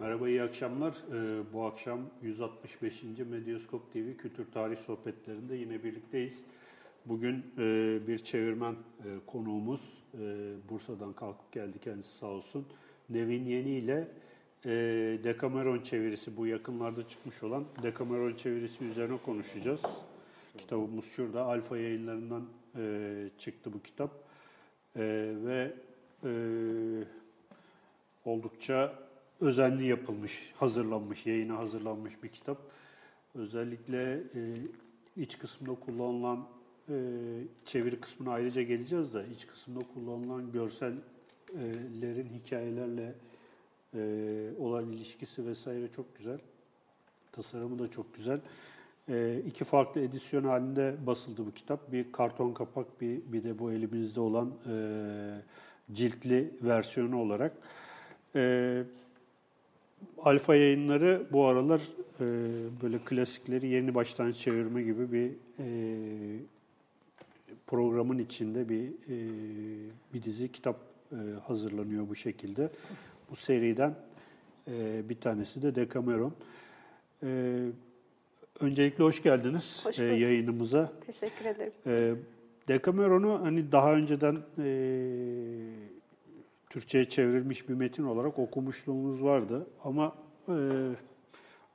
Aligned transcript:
Merhaba, 0.00 0.28
iyi 0.28 0.42
akşamlar. 0.42 0.94
Ee, 1.12 1.52
bu 1.52 1.64
akşam 1.64 2.00
165. 2.22 3.02
Medyaskop 3.30 3.92
TV 3.92 4.16
Kültür 4.16 4.46
Tarih 4.52 4.76
Sohbetlerinde 4.76 5.54
yine 5.56 5.84
birlikteyiz. 5.84 6.44
Bugün 7.06 7.46
e, 7.58 7.98
bir 8.06 8.18
çevirmen 8.18 8.72
e, 8.72 8.76
konuğumuz, 9.26 9.80
e, 10.14 10.18
Bursa'dan 10.70 11.12
kalkıp 11.12 11.52
geldi 11.52 11.78
kendisi 11.78 12.18
sağ 12.18 12.26
olsun. 12.26 12.66
Nevin 13.10 13.44
Yeni 13.44 13.70
ile 13.70 14.08
Decameron 15.24 15.80
çevirisi, 15.80 16.36
bu 16.36 16.46
yakınlarda 16.46 17.08
çıkmış 17.08 17.42
olan 17.42 17.64
Decameron 17.82 18.34
çevirisi 18.34 18.84
üzerine 18.84 19.18
konuşacağız. 19.24 19.82
Kitabımız 20.58 21.04
şurada, 21.04 21.44
Alfa 21.44 21.78
yayınlarından 21.78 22.48
çıktı 23.38 23.72
bu 23.72 23.82
kitap. 23.82 24.10
Ve 24.96 25.74
oldukça 28.24 29.09
özenli 29.40 29.86
yapılmış, 29.86 30.52
hazırlanmış, 30.56 31.26
yayına 31.26 31.58
hazırlanmış 31.58 32.22
bir 32.22 32.28
kitap. 32.28 32.58
Özellikle 33.34 34.14
e, 34.14 34.40
iç 35.16 35.38
kısımda 35.38 35.74
kullanılan 35.74 36.46
e, 36.88 36.94
çeviri 37.64 38.00
kısmına 38.00 38.30
ayrıca 38.32 38.62
geleceğiz 38.62 39.14
de 39.14 39.24
iç 39.36 39.46
kısımda 39.46 39.80
kullanılan 39.94 40.52
görsellerin 40.52 42.28
hikayelerle 42.28 43.14
e, 43.94 44.00
olan 44.58 44.92
ilişkisi 44.92 45.46
vesaire 45.46 45.88
çok 45.88 46.16
güzel. 46.16 46.38
Tasarımı 47.32 47.78
da 47.78 47.90
çok 47.90 48.14
güzel. 48.14 48.40
E, 49.08 49.42
iki 49.46 49.64
farklı 49.64 50.00
edisyon 50.00 50.44
halinde 50.44 50.96
basıldı 51.06 51.46
bu 51.46 51.52
kitap. 51.52 51.92
Bir 51.92 52.12
karton 52.12 52.52
kapak, 52.52 53.00
bir, 53.00 53.20
bir 53.32 53.44
de 53.44 53.58
bu 53.58 53.72
elimizde 53.72 54.20
olan 54.20 54.52
e, 54.68 54.74
ciltli 55.92 56.50
versiyonu 56.62 57.20
olarak. 57.20 57.52
E, 58.34 58.82
Alfa 60.18 60.54
yayınları 60.54 61.22
bu 61.32 61.44
aralar 61.46 61.80
e, 62.20 62.24
böyle 62.82 62.98
klasikleri 62.98 63.68
yeni 63.68 63.94
baştan 63.94 64.32
çevirme 64.32 64.82
gibi 64.82 65.12
bir 65.12 65.30
e, 65.58 65.66
programın 67.66 68.18
içinde 68.18 68.68
bir 68.68 68.88
e, 68.88 69.16
bir 70.14 70.22
dizi 70.22 70.52
kitap 70.52 70.76
e, 71.12 71.16
hazırlanıyor 71.46 72.08
bu 72.08 72.14
şekilde. 72.14 72.70
Bu 73.30 73.36
seriden 73.36 73.94
e, 74.68 75.08
bir 75.08 75.20
tanesi 75.20 75.62
de 75.62 75.74
Decameron. 75.74 76.32
E, 77.22 77.58
öncelikle 78.60 79.04
hoş 79.04 79.22
geldiniz 79.22 79.86
Hoş 79.86 79.98
e, 79.98 80.04
yayınımıza. 80.04 80.92
Teşekkür 81.06 81.44
ederim. 81.44 81.72
E, 81.86 82.14
Decameron'u 82.68 83.40
hani 83.42 83.72
daha 83.72 83.94
önceden 83.94 84.36
e, 84.58 84.66
Türkçe'ye 86.70 87.04
çevrilmiş 87.04 87.68
bir 87.68 87.74
metin 87.74 88.04
olarak 88.04 88.38
okumuşluğumuz 88.38 89.24
vardı. 89.24 89.66
Ama 89.84 90.14
e, 90.48 90.54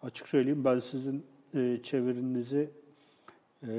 açık 0.03 0.29
söyleyeyim 0.29 0.65
ben 0.65 0.79
sizin 0.79 1.25
e, 1.53 1.79
çevirinizi 1.83 2.69
e, 3.67 3.71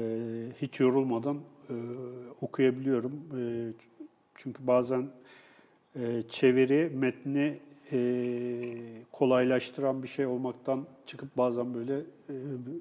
hiç 0.61 0.79
yorulmadan 0.79 1.37
e, 1.69 1.73
okuyabiliyorum. 2.41 3.13
E, 3.37 3.41
çünkü 4.35 4.67
bazen 4.67 5.07
e, 5.95 6.23
çeviri 6.29 6.91
metni 6.95 7.59
e, 7.91 7.99
kolaylaştıran 9.11 10.03
bir 10.03 10.07
şey 10.07 10.25
olmaktan 10.25 10.85
çıkıp 11.05 11.37
bazen 11.37 11.73
böyle 11.73 11.97
e, 12.29 12.33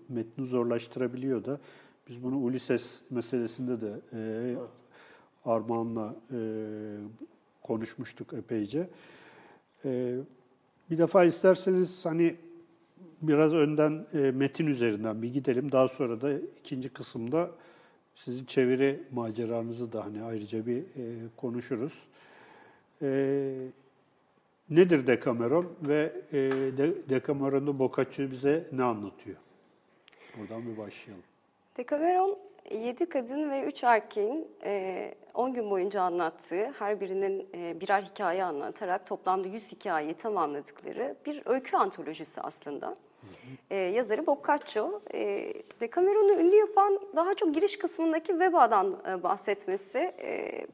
metni 0.09 0.47
zorlaştırabiliyor 0.47 1.45
da. 1.45 1.61
Biz 2.09 2.23
bunu 2.23 2.37
Ulises 2.37 3.01
meselesinde 3.11 3.81
de 3.81 4.01
e, 4.13 4.21
Armağan'la 5.45 6.17
e, 6.33 6.39
konuşmuştuk 7.67 8.33
epeyce. 8.33 8.89
E, 9.85 10.15
bir 10.91 10.99
defa 10.99 11.25
isterseniz 11.25 12.07
hani 12.07 12.37
biraz 13.23 13.55
önden 13.55 14.07
e, 14.15 14.19
metin 14.19 14.67
üzerinden 14.67 15.23
bir 15.23 15.33
gidelim. 15.33 15.73
Daha 15.73 15.89
sonra 15.89 16.21
da 16.21 16.33
ikinci 16.61 16.89
kısımda 16.89 17.51
sizin 18.15 18.45
çeviri 18.45 19.03
maceranızı 19.13 19.93
da 19.93 20.05
hani 20.05 20.23
ayrıca 20.23 20.67
bir 20.67 20.79
e, 20.79 20.85
konuşuruz. 21.37 22.03
E, 23.03 23.69
nedir 24.71 25.07
Decameron 25.07 25.67
ve 25.83 26.13
e, 26.33 26.39
De, 26.79 27.09
Decameron'da 27.09 27.79
Boccaccio 27.79 28.31
bize 28.31 28.67
ne 28.73 28.83
anlatıyor? 28.83 29.37
Buradan 30.39 30.67
bir 30.67 30.77
başlayalım. 30.77 31.25
Decameron 31.77 32.39
7 32.71 33.09
kadın 33.09 33.51
ve 33.51 33.63
3 33.63 33.85
erkeğin 33.85 34.49
10 35.35 35.53
gün 35.53 35.71
boyunca 35.71 36.03
anlattığı, 36.03 36.73
her 36.79 37.01
birinin 37.01 37.49
e, 37.55 37.81
birer 37.81 38.03
hikaye 38.03 38.45
anlatarak 38.45 39.07
toplamda 39.07 39.49
100 39.49 39.73
hikayeyi 39.73 40.15
tamamladıkları 40.15 41.17
bir 41.27 41.43
öykü 41.45 41.77
antolojisi 41.77 42.41
aslında. 42.41 42.97
E, 43.71 43.77
yazarı 43.77 44.27
Boccaccio. 44.27 45.01
E, 45.15 45.53
Decameron'u 45.81 46.33
ünlü 46.33 46.57
yapan 46.57 47.01
daha 47.17 47.35
çok 47.35 47.55
giriş 47.55 47.79
kısmındaki 47.79 48.41
vebadan 48.41 48.97
e, 49.09 49.23
bahsetmesi. 49.23 49.99
E, 49.99 50.67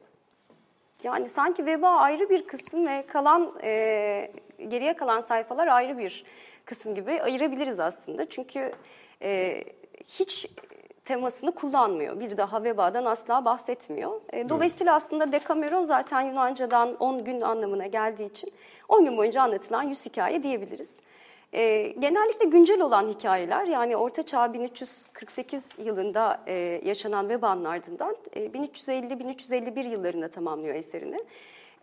yani 1.03 1.29
sanki 1.29 1.65
veba 1.65 1.89
ayrı 1.89 2.29
bir 2.29 2.47
kısım 2.47 2.87
ve 2.87 3.05
kalan 3.07 3.53
e, 3.63 4.31
geriye 4.67 4.95
kalan 4.95 5.21
sayfalar 5.21 5.67
ayrı 5.67 5.97
bir 5.97 6.25
kısım 6.65 6.95
gibi 6.95 7.21
ayırabiliriz 7.21 7.79
aslında. 7.79 8.25
Çünkü 8.25 8.71
e, 9.21 9.63
hiç 10.05 10.47
temasını 11.05 11.51
kullanmıyor. 11.51 12.19
Bir 12.19 12.37
daha 12.37 12.63
vebadan 12.63 13.05
asla 13.05 13.45
bahsetmiyor. 13.45 14.21
E, 14.33 14.49
dolayısıyla 14.49 14.95
aslında 14.95 15.31
Decameron 15.31 15.83
zaten 15.83 16.21
Yunanca'dan 16.21 16.95
10 16.95 17.23
gün 17.23 17.41
anlamına 17.41 17.87
geldiği 17.87 18.25
için 18.25 18.53
10 18.89 19.05
gün 19.05 19.17
boyunca 19.17 19.41
anlatılan 19.41 19.83
100 19.83 20.05
hikaye 20.05 20.43
diyebiliriz. 20.43 20.91
E, 21.53 21.87
genellikle 21.99 22.49
güncel 22.49 22.81
olan 22.81 23.07
hikayeler 23.07 23.65
yani 23.65 23.97
Orta 23.97 24.23
Çağ 24.23 24.53
1348 24.53 25.77
yılında 25.79 26.41
e, 26.47 26.81
yaşanan 26.85 27.29
vebanın 27.29 27.65
ardından 27.65 28.15
e, 28.33 28.45
1350-1351 28.45 29.89
yıllarında 29.89 30.27
tamamlıyor 30.27 30.75
eserini. 30.75 31.23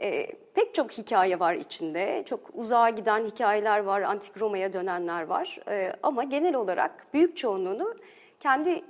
E, 0.01 0.27
pek 0.55 0.75
çok 0.75 0.93
hikaye 0.93 1.41
var 1.41 1.55
içinde. 1.55 2.23
Çok 2.27 2.41
uzağa 2.55 2.91
giden 2.91 3.25
hikayeler 3.25 3.81
var, 3.81 4.03
antik 4.03 4.41
Roma'ya 4.41 4.73
dönenler 4.73 5.23
var. 5.23 5.59
E, 5.69 5.93
ama 6.03 6.25
genel 6.25 6.55
olarak 6.55 7.07
büyük 7.15 7.37
çoğunluğunu 7.37 7.95
kendi 8.41 8.83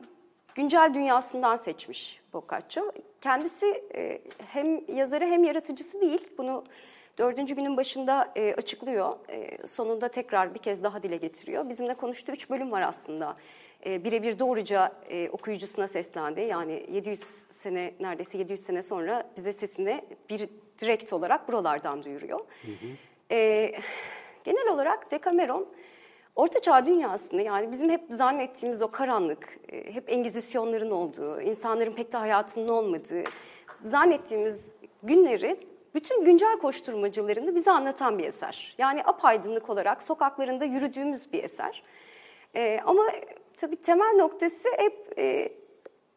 güncel 0.55 0.95
dünyasından 0.95 1.57
seçmiş 1.57 2.21
Boccaccio. 2.33 2.93
Kendisi 3.21 3.85
e, 3.95 4.21
hem 4.39 4.97
yazarı 4.97 5.27
hem 5.27 5.45
yaratıcısı 5.45 6.01
değil. 6.01 6.29
Bunu 6.39 6.65
dördüncü 7.19 7.55
günün 7.55 7.77
başında 7.77 8.33
e, 8.37 8.55
açıklıyor. 8.55 9.17
E, 9.29 9.67
sonunda 9.67 10.09
tekrar 10.09 10.55
bir 10.55 10.59
kez 10.59 10.83
daha 10.83 11.03
dile 11.03 11.17
getiriyor. 11.17 11.69
Bizimle 11.69 11.95
konuştuğu 11.95 12.33
üç 12.33 12.51
bölüm 12.51 12.71
var 12.71 12.83
aslında. 12.83 13.35
E, 13.87 14.05
birebir 14.05 14.39
doğruca 14.39 14.93
e, 15.09 15.31
okuyucusuna 15.31 15.87
seslendi. 15.87 16.41
Yani 16.41 16.87
700 16.93 17.21
sene, 17.51 17.95
neredeyse 18.01 18.39
700 18.39 18.61
sene 18.61 18.83
sonra 18.83 19.31
bize 19.37 19.53
sesini 19.53 20.05
bir 20.31 20.49
direkt 20.79 21.13
olarak 21.13 21.49
buralardan 21.49 22.05
duyuruyor. 22.05 22.41
Hı 22.41 22.71
hı. 22.71 22.87
E, 23.35 23.73
genel 24.45 24.69
olarak 24.69 25.11
Decameron 25.11 25.69
Orta 26.37 26.61
Çağ 26.61 26.87
dünyasını 26.87 27.43
yani 27.43 27.73
bizim 27.73 27.91
hep 27.91 28.01
zannettiğimiz 28.11 28.83
o 28.83 28.91
karanlık, 28.91 29.59
e, 29.69 29.95
hep 29.95 30.13
engizisyonların 30.13 30.91
olduğu, 30.91 31.41
insanların 31.41 31.93
pek 31.93 32.13
de 32.13 32.17
hayatının 32.17 32.69
olmadığı, 32.69 33.25
zannettiğimiz 33.85 34.73
günleri 35.03 35.57
bütün 35.95 36.25
güncel 36.25 36.59
koşturmacılarını 36.59 37.55
bize 37.55 37.71
anlatan 37.71 38.19
bir 38.19 38.25
eser. 38.25 38.75
Yani 38.79 39.03
apaydınlık 39.05 39.71
olarak 39.71 40.03
sokaklarında 40.03 40.65
yürüdüğümüz 40.65 41.33
bir 41.33 41.45
eser. 41.45 41.83
Ee, 42.57 42.81
ama 42.87 43.03
tabii 43.57 43.77
temel 43.77 44.15
noktası 44.15 44.69
hep 44.79 45.19
e, 45.19 45.53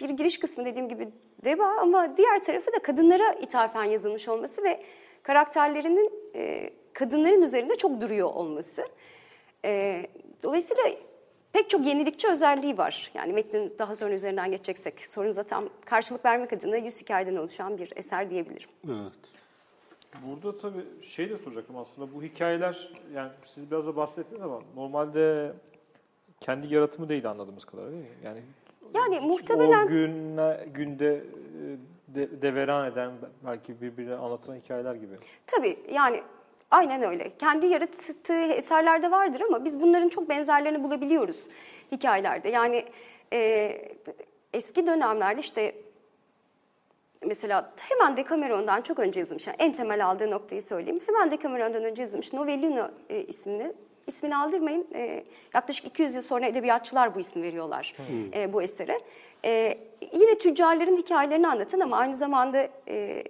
bir 0.02 0.10
giriş 0.10 0.40
kısmı 0.40 0.66
dediğim 0.66 0.90
gibi 0.90 1.10
veba 1.46 1.66
ama 1.66 2.18
diğer 2.18 2.44
tarafı 2.44 2.74
da 2.74 2.80
kadınlara 2.80 3.34
ithafen 3.34 3.84
yazılmış 3.84 4.28
olması 4.28 4.64
ve 4.64 4.84
karakterlerinin 5.24 6.12
e, 6.36 6.70
kadınların 6.94 7.42
üzerinde 7.42 7.76
çok 7.76 8.02
duruyor 8.02 8.34
olması. 8.34 8.86
E, 9.66 10.06
dolayısıyla 10.44 10.84
pek 11.54 11.70
çok 11.70 11.86
yenilikçi 11.86 12.28
özelliği 12.32 12.78
var. 12.78 13.12
Yani 13.14 13.34
metnin 13.34 13.74
daha 13.80 13.96
sonra 13.96 14.14
üzerinden 14.14 14.52
geçeceksek 14.52 15.02
sorunuza 15.08 15.44
tam 15.44 15.70
karşılık 15.86 16.26
vermek 16.26 16.54
adına 16.54 16.78
yüz 16.78 17.02
hikayeden 17.02 17.36
oluşan 17.36 17.78
bir 17.78 17.94
eser 17.96 18.30
diyebilirim. 18.30 18.70
Evet. 18.88 19.14
Burada 20.26 20.58
tabii 20.58 20.86
şey 21.04 21.30
de 21.30 21.38
soracaktım 21.38 21.78
aslında 21.78 22.16
bu 22.16 22.24
hikayeler 22.24 22.90
yani 23.16 23.32
siz 23.46 23.72
biraz 23.72 23.88
da 23.88 23.96
bahsettiniz 23.96 24.42
ama 24.42 24.62
normalde 24.76 25.54
kendi 26.40 26.74
yaratımı 26.74 27.10
değil 27.10 27.30
anladığımız 27.30 27.66
kadarıyla 27.66 27.92
değil 27.94 28.04
mi? 28.04 28.10
Yani 28.24 28.40
Yani 28.94 29.20
muhtemelen 29.20 29.86
o 29.86 29.88
güne, 29.88 30.68
günde 30.74 31.10
e, 31.14 32.16
de, 32.16 32.42
deveran 32.42 32.92
eden 32.92 33.12
belki 33.46 33.82
birbirine 33.82 34.16
anlatılan 34.16 34.56
hikayeler 34.56 34.96
gibi. 34.96 35.16
tabii 35.48 35.80
yani 35.92 36.24
aynen 36.74 37.04
öyle. 37.04 37.32
Kendi 37.40 37.66
yarattığı 37.66 38.44
eserlerde 38.44 39.12
vardır 39.12 39.42
ama 39.42 39.66
biz 39.66 39.82
bunların 39.82 40.10
çok 40.10 40.30
benzerlerini 40.30 40.84
bulabiliyoruz 40.84 41.48
hikayelerde. 41.92 42.50
Yani 42.50 42.86
e, 43.34 43.72
eski 44.54 44.88
dönemlerde 44.88 45.42
işte 45.42 45.76
mesela 47.26 47.74
hemen 47.82 48.18
Decameron'dan 48.18 48.82
çok 48.82 49.00
önce 49.00 49.20
yazılmış, 49.20 49.48
yani 49.48 49.58
en 49.60 49.72
temel 49.72 50.06
aldığı 50.06 50.32
noktayı 50.32 50.62
söyleyeyim. 50.62 51.02
Hemen 51.06 51.32
Decameron'dan 51.32 51.84
önce 51.84 52.02
yazılmış 52.02 52.34
Novellino 52.34 52.90
e, 53.10 53.24
isimli 53.24 53.74
ismini 54.08 54.36
aldırmayın. 54.36 54.88
E, 54.96 55.24
yaklaşık 55.54 55.86
200 55.86 56.16
yıl 56.16 56.22
sonra 56.22 56.46
edebiyatçılar 56.46 57.16
bu 57.16 57.20
ismi 57.20 57.44
veriyorlar 57.44 57.94
e, 58.34 58.54
bu 58.54 58.62
esere. 58.62 58.98
E, 59.46 59.78
yine 60.14 60.38
tüccarların 60.38 60.98
hikayelerini 60.98 61.48
anlatın 61.48 61.80
ama 61.80 61.98
aynı 61.98 62.16
zamanda 62.16 62.70
e, 62.88 63.24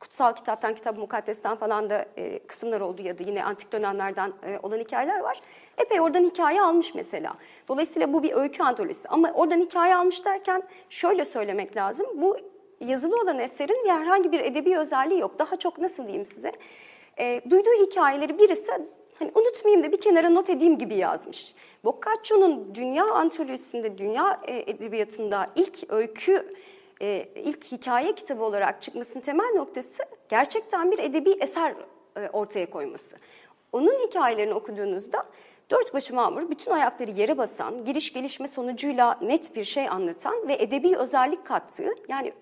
kutsal 0.00 0.34
kitaptan, 0.34 0.74
kitap 0.74 0.98
mukaddesten 0.98 1.56
falan 1.56 1.90
da 1.90 2.06
e, 2.16 2.38
kısımlar 2.38 2.80
oldu 2.80 3.02
ya 3.02 3.18
da 3.18 3.22
yine 3.22 3.44
antik 3.44 3.72
dönemlerden 3.72 4.32
e, 4.46 4.58
olan 4.62 4.78
hikayeler 4.78 5.20
var. 5.20 5.40
Epey 5.78 6.00
oradan 6.00 6.24
hikaye 6.24 6.62
almış 6.62 6.94
mesela. 6.94 7.34
Dolayısıyla 7.68 8.12
bu 8.12 8.22
bir 8.22 8.32
öykü 8.32 8.62
antolojisi. 8.62 9.08
Ama 9.08 9.30
oradan 9.32 9.60
hikaye 9.60 9.96
almış 9.96 10.24
derken 10.24 10.62
şöyle 10.90 11.24
söylemek 11.24 11.76
lazım. 11.76 12.06
Bu 12.14 12.36
yazılı 12.80 13.20
olan 13.20 13.38
eserin 13.38 13.88
herhangi 13.88 14.32
bir 14.32 14.40
edebi 14.40 14.78
özelliği 14.78 15.20
yok. 15.20 15.38
Daha 15.38 15.56
çok 15.56 15.78
nasıl 15.78 16.02
diyeyim 16.02 16.24
size? 16.24 16.52
E, 17.18 17.40
duyduğu 17.50 17.86
hikayeleri 17.86 18.38
birisi 18.38 18.72
hani 19.18 19.30
unutmayayım 19.34 19.84
da 19.84 19.92
bir 19.92 20.00
kenara 20.00 20.30
not 20.30 20.50
edeyim 20.50 20.78
gibi 20.78 20.94
yazmış. 20.94 21.54
Boccaccio'nun 21.84 22.74
dünya 22.74 23.04
antolojisinde, 23.04 23.98
dünya 23.98 24.40
e, 24.48 24.70
edebiyatında 24.70 25.46
ilk 25.56 25.92
öykü 25.92 26.54
e, 27.02 27.28
ilk 27.34 27.64
hikaye 27.64 28.14
kitabı 28.14 28.44
olarak 28.44 28.82
çıkmasının 28.82 29.22
temel 29.22 29.54
noktası 29.56 30.02
gerçekten 30.28 30.92
bir 30.92 30.98
edebi 30.98 31.30
eser 31.30 31.74
e, 32.16 32.28
ortaya 32.32 32.70
koyması. 32.70 33.16
Onun 33.72 34.06
hikayelerini 34.06 34.54
okuduğunuzda 34.54 35.24
dört 35.70 35.94
başı 35.94 36.14
mamur, 36.14 36.50
bütün 36.50 36.70
ayakları 36.70 37.10
yere 37.10 37.38
basan, 37.38 37.84
giriş 37.84 38.12
gelişme 38.12 38.46
sonucuyla 38.46 39.18
net 39.22 39.56
bir 39.56 39.64
şey 39.64 39.88
anlatan 39.88 40.48
ve 40.48 40.54
edebi 40.54 40.96
özellik 40.96 41.46
kattığı 41.46 41.94
yani 42.08 42.32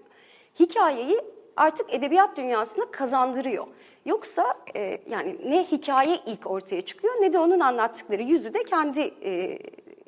hikayeyi 0.60 1.20
artık 1.56 1.94
edebiyat 1.94 2.36
dünyasına 2.36 2.90
kazandırıyor. 2.90 3.66
Yoksa 4.06 4.54
e, 4.76 5.00
yani 5.10 5.36
ne 5.46 5.64
hikaye 5.64 6.18
ilk 6.26 6.50
ortaya 6.50 6.80
çıkıyor 6.80 7.14
ne 7.20 7.32
de 7.32 7.38
onun 7.38 7.60
anlattıkları 7.60 8.22
yüzü 8.22 8.54
de 8.54 8.64
kendi 8.64 9.14
e, 9.22 9.58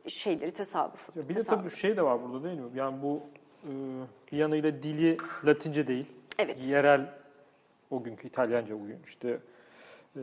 şeyleri 0.08 0.50
tasavvuf. 0.50 1.08
Ya 1.16 1.28
bir 1.28 1.34
de 1.34 1.38
tasavvuf. 1.38 1.62
tabii 1.62 1.76
şey 1.76 1.96
de 1.96 2.02
var 2.02 2.22
burada 2.22 2.44
değil 2.44 2.58
mi? 2.58 2.70
Yani 2.74 3.02
bu 3.02 3.20
e, 3.64 4.36
yanıyla 4.36 4.82
dili 4.82 5.16
Latince 5.44 5.86
değil. 5.86 6.06
Evet. 6.38 6.68
Yerel 6.68 7.14
o 7.90 8.02
günkü 8.02 8.28
İtalyanca 8.28 8.80
bugün 8.80 8.98
işte 9.06 9.40
e, 10.16 10.22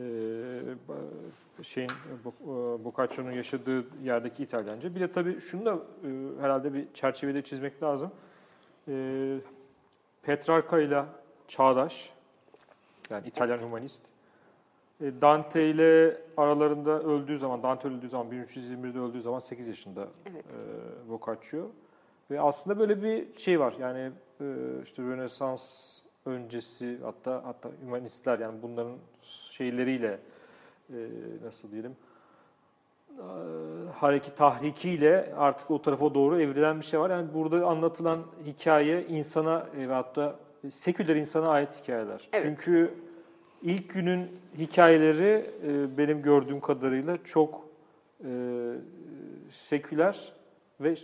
şeyin 1.62 1.90
e, 1.90 2.84
Boccaccio'nun 2.84 3.30
yaşadığı 3.30 3.84
yerdeki 4.02 4.42
İtalyanca. 4.42 4.94
Bir 4.94 5.00
de 5.00 5.12
tabii 5.12 5.40
şunu 5.40 5.64
da 5.64 5.74
e, 5.74 6.42
herhalde 6.42 6.74
bir 6.74 6.84
çerçevede 6.94 7.42
çizmek 7.42 7.82
lazım. 7.82 8.10
E, 8.88 9.36
Petrarca 10.22 10.78
ile 10.80 11.04
çağdaş 11.48 12.12
yani 13.10 13.26
İtalyan 13.28 13.58
humanist. 13.58 14.02
E, 15.00 15.12
Dante 15.20 15.70
ile 15.70 16.20
aralarında 16.36 17.02
öldüğü 17.02 17.38
zaman, 17.38 17.62
Dante 17.62 17.88
öldüğü 17.88 18.08
zaman 18.08 18.32
1321'de 18.32 18.98
öldüğü 18.98 19.22
zaman 19.22 19.38
8 19.38 19.68
yaşında 19.68 20.08
Evet. 20.32 20.44
e, 21.06 21.10
Boccaccio. 21.10 21.70
Ve 22.30 22.40
aslında 22.40 22.78
böyle 22.78 23.02
bir 23.02 23.38
şey 23.38 23.60
var. 23.60 23.74
Yani 23.80 24.10
e, 24.40 24.44
işte 24.84 25.02
Rönesans 25.02 25.98
öncesi 26.26 26.98
hatta 27.02 27.42
hatta 27.44 27.70
humanistler 27.84 28.38
yani 28.38 28.62
bunların 28.62 28.96
şeyleriyle 29.22 30.18
e, 30.90 30.96
nasıl 31.44 31.70
diyelim 31.70 31.96
e, 33.18 33.22
hareki 33.94 34.34
tahrikiyle 34.34 35.34
artık 35.36 35.70
o 35.70 35.82
tarafa 35.82 36.14
doğru 36.14 36.40
evrilen 36.40 36.80
bir 36.80 36.84
şey 36.84 37.00
var. 37.00 37.10
Yani 37.10 37.34
burada 37.34 37.66
anlatılan 37.66 38.22
hikaye 38.46 39.06
insana 39.06 39.66
ve 39.76 39.86
hatta 39.86 40.36
seküler 40.70 41.16
insana 41.16 41.48
ait 41.48 41.82
hikayeler. 41.82 42.28
Evet. 42.32 42.46
Çünkü 42.48 42.94
ilk 43.62 43.94
günün 43.94 44.40
hikayeleri 44.58 45.50
benim 45.98 46.22
gördüğüm 46.22 46.60
kadarıyla 46.60 47.18
çok 47.24 47.68
seküler 49.50 50.32
ve 50.80 50.94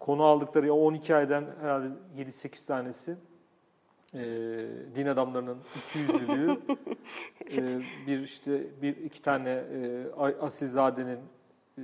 konu 0.00 0.24
aldıkları 0.24 0.74
o 0.74 0.78
12 0.78 1.14
aydan 1.14 1.44
herhalde 1.60 1.88
7-8 2.18 2.66
tanesi 2.66 3.16
e, 4.14 4.18
din 4.96 5.06
adamlarının 5.06 5.58
ikiyüzlülüğü, 5.76 6.50
e, 7.52 7.80
bir 8.06 8.20
işte 8.20 8.82
bir 8.82 8.96
iki 8.96 9.22
tane 9.22 9.50
e, 9.50 10.06
asilzadenin 10.40 11.18
e, 11.78 11.82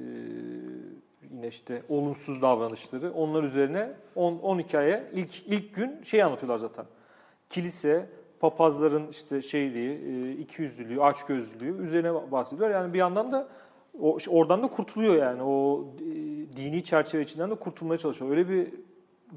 yine 1.30 1.48
işte 1.48 1.82
olumsuz 1.88 2.42
davranışları 2.42 3.12
onlar 3.12 3.42
üzerine 3.42 3.92
10 4.14 4.38
10 4.38 4.58
hikaye 4.58 5.10
ilk 5.12 5.46
ilk 5.46 5.74
gün 5.74 6.02
şey 6.02 6.22
anlatıyorlar 6.22 6.58
zaten. 6.58 6.84
Kilise, 7.50 8.06
papazların 8.40 9.08
işte 9.08 9.42
şeyliği, 9.42 9.90
e, 9.90 10.32
ikiyüzlülüğü, 10.32 11.02
açgözlülüğü 11.02 11.82
üzerine 11.84 12.32
bahsediyor. 12.32 12.70
Yani 12.70 12.92
bir 12.92 12.98
yandan 12.98 13.32
da 13.32 13.48
o 14.00 14.18
oradan 14.28 14.62
da 14.62 14.66
kurtuluyor 14.68 15.16
yani 15.16 15.42
o 15.42 15.84
e, 16.00 16.04
dini 16.56 16.84
çerçeve 16.84 17.22
içinden 17.22 17.50
de 17.50 17.54
kurtulmaya 17.54 17.98
çalışıyor. 17.98 18.30
Öyle 18.30 18.48
bir 18.48 18.68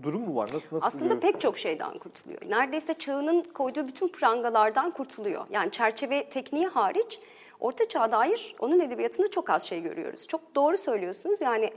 durum 0.03 0.21
mu 0.21 0.35
var? 0.35 0.49
Nasıl 0.53 0.75
nasıl? 0.75 0.87
Aslında 0.87 1.15
bir- 1.15 1.19
pek 1.21 1.41
çok 1.41 1.57
şeyden 1.57 1.97
kurtuluyor. 1.97 2.41
Neredeyse 2.49 2.93
çağının 2.93 3.43
koyduğu 3.53 3.87
bütün 3.87 4.07
prangalardan 4.07 4.91
kurtuluyor. 4.91 5.45
Yani 5.49 5.71
çerçeve 5.71 6.29
tekniği 6.29 6.67
hariç 6.67 7.19
Orta 7.59 7.87
Çağ'a 7.87 8.11
dair 8.11 8.55
onun 8.59 8.79
edebiyatında 8.79 9.27
çok 9.27 9.49
az 9.49 9.63
şey 9.67 9.81
görüyoruz. 9.81 10.27
Çok 10.27 10.55
doğru 10.55 10.77
söylüyorsunuz. 10.77 11.41
Yani 11.41 11.69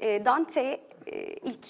e, 0.00 0.24
Dante 0.24 0.80
e, 1.06 1.20
ilk 1.26 1.66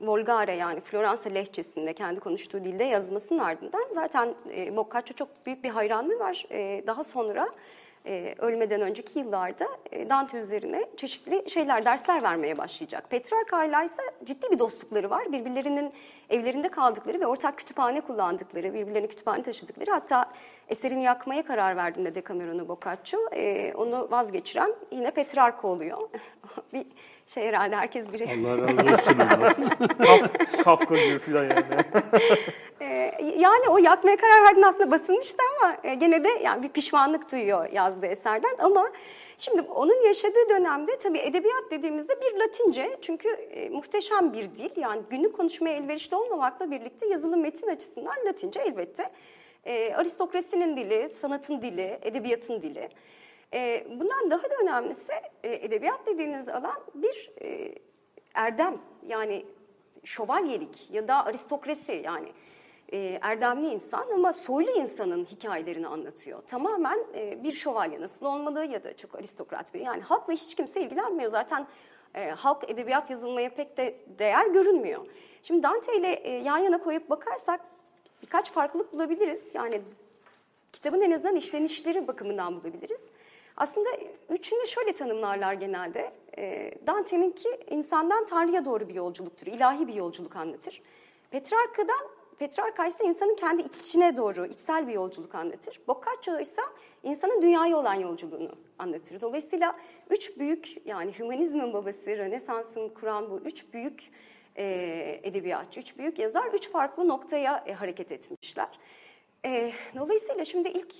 Volgare 0.00 0.52
yani 0.54 0.80
Floransa 0.80 1.30
lehçesinde 1.30 1.92
kendi 1.92 2.20
konuştuğu 2.20 2.64
dilde 2.64 2.84
yazmasının 2.84 3.38
ardından 3.38 3.84
zaten 3.92 4.34
e, 4.56 4.76
Boccaccio 4.76 5.16
çok 5.16 5.28
büyük 5.46 5.64
bir 5.64 5.68
hayranlığı 5.70 6.18
var. 6.18 6.46
E, 6.50 6.84
daha 6.86 7.02
sonra 7.02 7.48
e, 8.06 8.34
ölmeden 8.38 8.80
önceki 8.80 9.18
yıllarda 9.18 9.68
e, 9.92 10.10
Dante 10.10 10.38
üzerine 10.38 10.86
çeşitli 10.96 11.50
şeyler, 11.50 11.84
dersler 11.84 12.22
vermeye 12.22 12.58
başlayacak. 12.58 13.10
Petrarca 13.10 13.64
ile 13.64 13.84
ise 13.84 14.02
ciddi 14.24 14.50
bir 14.50 14.58
dostlukları 14.58 15.10
var. 15.10 15.32
Birbirlerinin 15.32 15.92
evlerinde 16.30 16.68
kaldıkları 16.68 17.20
ve 17.20 17.26
ortak 17.26 17.58
kütüphane 17.58 18.00
kullandıkları, 18.00 18.74
birbirlerine 18.74 19.08
kütüphane 19.08 19.42
taşıdıkları. 19.42 19.90
Hatta 19.90 20.32
eserini 20.68 21.02
yakmaya 21.02 21.42
karar 21.42 21.76
verdiğinde 21.76 22.14
Decameron'u 22.14 22.68
Boccaccio, 22.68 23.20
e, 23.32 23.72
onu 23.74 24.08
vazgeçiren 24.10 24.74
yine 24.90 25.10
Petrarca 25.10 25.62
oluyor. 25.62 25.98
bir 26.72 26.86
şey 27.26 27.46
herhalde 27.46 27.76
herkes 27.76 28.12
biri... 28.12 28.24
Allah 28.24 28.58
razı 28.58 28.92
olsun 28.94 29.18
Kafka 30.64 30.94
gibi 30.94 31.18
falan 31.18 31.42
yani. 31.42 31.64
Ee, 32.80 33.12
yani 33.38 33.68
o 33.68 33.78
yakmaya 33.78 34.16
karar 34.16 34.44
verdiğinde 34.44 34.66
aslında 34.66 34.90
basılmıştı 34.90 35.42
ama 35.60 35.76
e, 35.84 35.94
gene 35.94 36.24
de 36.24 36.28
yani 36.28 36.62
bir 36.62 36.68
pişmanlık 36.68 37.32
duyuyor 37.32 37.72
yazdığı 37.92 38.06
eserden. 38.06 38.54
Ama 38.58 38.90
şimdi 39.38 39.62
onun 39.62 40.04
yaşadığı 40.06 40.48
dönemde 40.50 40.98
tabii 40.98 41.18
edebiyat 41.18 41.70
dediğimizde 41.70 42.20
bir 42.20 42.38
Latince 42.38 42.98
çünkü 43.00 43.28
e, 43.28 43.68
muhteşem 43.68 44.32
bir 44.32 44.54
dil. 44.54 44.70
Yani 44.76 45.02
günlük 45.10 45.36
konuşmaya 45.36 45.76
elverişli 45.76 46.16
olmamakla 46.16 46.70
birlikte 46.70 47.06
yazılı 47.06 47.36
metin 47.36 47.68
açısından 47.68 48.14
Latince 48.26 48.60
elbette. 48.60 49.10
E, 49.64 49.94
aristokrasinin 49.94 50.76
dili, 50.76 51.08
sanatın 51.20 51.62
dili, 51.62 51.98
edebiyatın 52.02 52.62
dili. 52.62 52.88
E, 53.54 53.86
bundan 53.90 54.30
daha 54.30 54.42
da 54.42 54.54
önemlisi 54.62 55.12
e, 55.42 55.54
edebiyat 55.54 56.06
dediğiniz 56.06 56.48
alan 56.48 56.80
bir 56.94 57.30
e, 57.42 57.74
erdem 58.34 58.78
yani 59.06 59.46
şövalyelik 60.04 60.90
ya 60.90 61.08
da 61.08 61.24
aristokrasi 61.24 62.02
yani 62.04 62.28
e, 62.92 63.18
erdemli 63.22 63.68
insan 63.68 64.06
ama 64.14 64.32
soylu 64.32 64.70
insanın 64.70 65.24
hikayelerini 65.24 65.88
anlatıyor. 65.88 66.42
Tamamen 66.42 66.98
e, 67.14 67.44
bir 67.44 67.52
şövalye 67.52 68.00
nasıl 68.00 68.26
olmalı 68.26 68.64
ya 68.64 68.84
da 68.84 68.96
çok 68.96 69.14
aristokrat 69.14 69.74
bir 69.74 69.80
yani 69.80 70.02
halkla 70.02 70.32
hiç 70.32 70.54
kimse 70.54 70.80
ilgilenmiyor 70.80 71.30
zaten 71.30 71.66
e, 72.14 72.30
halk 72.30 72.70
edebiyat 72.70 73.10
yazılmaya 73.10 73.54
pek 73.54 73.76
de 73.76 73.96
değer 74.18 74.46
görünmüyor. 74.46 75.06
Şimdi 75.42 75.62
Dante 75.62 75.96
ile 75.96 76.28
yan 76.30 76.58
yana 76.58 76.78
koyup 76.78 77.10
bakarsak 77.10 77.60
birkaç 78.22 78.52
farklılık 78.52 78.92
bulabiliriz. 78.92 79.44
Yani 79.54 79.82
kitabın 80.72 81.00
en 81.00 81.10
azından 81.10 81.36
işlenişleri 81.36 82.08
bakımından 82.08 82.54
bulabiliriz. 82.54 83.04
Aslında 83.56 83.88
üçünü 84.30 84.66
şöyle 84.66 84.92
tanımlarlar 84.92 85.52
genelde. 85.52 86.12
E, 86.38 86.70
Dante'ninki 86.86 87.48
insandan 87.70 88.24
Tanrı'ya 88.24 88.64
doğru 88.64 88.88
bir 88.88 88.94
yolculuktur, 88.94 89.46
ilahi 89.46 89.88
bir 89.88 89.94
yolculuk 89.94 90.36
anlatır. 90.36 90.82
Petrarca'dan, 91.30 92.08
Petrarca 92.42 92.86
ise 92.86 93.04
insanın 93.04 93.36
kendi 93.36 93.62
içine 93.62 94.16
doğru, 94.16 94.46
içsel 94.46 94.88
bir 94.88 94.92
yolculuk 94.92 95.34
anlatır. 95.34 95.80
Boccaccio 95.88 96.40
ise 96.40 96.62
insanın 97.02 97.42
dünyaya 97.42 97.76
olan 97.76 97.94
yolculuğunu 97.94 98.50
anlatır. 98.78 99.20
Dolayısıyla 99.20 99.76
üç 100.10 100.38
büyük, 100.38 100.86
yani 100.86 101.18
hümanizmin 101.18 101.72
babası, 101.72 102.06
Rönesans'ın 102.06 102.88
kuran 102.88 103.30
bu 103.30 103.40
üç 103.44 103.72
büyük 103.72 104.10
e, 104.56 104.64
edebiyatçı, 105.22 105.80
üç 105.80 105.98
büyük 105.98 106.18
yazar, 106.18 106.46
üç 106.46 106.70
farklı 106.70 107.08
noktaya 107.08 107.64
e, 107.66 107.72
hareket 107.72 108.12
etmişler. 108.12 108.78
E, 109.46 109.72
dolayısıyla 109.96 110.44
şimdi 110.44 110.68
ilk 110.68 110.94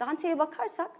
Dante'ye 0.00 0.38
bakarsak, 0.38 0.90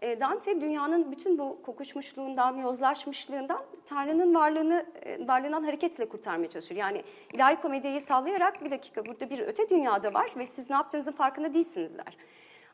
e, 0.00 0.20
Dante 0.20 0.60
dünyanın 0.60 1.12
bütün 1.12 1.38
bu 1.38 1.62
kokuşmuşluğundan, 1.62 2.56
yozlaşmışlığından 2.56 3.60
Tanrı'nın 3.84 4.34
varlığını 4.34 4.86
e, 5.02 5.28
varlığından 5.28 5.64
hareketle 5.64 6.08
kurtarmaya 6.08 6.48
çalışıyor. 6.48 6.80
Yani 6.80 7.02
ilahi 7.32 7.56
komediyi 7.56 8.00
sallayarak 8.00 8.64
bir 8.64 8.70
dakika 8.70 9.06
burada 9.06 9.30
bir 9.30 9.38
öte 9.38 9.68
dünyada 9.68 10.14
var 10.14 10.30
ve 10.36 10.46
siz 10.46 10.70
ne 10.70 10.76
yaptığınızın 10.76 11.12
farkında 11.12 11.54
değilsiniz 11.54 11.98
der. 11.98 12.16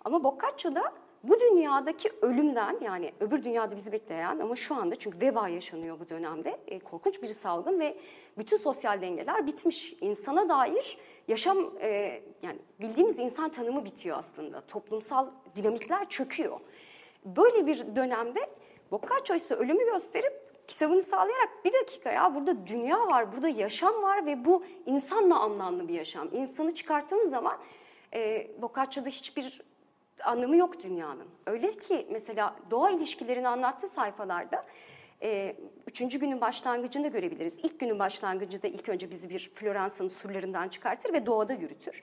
Ama 0.04 0.25
Boccaccio 0.25 0.75
da 0.75 0.93
bu 1.23 1.40
dünyadaki 1.40 2.11
ölümden 2.23 2.78
yani 2.81 3.12
öbür 3.21 3.45
dünyada 3.45 3.76
bizi 3.76 3.93
bekleyen 3.93 4.38
ama 4.38 4.57
şu 4.57 4.75
anda 4.75 4.97
çünkü 4.97 5.21
veba 5.21 5.49
yaşanıyor 5.49 6.00
bu 6.00 6.09
dönemde 6.09 6.61
e, 6.66 6.78
korkunç 6.78 7.23
bir 7.23 7.26
salgın 7.26 7.81
ve 7.81 7.99
bütün 8.38 8.57
sosyal 8.57 9.00
dengeler 9.00 9.47
bitmiş. 9.47 9.97
İnsana 10.00 10.49
dair 10.49 10.99
yaşam 11.28 11.59
e, 11.81 12.21
yani 12.43 12.59
bildiğimiz 12.81 13.19
insan 13.19 13.50
tanımı 13.50 13.85
bitiyor 13.85 14.19
aslında. 14.19 14.61
Toplumsal 14.61 15.26
dinamikler 15.57 16.09
çöküyor. 16.09 16.61
Böyle 17.25 17.66
bir 17.66 17.97
dönemde 17.97 18.40
Boccaccio 18.90 19.37
ise 19.37 19.54
ölümü 19.54 19.85
gösterip 19.85 20.45
kitabını 20.69 21.02
sağlayarak 21.02 21.64
bir 21.64 21.73
dakika 21.73 22.12
ya 22.12 22.35
burada 22.35 22.66
dünya 22.66 23.07
var, 23.07 23.33
burada 23.33 23.49
yaşam 23.49 24.02
var 24.02 24.26
ve 24.26 24.45
bu 24.45 24.64
insanla 24.87 25.38
anlamlı 25.38 25.88
bir 25.88 25.95
yaşam. 25.95 26.28
İnsanı 26.33 26.75
çıkarttığınız 26.75 27.31
zaman 27.31 27.59
e, 28.14 28.50
Boccaccio'da 28.62 29.09
hiçbir 29.09 29.62
anlamı 30.25 30.57
yok 30.57 30.83
dünyanın. 30.83 31.28
Öyle 31.47 31.69
ki 31.76 32.07
mesela 32.11 32.57
doğa 32.71 32.90
ilişkilerini 32.90 33.49
anlattığı 33.49 33.88
sayfalarda 33.88 34.64
e, 35.23 35.56
üçüncü 35.87 36.21
günün 36.21 36.40
başlangıcında 36.40 37.09
görebiliriz. 37.09 37.56
İlk 37.62 37.80
günün 37.80 37.99
başlangıcında 37.99 38.66
ilk 38.66 38.88
önce 38.88 39.11
bizi 39.11 39.30
bir 39.30 39.50
Floransa'nın 39.54 40.09
surlarından 40.09 40.68
çıkartır 40.68 41.12
ve 41.12 41.26
doğada 41.26 41.52
yürütür. 41.52 42.02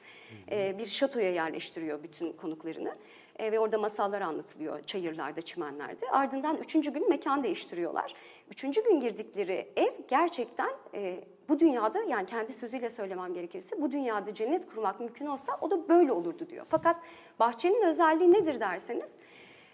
E, 0.51 0.77
bir 0.77 0.85
şatoya 0.85 1.31
yerleştiriyor 1.31 2.03
bütün 2.03 2.33
konuklarını. 2.33 2.95
E, 3.39 3.51
ve 3.51 3.59
orada 3.59 3.77
masallar 3.77 4.21
anlatılıyor 4.21 4.83
çayırlarda, 4.83 5.41
çimenlerde. 5.41 6.09
Ardından 6.09 6.57
üçüncü 6.57 6.93
gün 6.93 7.09
mekan 7.09 7.43
değiştiriyorlar. 7.43 8.13
Üçüncü 8.49 8.83
gün 8.83 8.99
girdikleri 8.99 9.67
ev 9.75 9.91
gerçekten 10.07 10.71
e, 10.93 11.23
bu 11.49 11.59
dünyada 11.59 12.03
yani 12.03 12.25
kendi 12.25 12.53
sözüyle 12.53 12.89
söylemem 12.89 13.33
gerekirse 13.33 13.81
bu 13.81 13.91
dünyada 13.91 14.33
cennet 14.33 14.69
kurmak 14.69 14.99
mümkün 14.99 15.25
olsa 15.25 15.57
o 15.61 15.71
da 15.71 15.89
böyle 15.89 16.11
olurdu 16.11 16.49
diyor. 16.49 16.65
Fakat 16.69 16.95
bahçenin 17.39 17.83
özelliği 17.83 18.31
nedir 18.31 18.59
derseniz 18.59 19.15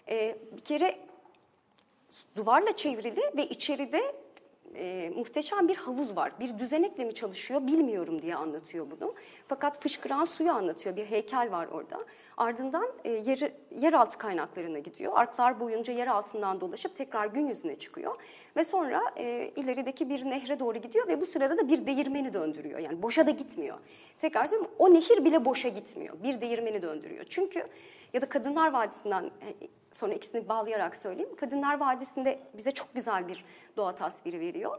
e, 0.08 0.38
bir 0.56 0.60
kere 0.60 1.07
duvarla 2.36 2.72
çevrili 2.72 3.22
ve 3.36 3.46
içeride 3.46 4.14
e, 4.74 5.12
muhteşem 5.16 5.68
bir 5.68 5.76
havuz 5.76 6.16
var. 6.16 6.32
Bir 6.40 6.58
düzenekle 6.58 7.04
mi 7.04 7.14
çalışıyor 7.14 7.66
bilmiyorum 7.66 8.22
diye 8.22 8.36
anlatıyor 8.36 8.86
bunu. 8.90 9.14
Fakat 9.48 9.82
fışkıran 9.82 10.24
suyu 10.24 10.52
anlatıyor. 10.52 10.96
Bir 10.96 11.04
heykel 11.04 11.50
var 11.50 11.66
orada. 11.66 11.98
Ardından 12.36 12.86
e, 13.04 13.10
yer, 13.10 13.52
yeraltı 13.80 14.18
kaynaklarına 14.18 14.78
gidiyor. 14.78 15.12
Arklar 15.16 15.60
boyunca 15.60 15.92
yer 15.92 16.06
altından 16.06 16.60
dolaşıp 16.60 16.96
tekrar 16.96 17.26
gün 17.26 17.46
yüzüne 17.46 17.78
çıkıyor. 17.78 18.16
Ve 18.56 18.64
sonra 18.64 19.02
e, 19.16 19.52
ilerideki 19.56 20.08
bir 20.08 20.24
nehre 20.24 20.60
doğru 20.60 20.78
gidiyor 20.78 21.08
ve 21.08 21.20
bu 21.20 21.26
sırada 21.26 21.58
da 21.58 21.68
bir 21.68 21.86
değirmeni 21.86 22.34
döndürüyor. 22.34 22.78
Yani 22.78 23.02
boşa 23.02 23.26
da 23.26 23.30
gitmiyor. 23.30 23.78
Tekrar 24.18 24.44
söylüyorum 24.44 24.74
o 24.78 24.94
nehir 24.94 25.24
bile 25.24 25.44
boşa 25.44 25.68
gitmiyor. 25.68 26.22
Bir 26.22 26.40
değirmeni 26.40 26.82
döndürüyor. 26.82 27.24
Çünkü 27.28 27.64
ya 28.12 28.22
da 28.22 28.28
Kadınlar 28.28 28.72
Vadisi'nden 28.72 29.24
e, 29.24 29.54
sonra 29.92 30.14
ikisini 30.14 30.48
bağlayarak 30.48 30.96
söyleyeyim. 30.96 31.36
Kadınlar 31.36 31.80
Vadisi'nde 31.80 32.40
bize 32.54 32.70
çok 32.70 32.94
güzel 32.94 33.28
bir 33.28 33.44
doğa 33.76 33.94
tasviri 33.94 34.40
veriyor. 34.40 34.76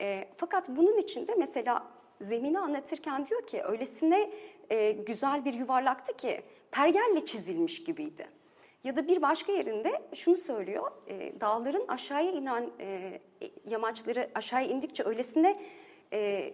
E, 0.00 0.28
fakat 0.36 0.68
bunun 0.68 0.98
içinde 0.98 1.34
mesela 1.34 1.86
zemini 2.20 2.58
anlatırken 2.58 3.26
diyor 3.26 3.46
ki 3.46 3.62
öylesine 3.62 4.30
e, 4.70 4.92
güzel 4.92 5.44
bir 5.44 5.54
yuvarlaktı 5.54 6.16
ki 6.16 6.42
pergelle 6.70 7.24
çizilmiş 7.24 7.84
gibiydi. 7.84 8.26
Ya 8.84 8.96
da 8.96 9.08
bir 9.08 9.22
başka 9.22 9.52
yerinde 9.52 10.02
şunu 10.14 10.36
söylüyor, 10.36 10.90
e, 11.06 11.40
dağların 11.40 11.84
aşağıya 11.88 12.30
inen 12.32 12.70
e, 12.80 13.20
yamaçları 13.68 14.30
aşağıya 14.34 14.68
indikçe 14.68 15.04
öylesine 15.04 15.56
e, 16.12 16.52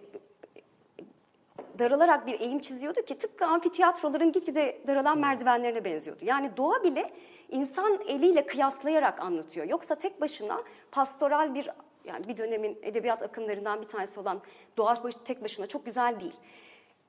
daralarak 1.79 2.27
bir 2.27 2.39
eğim 2.39 2.59
çiziyordu 2.59 3.01
ki 3.01 3.17
tıpkı 3.17 3.45
amfiteyatroların 3.45 4.31
gitgide 4.31 4.81
daralan 4.87 5.19
merdivenlerine 5.19 5.85
benziyordu. 5.85 6.25
Yani 6.25 6.57
doğa 6.57 6.83
bile 6.83 7.11
insan 7.49 7.99
eliyle 8.07 8.45
kıyaslayarak 8.45 9.19
anlatıyor. 9.19 9.67
Yoksa 9.67 9.95
tek 9.95 10.21
başına 10.21 10.63
pastoral 10.91 11.55
bir 11.55 11.69
yani 12.05 12.27
bir 12.27 12.37
dönemin 12.37 12.77
edebiyat 12.81 13.23
akımlarından 13.23 13.81
bir 13.81 13.87
tanesi 13.87 14.19
olan 14.19 14.41
doğa 14.77 15.09
tek 15.25 15.43
başına 15.43 15.67
çok 15.67 15.85
güzel 15.85 16.19
değil. 16.19 16.35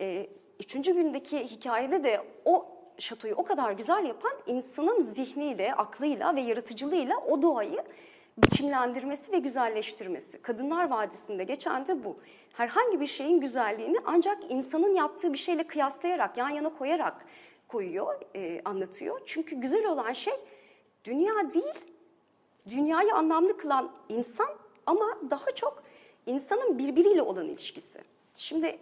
Ee, 0.00 0.26
üçüncü 0.60 0.94
gündeki 0.94 1.38
hikayede 1.38 2.04
de 2.04 2.20
o 2.44 2.66
şatoyu 2.98 3.34
o 3.34 3.44
kadar 3.44 3.72
güzel 3.72 4.04
yapan 4.04 4.32
insanın 4.46 5.02
zihniyle, 5.02 5.74
aklıyla 5.74 6.36
ve 6.36 6.40
yaratıcılığıyla 6.40 7.16
o 7.16 7.42
doğayı 7.42 7.84
biçimlendirmesi 8.38 9.32
ve 9.32 9.38
güzelleştirmesi. 9.38 10.42
Kadınlar 10.42 10.90
Vadisi'nde 10.90 11.44
geçen 11.44 11.86
de 11.86 12.04
bu. 12.04 12.16
Herhangi 12.52 13.00
bir 13.00 13.06
şeyin 13.06 13.40
güzelliğini 13.40 13.98
ancak 14.04 14.38
insanın 14.50 14.94
yaptığı 14.94 15.32
bir 15.32 15.38
şeyle 15.38 15.66
kıyaslayarak, 15.66 16.36
yan 16.36 16.48
yana 16.48 16.74
koyarak 16.78 17.24
koyuyor, 17.68 18.20
e, 18.34 18.60
anlatıyor. 18.64 19.20
Çünkü 19.26 19.56
güzel 19.56 19.86
olan 19.86 20.12
şey 20.12 20.34
dünya 21.04 21.52
değil, 21.54 21.84
dünyayı 22.70 23.14
anlamlı 23.14 23.56
kılan 23.56 23.92
insan 24.08 24.48
ama 24.86 25.18
daha 25.30 25.50
çok 25.50 25.82
insanın 26.26 26.78
birbiriyle 26.78 27.22
olan 27.22 27.48
ilişkisi. 27.48 27.98
Şimdi 28.34 28.78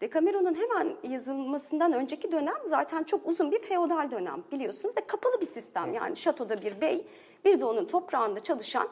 Decameron'un 0.00 0.54
hemen 0.54 0.96
yazılmasından 1.02 1.92
önceki 1.92 2.32
dönem 2.32 2.56
zaten 2.64 3.04
çok 3.04 3.26
uzun 3.26 3.52
bir 3.52 3.62
feodal 3.62 4.10
dönem 4.10 4.44
biliyorsunuz 4.52 4.96
ve 4.96 5.00
kapalı 5.06 5.40
bir 5.40 5.46
sistem. 5.46 5.94
Yani 5.94 6.16
şatoda 6.16 6.62
bir 6.62 6.80
bey, 6.80 7.04
bir 7.44 7.60
de 7.60 7.64
onun 7.64 7.84
toprağında 7.84 8.40
çalışan 8.40 8.88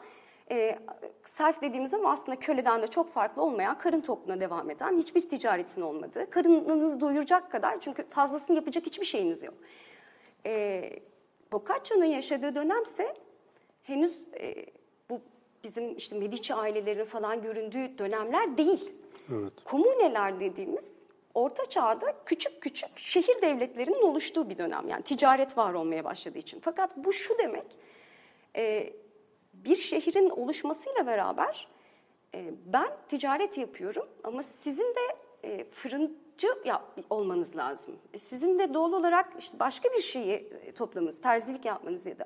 e, 0.51 0.79
serf 1.23 1.61
dediğimiz 1.61 1.93
ama 1.93 2.11
aslında 2.11 2.39
köleden 2.39 2.81
de 2.81 2.87
çok 2.87 3.09
farklı 3.09 3.41
olmayan 3.41 3.77
karın 3.77 4.01
tokluğuna 4.01 4.39
devam 4.39 4.69
eden 4.69 4.97
hiçbir 4.97 5.29
ticaretin 5.29 5.81
olmadığı, 5.81 6.29
karınınızı 6.29 7.01
doyuracak 7.01 7.51
kadar 7.51 7.79
çünkü 7.79 8.05
fazlasını 8.09 8.55
yapacak 8.55 8.85
hiçbir 8.85 9.05
şeyiniz 9.05 9.43
yok. 9.43 9.53
E, 10.45 10.89
Boccaccio'nun 11.51 12.05
yaşadığı 12.05 12.55
dönemse 12.55 13.13
henüz 13.83 14.15
e, 14.39 14.65
bu 15.09 15.21
bizim 15.63 15.97
işte 15.97 16.19
Medici 16.19 16.53
ailelerinin 16.53 17.05
falan 17.05 17.41
göründüğü 17.41 17.97
dönemler 17.97 18.57
değil. 18.57 18.91
Evet. 19.33 19.53
Komüneler 19.65 20.39
dediğimiz 20.39 20.91
orta 21.37 21.65
çağda 21.65 22.15
küçük 22.25 22.61
küçük 22.61 22.97
şehir 22.97 23.41
devletlerinin 23.41 24.01
oluştuğu 24.01 24.49
bir 24.49 24.57
dönem. 24.57 24.87
Yani 24.87 25.03
ticaret 25.03 25.57
var 25.57 25.73
olmaya 25.73 26.03
başladığı 26.03 26.37
için. 26.37 26.59
Fakat 26.59 26.97
bu 26.97 27.13
şu 27.13 27.37
demek, 27.37 27.65
e, 28.55 28.93
bir 29.53 29.75
şehrin 29.75 30.29
oluşmasıyla 30.29 31.07
beraber 31.07 31.67
e, 32.35 32.53
ben 32.65 32.87
ticaret 33.07 33.57
yapıyorum 33.57 34.07
ama 34.23 34.43
sizin 34.43 34.95
de 34.95 35.17
e, 35.43 35.65
fırıncı 35.71 36.47
yap, 36.65 36.97
olmanız 37.09 37.55
lazım. 37.55 37.95
E, 38.13 38.17
sizin 38.17 38.59
de 38.59 38.73
doğal 38.73 38.93
olarak 38.93 39.33
işte 39.39 39.59
başka 39.59 39.89
bir 39.89 40.01
şeyi 40.01 40.33
e, 40.33 40.71
toplamanız, 40.71 41.21
terzilik 41.21 41.65
yapmanız 41.65 42.05
ya 42.05 42.19
da 42.19 42.25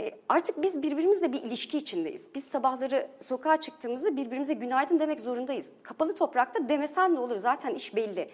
e, 0.00 0.10
artık 0.28 0.62
biz 0.62 0.82
birbirimizle 0.82 1.32
bir 1.32 1.42
ilişki 1.42 1.78
içindeyiz. 1.78 2.34
Biz 2.34 2.44
sabahları 2.44 3.08
sokağa 3.20 3.56
çıktığımızda 3.56 4.16
birbirimize 4.16 4.54
günaydın 4.54 4.98
demek 4.98 5.20
zorundayız. 5.20 5.72
Kapalı 5.82 6.14
toprakta 6.14 6.68
demesen 6.68 7.14
ne 7.14 7.18
olur 7.18 7.38
zaten 7.38 7.74
iş 7.74 7.96
belli. 7.96 8.28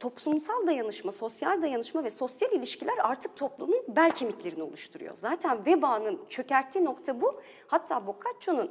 Toplumsal 0.00 0.66
dayanışma, 0.66 1.10
sosyal 1.10 1.62
dayanışma 1.62 2.04
ve 2.04 2.10
sosyal 2.10 2.52
ilişkiler 2.52 2.98
artık 3.02 3.36
toplumun 3.36 3.84
bel 3.88 4.10
kemiklerini 4.10 4.62
oluşturuyor. 4.62 5.14
Zaten 5.14 5.66
vebanın 5.66 6.20
çökerttiği 6.28 6.84
nokta 6.84 7.20
bu. 7.20 7.40
Hatta 7.66 8.06
Boccaccio'nun 8.06 8.70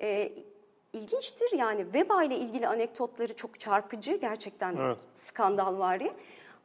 e, 0.00 0.32
ilginçtir 0.92 1.58
yani 1.58 1.86
veba 1.94 2.22
ile 2.24 2.36
ilgili 2.36 2.68
anekdotları 2.68 3.36
çok 3.36 3.60
çarpıcı, 3.60 4.16
gerçekten 4.16 4.76
Evet. 4.76 4.98
skandal 5.14 5.78
var 5.78 6.00
ya. 6.00 6.12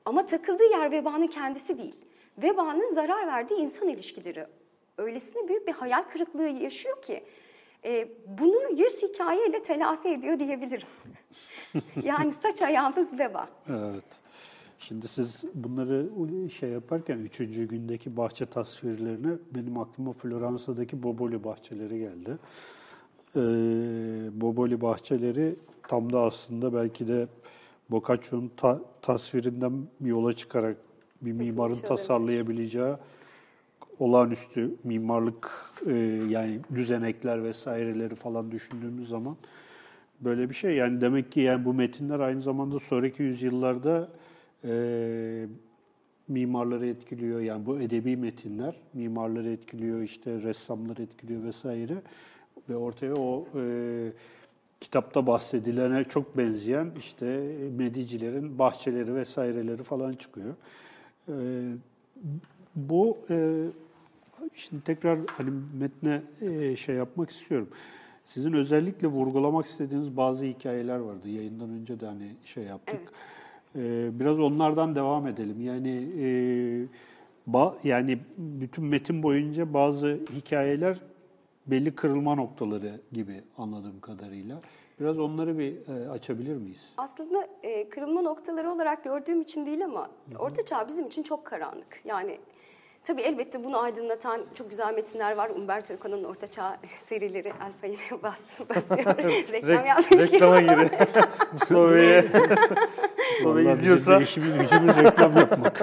Ama 0.05 0.25
takıldığı 0.25 0.71
yer 0.71 0.91
vebanın 0.91 1.27
kendisi 1.27 1.77
değil. 1.77 1.95
Vebanın 2.37 2.93
zarar 2.93 3.27
verdiği 3.27 3.59
insan 3.59 3.87
ilişkileri 3.87 4.47
öylesine 4.97 5.47
büyük 5.47 5.67
bir 5.67 5.73
hayal 5.73 6.03
kırıklığı 6.03 6.47
yaşıyor 6.47 7.01
ki 7.01 7.23
e, 7.85 8.07
bunu 8.39 8.79
yüz 8.81 9.01
hikayeyle 9.03 9.61
telafi 9.61 10.09
ediyor 10.09 10.39
diyebilirim. 10.39 10.87
yani 12.03 12.33
saç 12.33 12.61
ayağımız 12.61 13.19
veba. 13.19 13.45
Evet. 13.69 14.03
Şimdi 14.79 15.07
siz 15.07 15.43
bunları 15.53 16.09
şey 16.49 16.69
yaparken 16.69 17.17
üçüncü 17.17 17.67
gündeki 17.67 18.17
bahçe 18.17 18.45
tasvirlerine 18.45 19.33
benim 19.55 19.77
aklıma 19.77 20.11
Floransa'daki 20.11 21.03
Boboli 21.03 21.43
bahçeleri 21.43 21.99
geldi. 21.99 22.37
Ee, 23.35 23.39
Boboli 24.41 24.81
bahçeleri 24.81 25.55
tam 25.87 26.13
da 26.13 26.21
aslında 26.21 26.73
belki 26.73 27.07
de 27.07 27.27
Boccaccio'nun 27.89 28.51
ta- 28.57 28.81
tasvirinden 29.01 29.73
yola 30.01 30.33
çıkarak 30.33 30.77
bir 31.21 31.31
mimarın 31.31 31.75
tasarlayabileceği 31.75 32.93
olağanüstü 34.01 34.75
mimarlık 34.83 35.51
e, 35.87 35.93
yani 36.29 36.59
düzenekler 36.75 37.43
vesaireleri 37.43 38.15
falan 38.15 38.51
düşündüğümüz 38.51 39.09
zaman 39.09 39.37
böyle 40.21 40.49
bir 40.49 40.55
şey. 40.55 40.75
Yani 40.75 41.01
demek 41.01 41.31
ki 41.31 41.39
yani 41.39 41.65
bu 41.65 41.73
metinler 41.73 42.19
aynı 42.19 42.41
zamanda 42.41 42.79
sonraki 42.79 43.23
yüzyıllarda 43.23 44.09
e, 44.65 45.45
mimarları 46.27 46.87
etkiliyor. 46.87 47.39
Yani 47.39 47.65
bu 47.65 47.79
edebi 47.79 48.17
metinler 48.17 48.75
mimarları 48.93 49.49
etkiliyor, 49.49 50.01
işte 50.01 50.41
ressamları 50.41 51.01
etkiliyor 51.01 51.43
vesaire. 51.43 51.95
Ve 52.69 52.75
ortaya 52.75 53.13
o 53.15 53.47
e, 53.55 53.63
kitapta 54.79 55.27
bahsedilene 55.27 56.03
çok 56.03 56.37
benzeyen 56.37 56.91
işte 56.99 57.55
Medicilerin 57.77 58.59
bahçeleri 58.59 59.15
vesaireleri 59.15 59.83
falan 59.83 60.13
çıkıyor. 60.13 60.55
E, 61.29 61.33
bu 62.75 63.17
e, 63.29 63.65
şimdi 64.55 64.83
tekrar 64.83 65.19
hani 65.27 65.49
metne 65.79 66.21
e, 66.41 66.75
şey 66.75 66.95
yapmak 66.95 67.29
istiyorum. 67.29 67.69
Sizin 68.25 68.53
özellikle 68.53 69.07
vurgulamak 69.07 69.65
istediğiniz 69.65 70.17
bazı 70.17 70.45
hikayeler 70.45 70.97
vardı. 70.97 71.29
Yayından 71.29 71.69
önce 71.69 71.99
de 71.99 72.05
hani 72.05 72.31
şey 72.45 72.63
yaptık. 72.63 73.01
E, 73.75 74.09
biraz 74.19 74.39
onlardan 74.39 74.95
devam 74.95 75.27
edelim. 75.27 75.61
Yani 75.61 76.07
e, 76.19 76.27
ba, 77.47 77.77
yani 77.83 78.19
bütün 78.37 78.85
metin 78.85 79.23
boyunca 79.23 79.73
bazı 79.73 80.19
hikayeler 80.35 80.97
belli 81.67 81.95
kırılma 81.95 82.35
noktaları 82.35 83.01
gibi 83.11 83.41
anladığım 83.57 83.99
kadarıyla. 83.99 84.61
Biraz 84.99 85.19
onları 85.19 85.57
bir 85.57 85.75
e, 85.87 86.09
açabilir 86.09 86.55
miyiz? 86.55 86.93
Aslında 86.97 87.47
e, 87.63 87.89
kırılma 87.89 88.21
noktaları 88.21 88.71
olarak 88.71 89.03
gördüğüm 89.03 89.41
için 89.41 89.65
değil 89.65 89.85
ama 89.85 90.09
Orta 90.39 90.65
Çağ 90.65 90.87
bizim 90.87 91.07
için 91.07 91.23
çok 91.23 91.45
karanlık. 91.45 92.01
Yani 92.05 92.39
tabii 93.03 93.21
elbette 93.21 93.63
bunu 93.63 93.79
aydınlatan 93.81 94.41
çok 94.55 94.69
güzel 94.69 94.93
metinler 94.93 95.37
var. 95.37 95.49
Umberto 95.49 95.93
Eco'nun 95.93 96.23
Orta 96.23 96.47
Çağ 96.47 96.77
serileri 97.05 97.53
Alfa'yı 97.53 97.97
bastı, 98.23 98.69
basıyor. 98.69 99.17
Reklam 99.51 99.71
Rek- 99.71 99.87
yapmış 99.87 100.07
gibi. 100.25 100.31
reklama 100.33 100.61
giri. 100.61 100.89
Mustafa 101.53 101.91
Bey'e 101.91 102.21
Mustafa 102.21 103.55
Bey 103.55 103.65
izliyorsa 103.65 104.17
işimiz 104.21 104.57
gücümüz 104.57 104.97
reklam 104.97 105.37
yapmak. 105.37 105.79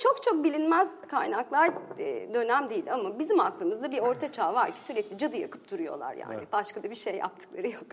Çok 0.00 0.22
çok 0.22 0.44
bilinmez 0.44 0.90
kaynaklar 1.08 1.70
e, 1.98 2.34
dönem 2.34 2.68
değil 2.68 2.92
ama 2.92 3.18
bizim 3.18 3.40
aklımızda 3.40 3.92
bir 3.92 3.98
orta 3.98 4.32
çağ 4.32 4.54
var 4.54 4.72
ki 4.72 4.80
sürekli 4.80 5.18
cadı 5.18 5.36
yakıp 5.36 5.70
duruyorlar 5.70 6.14
yani. 6.14 6.40
Başka 6.52 6.82
da 6.82 6.90
bir 6.90 6.94
şey 6.94 7.14
yaptıkları 7.16 7.68
yok. 7.68 7.86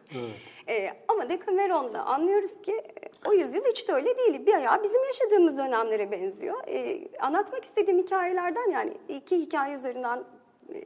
E, 0.68 0.90
ama 1.08 1.30
Decameron'da 1.30 2.06
anlıyoruz 2.06 2.62
ki 2.62 2.72
e, 2.72 3.30
o 3.30 3.34
yüzyıl 3.34 3.64
hiç 3.64 3.88
de 3.88 3.94
öyle 3.94 4.18
değil. 4.18 4.46
Bir 4.46 4.54
ayağı 4.54 4.84
bizim 4.84 5.04
yaşadığımız 5.04 5.58
dönemlere 5.58 6.12
benziyor. 6.12 6.68
E, 6.68 7.08
anlatmak 7.20 7.64
istediğim 7.64 8.00
hikayelerden 8.00 8.70
yani 8.72 8.98
iki 9.10 9.38
hikaye 9.38 9.76
üzerinden 9.76 10.24
e, 10.74 10.86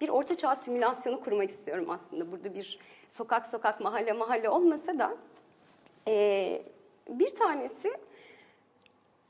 bir 0.00 0.08
orta 0.08 0.34
çağ 0.34 0.54
simülasyonu 0.54 1.20
kurmak 1.20 1.50
istiyorum 1.50 1.86
aslında. 1.90 2.32
Burada 2.32 2.54
bir 2.54 2.78
sokak 3.08 3.46
sokak 3.46 3.80
mahalle 3.80 4.12
mahalle 4.12 4.48
olmasa 4.48 4.98
da 4.98 5.16
e, 6.08 6.62
bir 7.08 7.34
tanesi 7.34 7.92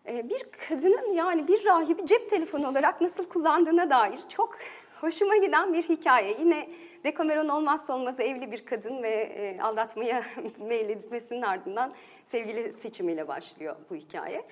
bir 0.07 0.43
kadının 0.69 1.13
yani 1.13 1.49
bir 1.49 1.65
rahibi 1.65 2.07
cep 2.07 2.31
telefonu 2.31 2.69
olarak 2.69 3.01
nasıl 3.01 3.25
kullandığına 3.25 3.91
dair 3.91 4.19
çok 4.29 4.59
hoşuma 5.01 5.37
giden 5.37 5.73
bir 5.73 5.83
hikaye. 5.83 6.37
Yine 6.41 6.69
Decameron 7.05 7.49
olmazsa 7.49 7.93
olmazı 7.93 8.23
evli 8.23 8.53
bir 8.53 8.65
kadın 8.65 9.03
ve 9.03 9.09
e, 9.09 9.61
aldatmaya 9.61 10.25
meyletmesinin 10.59 11.43
ardından 11.43 11.93
sevgili 12.31 12.73
seçimiyle 12.73 13.29
başlıyor 13.29 13.77
bu 13.91 13.95
hikaye. 13.95 14.47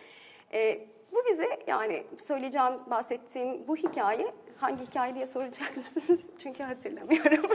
E, 0.53 0.87
bu 1.13 1.23
bize 1.31 1.59
yani 1.67 2.05
söyleyeceğim, 2.19 2.73
bahsettiğim 2.91 3.69
bu 3.69 3.77
hikaye 3.77 4.33
hangi 4.61 4.87
hikaye 4.87 5.15
diye 5.15 5.27
soracak 5.27 5.77
mısınız? 5.77 6.21
Çünkü 6.39 6.63
hatırlamıyorum. 6.63 7.51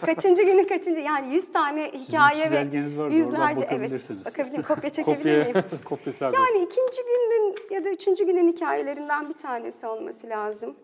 kaçıncı 0.06 0.42
günü 0.42 0.66
kaçıncı 0.66 1.00
yani 1.00 1.34
100 1.34 1.52
tane 1.52 1.92
hikaye 1.92 2.50
ve 2.50 2.78
yüzlerce 3.14 3.68
evet 3.70 4.10
bakabilirim 4.24 4.62
kopya 4.62 4.90
çekebilir 4.92 5.44
kopya, 5.44 5.62
miyim? 5.62 5.80
kopyası 5.84 6.24
Yani 6.24 6.64
ikinci 6.64 7.02
günün 7.02 7.56
ya 7.70 7.84
da 7.84 7.90
üçüncü 7.90 8.26
günün 8.26 8.48
hikayelerinden 8.52 9.28
bir 9.28 9.34
tanesi 9.34 9.86
olması 9.86 10.28
lazım. 10.28 10.76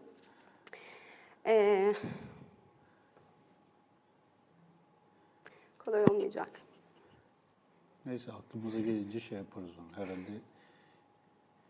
Ee, 1.47 1.95
kolay 5.79 6.05
olmayacak. 6.05 6.51
Neyse 8.07 8.33
aklımıza 8.33 8.79
gelince 8.79 9.21
şey 9.21 9.39
yaparız 9.39 9.71
onu. 9.79 10.05
Herhalde 10.05 10.31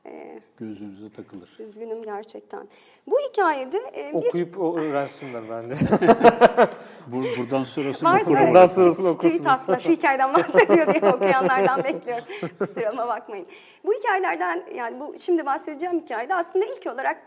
Ee, 0.07 0.40
gözünüze 0.57 1.12
takılır. 1.12 1.57
üzgünüm 1.59 2.02
gerçekten. 2.02 2.69
Bu 3.07 3.16
hikayede 3.30 3.78
e, 3.95 4.13
bir 4.13 4.28
Okuyup 4.28 4.58
öğrensinler 4.58 5.50
bende. 5.50 5.75
Bur- 7.13 7.39
buradan 7.39 7.65
sonrasını 7.65 8.08
okurum. 8.08 8.49
Bundan 8.49 8.67
sonrasını 8.67 9.08
okursunuz. 9.08 9.47
aslında 9.47 9.78
şu 9.78 9.91
hikayeden 9.93 10.34
bahsediyor 10.34 10.95
diye 10.95 11.13
okuyanlardan 11.15 11.84
bekliyorum. 11.84 12.25
Kusuruma 12.58 13.08
bakmayın. 13.08 13.47
Bu 13.84 13.95
hikayelerden 13.95 14.65
yani 14.75 15.00
bu 15.00 15.15
şimdi 15.19 15.47
bahsedeceğim 15.47 16.00
hikayede 16.00 16.34
aslında 16.34 16.65
ilk 16.65 16.86
olarak 16.86 17.23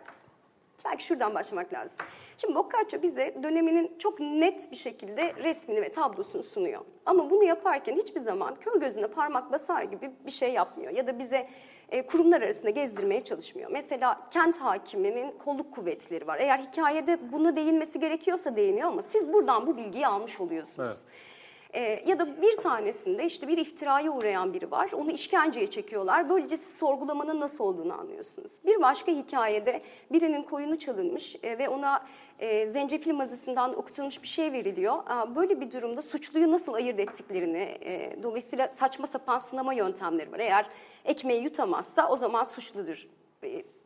belki 0.85 1.05
şuradan 1.05 1.35
başlamak 1.35 1.73
lazım. 1.73 1.97
Şimdi 2.37 2.55
Boccaccio 2.55 3.01
bize 3.01 3.35
döneminin 3.43 3.91
çok 3.99 4.19
net 4.19 4.71
bir 4.71 4.75
şekilde 4.75 5.33
resmini 5.43 5.81
ve 5.81 5.91
tablosunu 5.91 6.43
sunuyor. 6.43 6.81
Ama 7.05 7.29
bunu 7.29 7.43
yaparken 7.43 7.95
hiçbir 7.95 8.21
zaman 8.21 8.55
kör 8.55 8.79
gözüne 8.81 9.07
parmak 9.07 9.51
basar 9.51 9.83
gibi 9.83 10.11
bir 10.25 10.31
şey 10.31 10.53
yapmıyor. 10.53 10.91
Ya 10.91 11.07
da 11.07 11.19
bize 11.19 11.45
e, 11.93 12.05
kurumlar 12.05 12.41
arasında 12.41 12.69
gezdirmeye 12.69 13.23
çalışmıyor. 13.23 13.71
Mesela 13.71 14.25
kent 14.31 14.57
hakiminin 14.57 15.31
kolluk 15.31 15.71
kuvvetleri 15.71 16.27
var. 16.27 16.39
Eğer 16.39 16.59
hikayede 16.59 17.31
buna 17.31 17.55
değinmesi 17.55 17.99
gerekiyorsa 17.99 18.55
değiniyor 18.55 18.87
ama 18.87 19.01
siz 19.01 19.33
buradan 19.33 19.67
bu 19.67 19.77
bilgiyi 19.77 20.07
almış 20.07 20.39
oluyorsunuz. 20.39 20.93
Evet. 20.93 21.32
Ee, 21.75 22.03
ya 22.05 22.19
da 22.19 22.41
bir 22.41 22.57
tanesinde 22.57 23.25
işte 23.25 23.47
bir 23.47 23.57
iftiraya 23.57 24.11
uğrayan 24.11 24.53
biri 24.53 24.71
var. 24.71 24.91
Onu 24.91 25.11
işkenceye 25.11 25.67
çekiyorlar. 25.67 26.29
Böylece 26.29 26.57
siz 26.57 26.77
sorgulamanın 26.77 27.39
nasıl 27.39 27.63
olduğunu 27.63 27.93
anlıyorsunuz. 27.93 28.51
Bir 28.65 28.81
başka 28.81 29.11
hikayede 29.11 29.81
birinin 30.11 30.43
koyunu 30.43 30.79
çalınmış 30.79 31.35
e, 31.43 31.57
ve 31.57 31.69
ona 31.69 32.05
e, 32.39 32.67
zencefil 32.67 33.13
mazısından 33.13 33.79
okutulmuş 33.79 34.21
bir 34.21 34.27
şey 34.27 34.51
veriliyor. 34.51 34.93
Aa, 35.07 35.35
böyle 35.35 35.61
bir 35.61 35.71
durumda 35.71 36.01
suçluyu 36.01 36.51
nasıl 36.51 36.73
ayırt 36.73 36.99
ettiklerini, 36.99 37.77
e, 37.81 38.23
dolayısıyla 38.23 38.67
saçma 38.67 39.07
sapan 39.07 39.37
sınama 39.37 39.73
yöntemleri 39.73 40.31
var. 40.31 40.39
Eğer 40.39 40.69
ekmeği 41.05 41.43
yutamazsa 41.43 42.09
o 42.09 42.17
zaman 42.17 42.43
suçludur. 42.43 43.07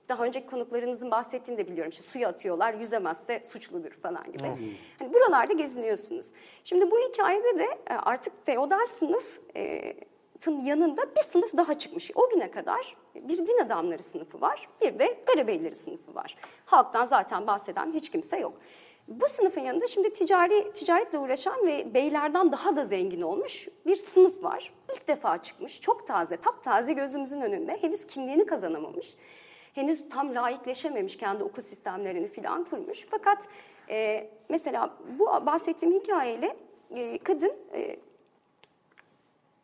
E, 0.07 0.09
daha 0.09 0.23
önceki 0.23 0.47
konuklarınızın 0.47 1.11
bahsettiğini 1.11 1.59
de 1.59 1.67
biliyorum. 1.67 1.89
İşte 1.89 2.03
suya 2.03 2.29
atıyorlar, 2.29 2.73
yüzemezse 2.73 3.41
suçludur 3.43 3.91
falan 3.91 4.31
gibi. 4.31 4.47
Hani 4.99 5.13
buralarda 5.13 5.53
geziniyorsunuz. 5.53 6.25
Şimdi 6.63 6.91
bu 6.91 6.99
hikayede 6.99 7.59
de 7.59 7.67
e, 7.89 7.93
artık 7.93 8.45
feodal 8.45 8.85
sınıfın 8.85 10.61
yanında 10.61 11.01
bir 11.15 11.21
sınıf 11.21 11.57
daha 11.57 11.77
çıkmış. 11.77 12.11
O 12.15 12.29
güne 12.29 12.51
kadar 12.51 12.95
bir 13.15 13.37
din 13.37 13.57
adamları 13.65 14.03
sınıfı 14.03 14.41
var, 14.41 14.69
bir 14.81 14.99
de 14.99 15.17
derebeyleri 15.27 15.75
sınıfı 15.75 16.15
var. 16.15 16.35
Halktan 16.65 17.05
zaten 17.05 17.47
bahseden 17.47 17.93
hiç 17.93 18.09
kimse 18.11 18.37
yok. 18.37 18.53
Bu 19.07 19.25
sınıfın 19.25 19.61
yanında 19.61 19.87
şimdi 19.87 20.13
ticari 20.13 20.71
ticaretle 20.73 21.19
uğraşan 21.19 21.67
ve 21.67 21.93
beylerden 21.93 22.51
daha 22.51 22.75
da 22.75 22.85
zengin 22.85 23.21
olmuş 23.21 23.67
bir 23.85 23.95
sınıf 23.95 24.43
var. 24.43 24.73
İlk 24.93 25.07
defa 25.07 25.41
çıkmış, 25.43 25.81
çok 25.81 26.07
taze, 26.07 26.37
taptaze 26.37 26.93
gözümüzün 26.93 27.41
önünde. 27.41 27.77
Henüz 27.81 28.07
kimliğini 28.07 28.45
kazanamamış 28.45 29.15
henüz 29.77 30.09
tam 30.09 30.35
layıkleşememiş 30.35 31.17
kendi 31.17 31.43
okul 31.43 31.61
sistemlerini 31.61 32.27
filan 32.27 32.63
kurmuş. 32.63 33.07
Fakat 33.11 33.47
e, 33.89 34.29
mesela 34.49 34.97
bu 35.19 35.25
bahsettiğim 35.25 35.95
hikayeyle 35.95 36.57
e, 36.95 37.17
kadın 37.17 37.53
e, 37.73 37.97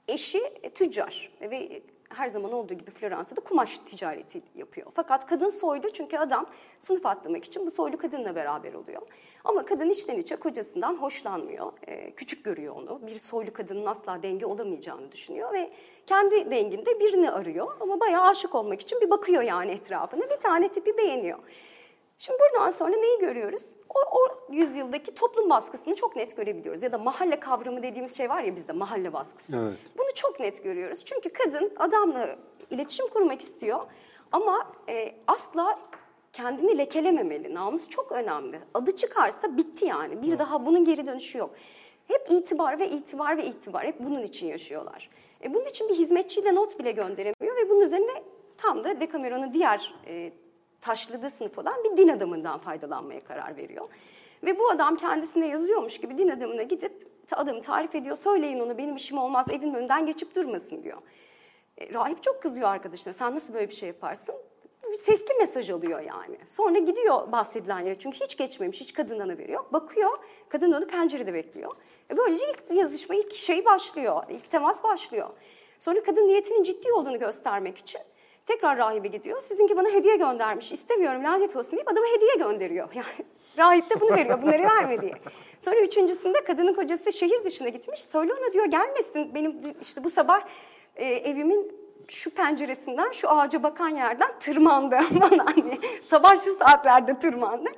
eşi 0.07 0.41
tüccar 0.75 1.31
ve 1.41 1.81
her 2.13 2.27
zaman 2.27 2.51
olduğu 2.51 2.73
gibi 2.73 2.91
Floransa'da 2.91 3.41
kumaş 3.41 3.77
ticareti 3.77 4.41
yapıyor. 4.55 4.91
Fakat 4.95 5.25
kadın 5.27 5.49
soylu 5.49 5.93
çünkü 5.93 6.17
adam 6.17 6.45
sınıf 6.79 7.05
atlamak 7.05 7.45
için 7.45 7.65
bu 7.65 7.71
soylu 7.71 7.97
kadınla 7.97 8.35
beraber 8.35 8.73
oluyor. 8.73 9.01
Ama 9.43 9.65
kadın 9.65 9.89
içten 9.89 10.17
içe 10.17 10.35
kocasından 10.35 10.95
hoşlanmıyor. 10.95 11.73
Ee, 11.87 12.11
küçük 12.15 12.45
görüyor 12.45 12.75
onu. 12.75 13.07
Bir 13.07 13.19
soylu 13.19 13.53
kadının 13.53 13.85
asla 13.85 14.23
denge 14.23 14.45
olamayacağını 14.45 15.11
düşünüyor 15.11 15.53
ve 15.53 15.71
kendi 16.07 16.51
denginde 16.51 16.99
birini 16.99 17.31
arıyor. 17.31 17.75
Ama 17.79 17.99
bayağı 17.99 18.27
aşık 18.27 18.55
olmak 18.55 18.81
için 18.81 19.01
bir 19.01 19.09
bakıyor 19.09 19.41
yani 19.41 19.71
etrafına. 19.71 20.21
Bir 20.29 20.39
tane 20.39 20.69
tipi 20.69 20.97
beğeniyor. 20.97 21.39
Şimdi 22.17 22.39
buradan 22.39 22.71
sonra 22.71 22.95
neyi 22.95 23.19
görüyoruz? 23.19 23.65
O, 23.89 24.17
o 24.17 24.53
yüzyıldaki 24.53 25.15
toplum 25.15 25.49
baskısını 25.49 25.95
çok 25.95 26.15
net 26.15 26.37
görebiliyoruz. 26.37 26.83
Ya 26.83 26.91
da 26.91 26.97
mahalle 26.97 27.39
kavramı 27.39 27.83
dediğimiz 27.83 28.17
şey 28.17 28.29
var 28.29 28.43
ya 28.43 28.55
bizde 28.55 28.73
mahalle 28.73 29.13
baskısı. 29.13 29.57
Evet. 29.57 29.77
Bunu 29.97 30.07
çok 30.15 30.39
net 30.39 30.63
görüyoruz. 30.63 31.05
Çünkü 31.05 31.29
kadın 31.29 31.73
adamla 31.77 32.35
iletişim 32.69 33.07
kurmak 33.07 33.41
istiyor 33.41 33.81
ama 34.31 34.71
e, 34.89 35.15
asla 35.27 35.79
kendini 36.33 36.77
lekelememeli. 36.77 37.53
Namus 37.53 37.89
çok 37.89 38.11
önemli. 38.11 38.59
Adı 38.73 38.95
çıkarsa 38.95 39.57
bitti 39.57 39.85
yani. 39.85 40.21
Bir 40.21 40.39
daha 40.39 40.65
bunun 40.65 40.85
geri 40.85 41.07
dönüşü 41.07 41.37
yok. 41.37 41.49
Hep 42.07 42.27
itibar 42.29 42.79
ve 42.79 42.89
itibar 42.89 43.37
ve 43.37 43.45
itibar. 43.45 43.85
Hep 43.85 43.99
bunun 43.99 44.23
için 44.23 44.47
yaşıyorlar. 44.47 45.09
E, 45.43 45.53
bunun 45.53 45.65
için 45.65 45.89
bir 45.89 45.95
hizmetçiyle 45.95 46.55
not 46.55 46.79
bile 46.79 46.91
gönderemiyor 46.91 47.55
ve 47.55 47.69
bunun 47.69 47.81
üzerine 47.81 48.23
tam 48.57 48.83
da 48.83 48.99
Decameron'un 48.99 49.53
diğer 49.53 49.93
e, 50.07 50.31
taşladığı 50.83 51.29
sınıf 51.29 51.59
olan 51.59 51.83
bir 51.83 51.97
din 51.97 52.07
adamından 52.07 52.57
faydalanmaya 52.57 53.23
karar 53.23 53.57
veriyor. 53.57 53.85
Ve 54.43 54.59
bu 54.59 54.69
adam 54.69 54.95
kendisine 54.95 55.47
yazıyormuş 55.47 55.97
gibi 55.97 56.17
din 56.17 56.29
adamına 56.29 56.63
gidip 56.63 57.07
adamı 57.31 57.61
tarif 57.61 57.95
ediyor. 57.95 58.15
Söyleyin 58.15 58.59
ona 58.59 58.77
benim 58.77 58.95
işim 58.95 59.17
olmaz 59.17 59.45
evin 59.49 59.73
önünden 59.73 60.05
geçip 60.05 60.35
durmasın 60.35 60.83
diyor. 60.83 60.97
E, 61.77 61.93
rahip 61.93 62.23
çok 62.23 62.41
kızıyor 62.41 62.69
arkadaşına. 62.69 63.13
Sen 63.13 63.35
nasıl 63.35 63.53
böyle 63.53 63.69
bir 63.69 63.75
şey 63.75 63.87
yaparsın? 63.87 64.35
Bir 64.91 64.97
sesli 64.97 65.33
mesaj 65.39 65.69
alıyor 65.69 65.99
yani. 65.99 66.37
Sonra 66.45 66.79
gidiyor 66.79 67.31
bahsedilen 67.31 67.79
yere. 67.79 67.95
Çünkü 67.95 68.19
hiç 68.19 68.37
geçmemiş, 68.37 68.81
hiç 68.81 68.93
kadından 68.93 69.29
haberi 69.29 69.51
yok. 69.51 69.73
Bakıyor, 69.73 70.11
kadın 70.49 70.71
onu 70.71 70.87
pencerede 70.87 71.33
bekliyor. 71.33 71.71
E 72.11 72.17
böylece 72.17 72.45
ilk 72.49 72.77
yazışma, 72.77 73.15
ilk 73.15 73.33
şey 73.33 73.65
başlıyor. 73.65 74.23
ilk 74.29 74.49
temas 74.49 74.83
başlıyor. 74.83 75.29
Sonra 75.79 76.03
kadın 76.03 76.27
niyetinin 76.27 76.63
ciddi 76.63 76.93
olduğunu 76.93 77.19
göstermek 77.19 77.77
için 77.77 78.01
Tekrar 78.45 78.77
rahibe 78.77 79.07
gidiyor. 79.07 79.39
Sizinki 79.39 79.77
bana 79.77 79.89
hediye 79.89 80.15
göndermiş. 80.15 80.71
İstemiyorum 80.71 81.23
lanet 81.23 81.55
olsun 81.55 81.71
deyip 81.71 81.91
adama 81.91 82.05
hediye 82.15 82.35
gönderiyor. 82.35 82.89
Yani 82.95 83.05
rahip 83.57 83.89
de 83.89 84.01
bunu 84.01 84.11
veriyor. 84.11 84.41
Bunları 84.41 84.63
verme 84.63 85.01
diye. 85.01 85.13
Sonra 85.59 85.79
üçüncüsünde 85.79 86.43
kadının 86.43 86.73
kocası 86.73 87.13
şehir 87.13 87.43
dışına 87.43 87.69
gitmiş. 87.69 87.99
Söyle 87.99 88.33
ona 88.33 88.53
diyor 88.53 88.65
gelmesin. 88.65 89.35
Benim 89.35 89.61
işte 89.81 90.03
bu 90.03 90.09
sabah 90.09 90.41
e, 90.95 91.05
evimin 91.05 91.71
şu 92.07 92.29
penceresinden 92.29 93.11
şu 93.11 93.29
ağaca 93.29 93.63
bakan 93.63 93.89
yerden 93.89 94.39
tırmandı. 94.39 94.95
Aman 95.11 95.37
anne 95.37 95.77
sabah 96.09 96.29
şu 96.29 96.55
saatlerde 96.55 97.19
tırmandı. 97.19 97.69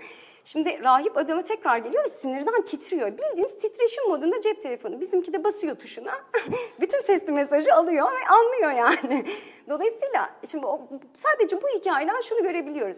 Şimdi 0.46 0.84
rahip 0.84 1.18
adama 1.18 1.42
tekrar 1.42 1.78
geliyor 1.78 2.04
ve 2.04 2.10
sinirden 2.10 2.62
titriyor. 2.62 3.18
Bildiğiniz 3.18 3.58
titreşim 3.58 4.08
modunda 4.10 4.42
cep 4.42 4.62
telefonu. 4.62 5.00
Bizimki 5.00 5.34
de 5.34 5.44
basıyor 5.44 5.76
tuşuna. 5.76 6.14
Bütün 6.82 7.02
sesli 7.02 7.32
mesajı 7.32 7.74
alıyor 7.74 8.08
ve 8.12 8.28
anlıyor 8.30 8.72
yani. 8.72 9.26
Dolayısıyla 9.70 10.30
şimdi 10.52 10.66
o, 10.66 10.82
sadece 11.14 11.62
bu 11.62 11.68
hikayeden 11.80 12.22
şunu 12.22 12.44
görebiliyoruz. 12.44 12.98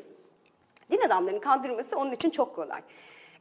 Din 0.91 1.01
adamlarının 1.01 1.39
kandırması 1.39 1.97
onun 1.97 2.11
için 2.11 2.29
çok 2.29 2.55
kolay. 2.55 2.81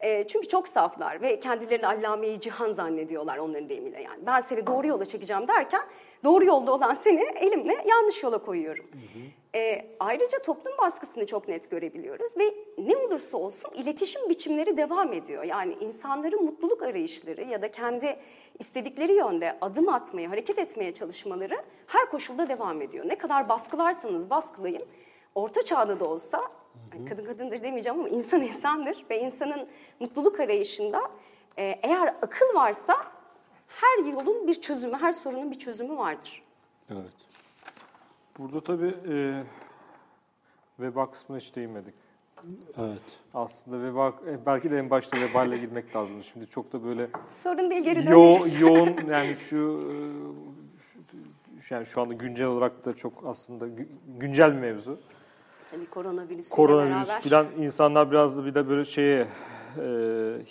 E, 0.01 0.27
çünkü 0.27 0.49
çok 0.49 0.69
saflar 0.69 1.23
ve 1.23 1.41
kendilerini 1.41 1.87
allameyi 1.87 2.41
cihan 2.41 2.73
zannediyorlar 2.73 3.39
onların 3.39 3.69
deyimiyle 3.69 4.03
yani. 4.03 4.27
Ben 4.27 4.41
seni 4.41 4.67
doğru 4.67 4.87
yola 4.87 5.05
çekeceğim 5.05 5.49
derken 5.49 5.83
doğru 6.25 6.45
yolda 6.45 6.73
olan 6.73 6.95
seni 6.95 7.23
elimle 7.23 7.85
yanlış 7.87 8.23
yola 8.23 8.39
koyuyorum. 8.39 8.85
Hı 8.85 8.99
hı. 8.99 9.23
E, 9.57 9.87
ayrıca 10.01 10.39
toplum 10.39 10.79
baskısını 10.79 11.27
çok 11.27 11.49
net 11.49 11.71
görebiliyoruz 11.71 12.37
ve 12.37 12.55
ne 12.79 12.97
olursa 12.97 13.37
olsun 13.37 13.71
iletişim 13.75 14.29
biçimleri 14.29 14.77
devam 14.77 15.13
ediyor. 15.13 15.45
Yani 15.45 15.77
insanların 15.81 16.45
mutluluk 16.45 16.83
arayışları 16.83 17.43
ya 17.43 17.63
da 17.63 17.71
kendi 17.71 18.15
istedikleri 18.59 19.13
yönde 19.13 19.59
adım 19.61 19.89
atmaya, 19.89 20.31
hareket 20.31 20.59
etmeye 20.59 20.95
çalışmaları 20.95 21.63
her 21.87 22.11
koşulda 22.11 22.49
devam 22.49 22.83
ediyor. 22.83 23.09
Ne 23.09 23.19
kadar 23.19 23.49
baskılarsanız 23.49 24.31
baskılayın, 24.31 24.83
orta 25.35 25.63
çağda 25.63 26.01
da 26.01 26.05
olsa 26.05 26.43
kadın 27.09 27.25
kadındır 27.25 27.63
demeyeceğim 27.63 28.01
ama 28.01 28.09
insan 28.09 28.43
insandır 28.53 29.05
ve 29.11 29.21
insanın 29.21 29.69
mutluluk 30.01 30.41
arayışında 30.41 31.11
e, 31.59 31.81
eğer 31.83 32.15
akıl 32.23 32.55
varsa 32.55 32.97
her 33.69 34.05
yolun 34.05 34.47
bir 34.47 34.55
çözümü, 34.55 34.97
her 34.97 35.13
sorunun 35.13 35.51
bir 35.51 35.59
çözümü 35.59 35.97
vardır. 35.97 36.43
Evet. 36.91 37.26
Burada 38.39 38.61
tabii 38.61 38.95
e, 39.09 39.43
veba 40.81 41.11
kısmına 41.11 41.41
hiç 41.41 41.57
değinmedik. 41.57 41.95
Evet. 42.79 43.03
Aslında 43.35 43.83
veba, 43.83 44.15
e, 44.27 44.47
belki 44.47 44.71
de 44.71 44.79
en 44.79 44.91
başta 44.91 45.17
vebayla 45.21 45.57
girmek 45.57 45.97
lazım. 45.97 46.23
Şimdi 46.23 46.47
çok 46.47 46.73
da 46.73 46.85
böyle 46.85 47.09
sorun 47.35 47.71
değil 47.71 47.85
geri 47.85 48.11
yo, 48.11 48.39
yoğun 48.61 48.97
yani 49.11 49.37
şu, 49.51 49.93
şu 51.61 51.75
yani 51.75 51.87
şu 51.87 52.01
anda 52.01 52.15
güncel 52.15 52.47
olarak 52.47 52.85
da 52.85 52.97
çok 52.97 53.13
aslında 53.27 53.67
güncel 54.21 54.53
bir 54.53 54.61
mevzu. 54.61 54.99
Tabii 55.71 55.87
koronavirüs 55.87 56.49
Koronavirüs 56.49 57.09
falan 57.09 57.47
insanlar 57.59 58.11
biraz 58.11 58.37
da 58.37 58.45
bir 58.45 58.55
de 58.55 58.69
böyle 58.69 58.85
şeye 58.85 59.29
e, 59.79 59.89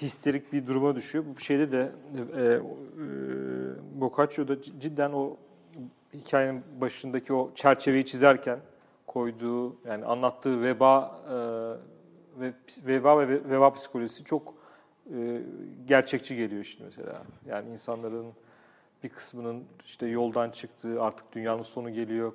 histerik 0.02 0.54
bir 0.54 0.68
duruma 0.68 0.96
düşüyor. 0.96 1.26
Bu 1.36 1.40
şeyde 1.40 1.72
de 1.72 1.92
e, 2.38 2.42
e, 2.42 2.62
Boccaccio 4.02 4.46
cidden 4.80 5.12
o 5.12 5.38
hikayenin 6.18 6.64
başındaki 6.82 7.34
o 7.34 7.52
çerçeveyi 7.56 8.06
çizerken 8.06 8.60
koyduğu 9.08 9.76
yani 9.88 10.06
anlattığı 10.06 10.62
veba 10.62 11.22
e, 11.30 11.36
ve 12.42 12.54
veba 12.88 13.20
ve 13.20 13.50
veba 13.50 13.74
psikolojisi 13.74 14.24
çok 14.24 14.54
e, 15.16 15.42
gerçekçi 15.88 16.36
geliyor 16.36 16.62
işte 16.62 16.84
mesela. 16.84 17.22
Yani 17.50 17.70
insanların 17.70 18.26
bir 19.04 19.10
kısmının 19.10 19.64
işte 19.86 20.08
yoldan 20.08 20.50
çıktığı, 20.50 21.02
artık 21.02 21.34
dünyanın 21.34 21.62
sonu 21.62 21.94
geliyor, 21.94 22.34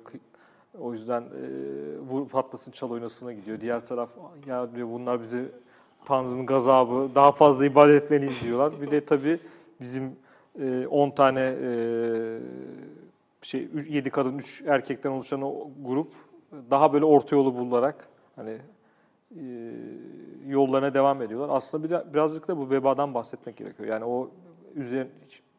o 0.79 0.93
yüzden 0.93 1.21
e, 1.21 1.27
vur 1.99 2.27
patlasın 2.29 2.71
çal 2.71 2.91
oynasına 2.91 3.33
gidiyor. 3.33 3.61
Diğer 3.61 3.85
taraf 3.85 4.09
ya 4.47 4.75
diyor 4.75 4.87
bunlar 4.87 5.21
bizi 5.21 5.45
Tanrı'nın 6.05 6.45
gazabı 6.45 7.09
daha 7.15 7.31
fazla 7.31 7.65
ibadet 7.65 8.03
etmeliyiz 8.03 8.41
diyorlar. 8.41 8.81
Bir 8.81 8.91
de 8.91 9.05
tabii 9.05 9.39
bizim 9.81 10.15
10 10.89 11.09
e, 11.09 11.15
tane 11.15 11.55
şey 13.41 13.69
7 13.89 14.09
kadın 14.09 14.37
3 14.37 14.63
erkekten 14.67 15.11
oluşan 15.11 15.41
o 15.41 15.69
grup 15.81 16.13
daha 16.51 16.93
böyle 16.93 17.05
orta 17.05 17.35
yolu 17.35 17.57
bularak 17.57 18.07
hani 18.35 18.57
e, 19.35 19.43
yollarına 20.47 20.93
devam 20.93 21.21
ediyorlar. 21.21 21.55
Aslında 21.55 21.83
bir 21.83 22.13
birazcık 22.13 22.47
da 22.47 22.57
bu 22.57 22.69
vebadan 22.69 23.13
bahsetmek 23.13 23.57
gerekiyor. 23.57 23.89
Yani 23.89 24.05
o 24.05 24.31
üzerine 24.75 25.09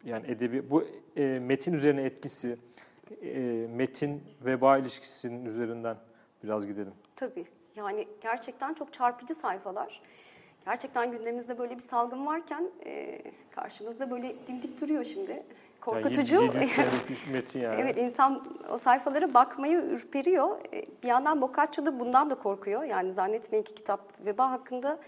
yani 0.05 0.27
edebi 0.27 0.71
bu 0.71 0.85
e, 1.16 1.23
metin 1.23 1.73
üzerine 1.73 2.03
etkisi 2.03 2.57
e, 3.23 3.66
metin 3.71 4.23
veba 4.45 4.79
ilişkisinin 4.79 5.45
üzerinden 5.45 5.97
biraz 6.45 6.66
gidelim. 6.66 6.92
Tabii. 7.16 7.45
Yani 7.77 8.09
gerçekten 8.21 8.75
çok 8.75 8.92
çarpıcı 8.92 9.35
sayfalar. 9.35 10.03
Gerçekten 10.64 11.11
gündemimizde 11.11 11.59
böyle 11.59 11.75
bir 11.75 11.81
salgın 11.81 12.27
varken 12.27 12.71
e, 12.87 13.23
karşımızda 13.51 14.11
böyle 14.11 14.35
dimdik 14.47 14.81
duruyor 14.81 15.05
şimdi. 15.05 15.42
Korkutucu. 15.85 16.37
Yani 16.37 16.47
7, 16.47 16.61
7 16.61 17.33
metin 17.33 17.61
yani. 17.61 17.81
evet 17.81 17.99
insan 17.99 18.42
o 18.71 18.79
sayfalara 18.79 19.35
bakmayı 19.35 19.79
ürperiyor. 19.79 20.59
E, 20.73 20.85
bir 21.03 21.09
yandan 21.09 21.40
Boccaccio 21.40 21.87
da 21.87 22.01
bundan 22.01 22.31
da 22.31 22.35
korkuyor. 22.35 22.83
Yani 22.85 23.12
zannetmeyin 23.12 23.64
ki 23.64 23.75
kitap 23.75 24.01
veba 24.27 24.51
hakkında 24.51 24.99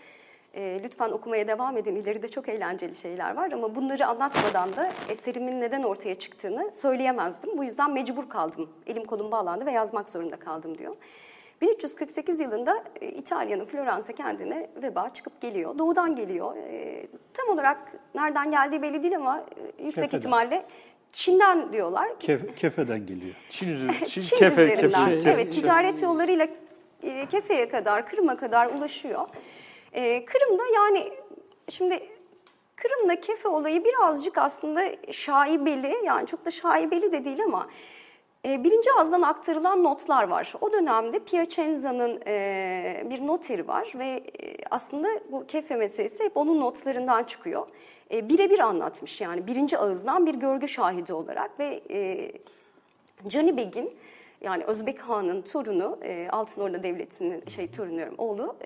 e, 0.54 0.80
lütfen 0.82 1.10
okumaya 1.10 1.48
devam 1.48 1.76
edin. 1.76 1.96
İleride 1.96 2.28
çok 2.28 2.48
eğlenceli 2.48 2.94
şeyler 2.94 3.36
var 3.36 3.52
ama 3.52 3.74
bunları 3.74 4.06
anlatmadan 4.06 4.76
da 4.76 4.90
eserimin 5.08 5.60
neden 5.60 5.82
ortaya 5.82 6.14
çıktığını 6.14 6.70
söyleyemezdim. 6.74 7.58
Bu 7.58 7.64
yüzden 7.64 7.92
mecbur 7.92 8.28
kaldım. 8.28 8.68
Elim 8.86 9.04
kolum 9.04 9.30
bağlandı 9.30 9.66
ve 9.66 9.72
yazmak 9.72 10.08
zorunda 10.08 10.36
kaldım 10.36 10.78
diyor. 10.78 10.94
1348 11.60 12.40
yılında 12.40 12.84
e, 13.00 13.08
İtalya'nın 13.08 13.64
Floransa 13.64 14.12
kendine 14.12 14.70
veba 14.82 15.08
çıkıp 15.10 15.40
geliyor. 15.40 15.78
Doğudan 15.78 16.16
geliyor. 16.16 16.56
E, 16.56 17.06
tam 17.34 17.48
olarak 17.48 17.92
nereden 18.14 18.50
geldiği 18.50 18.82
belli 18.82 19.02
değil 19.02 19.16
ama 19.16 19.38
e, 19.38 19.84
yüksek 19.84 20.04
Kefeden. 20.04 20.18
ihtimalle 20.18 20.64
Çin'den 21.12 21.72
diyorlar. 21.72 22.18
Kef, 22.18 22.56
kefeden 22.56 23.06
geliyor. 23.06 23.34
Çin, 23.50 23.74
üzeri, 23.74 24.04
Çin, 24.06 24.20
Çin 24.20 24.38
kefe, 24.38 24.64
üzerinden. 24.64 25.10
Kefe, 25.10 25.30
evet, 25.30 25.52
ticaret 25.52 26.02
yollarıyla 26.02 26.48
Kefe'ye 27.30 27.68
kadar, 27.68 28.06
Kırım'a 28.06 28.36
kadar 28.36 28.66
ulaşıyor. 28.66 29.28
Ee, 29.92 30.24
Kırım'da 30.24 30.62
yani 30.74 31.12
şimdi 31.68 32.08
Kırım'da 32.76 33.20
kefe 33.20 33.48
olayı 33.48 33.84
birazcık 33.84 34.38
aslında 34.38 34.82
şaibeli 35.10 35.94
yani 36.04 36.26
çok 36.26 36.44
da 36.44 36.50
şaibeli 36.50 37.12
de 37.12 37.24
değil 37.24 37.42
ama 37.44 37.68
birinci 38.44 38.92
ağızdan 38.92 39.22
aktarılan 39.22 39.84
notlar 39.84 40.28
var. 40.28 40.54
O 40.60 40.72
dönemde 40.72 41.18
Piacenza'nın 41.18 42.20
e, 42.26 43.06
bir 43.10 43.26
noteri 43.26 43.68
var 43.68 43.92
ve 43.98 44.06
e, 44.06 44.56
aslında 44.70 45.08
bu 45.32 45.46
kefe 45.46 45.76
meselesi 45.76 46.24
hep 46.24 46.36
onun 46.36 46.60
notlarından 46.60 47.24
çıkıyor. 47.24 47.68
E, 48.12 48.28
birebir 48.28 48.58
anlatmış 48.58 49.20
yani 49.20 49.46
birinci 49.46 49.78
ağızdan 49.78 50.26
bir 50.26 50.34
görgü 50.34 50.68
şahidi 50.68 51.12
olarak 51.12 51.60
ve 51.60 51.82
Cani 53.28 53.56
Begin 53.56 53.96
yani 54.40 54.64
Özbek 54.64 55.00
Han'ın 55.00 55.42
torunu, 55.42 55.98
e, 56.02 56.28
Altınordu 56.28 56.82
Devleti'nin 56.82 57.46
şey 57.48 57.70
torunu 57.70 58.02
oğlu 58.18 58.56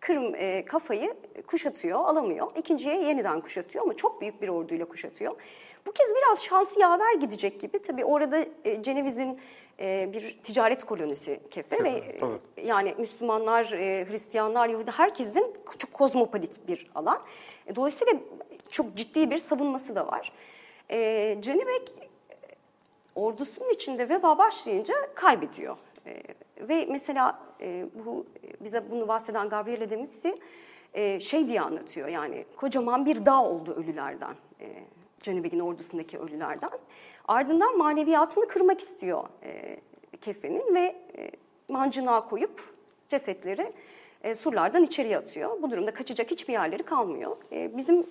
Kırım 0.00 0.34
kafayı 0.64 1.14
kuşatıyor, 1.46 1.98
alamıyor. 1.98 2.50
İkinciye 2.56 3.02
yeniden 3.02 3.40
kuşatıyor 3.40 3.84
ama 3.84 3.94
çok 3.94 4.20
büyük 4.20 4.42
bir 4.42 4.48
orduyla 4.48 4.86
kuşatıyor. 4.86 5.32
Bu 5.86 5.92
kez 5.92 6.14
biraz 6.16 6.44
şansı 6.44 6.80
yaver 6.80 7.14
gidecek 7.14 7.60
gibi. 7.60 7.82
Tabii 7.82 8.04
orada 8.04 8.44
e, 8.64 8.82
Ceneviz'in 8.82 9.38
e, 9.80 10.10
bir 10.12 10.38
ticaret 10.42 10.84
kolonisi 10.84 11.40
Kefe 11.50 11.84
ve 11.84 11.88
e, 11.88 12.20
yani 12.66 12.94
Müslümanlar, 12.98 13.72
e, 13.72 14.06
Hristiyanlar, 14.10 14.68
Yahudi 14.68 14.90
herkesin 14.90 15.52
çok 15.78 15.92
kozmopolit 15.92 16.68
bir 16.68 16.90
alan. 16.94 17.18
Dolayısıyla 17.76 18.14
çok 18.70 18.96
ciddi 18.96 19.30
bir 19.30 19.38
savunması 19.38 19.94
da 19.94 20.06
var. 20.06 20.32
E, 20.90 21.36
Cenevek 21.40 21.92
ordusunun 23.14 23.70
içinde 23.70 24.08
veba 24.08 24.38
başlayınca 24.38 24.94
kaybediyor. 25.14 25.76
E, 26.06 26.22
ve 26.60 26.86
mesela 26.90 27.38
e, 27.60 27.86
bu 28.06 28.26
bize 28.60 28.90
bunu 28.90 29.08
bahseden 29.08 29.48
Gabriele 29.48 29.90
Demissi 29.90 30.34
e, 30.94 31.20
şey 31.20 31.48
diye 31.48 31.60
anlatıyor 31.60 32.08
yani 32.08 32.44
kocaman 32.56 33.06
bir 33.06 33.26
dağ 33.26 33.44
oldu 33.44 33.74
ölülerden. 33.74 34.34
E, 34.60 34.66
Cenebegin 35.24 35.60
ordusundaki 35.60 36.18
ölülerden. 36.18 36.70
Ardından 37.28 37.78
maneviyatını 37.78 38.48
kırmak 38.48 38.80
istiyor 38.80 39.28
e, 39.42 39.76
kefenin 40.20 40.74
ve 40.74 40.96
e, 41.18 41.30
mancınağa 41.68 42.28
koyup 42.28 42.60
cesetleri 43.08 43.70
e, 44.22 44.34
surlardan 44.34 44.82
içeriye 44.82 45.18
atıyor. 45.18 45.62
Bu 45.62 45.70
durumda 45.70 45.90
kaçacak 45.90 46.30
hiçbir 46.30 46.52
yerleri 46.52 46.82
kalmıyor. 46.82 47.36
E, 47.52 47.76
bizim 47.76 48.06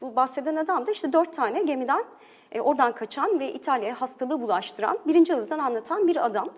bu 0.00 0.16
bahseden 0.16 0.56
adam 0.56 0.86
da 0.86 0.90
işte 0.90 1.12
dört 1.12 1.32
tane 1.32 1.62
gemiden 1.62 2.04
e, 2.52 2.60
oradan 2.60 2.94
kaçan 2.94 3.40
ve 3.40 3.52
İtalya'ya 3.52 4.00
hastalığı 4.00 4.40
bulaştıran, 4.40 4.98
birinci 5.06 5.34
hızdan 5.34 5.58
anlatan 5.58 6.08
bir 6.08 6.26
adam. 6.26 6.50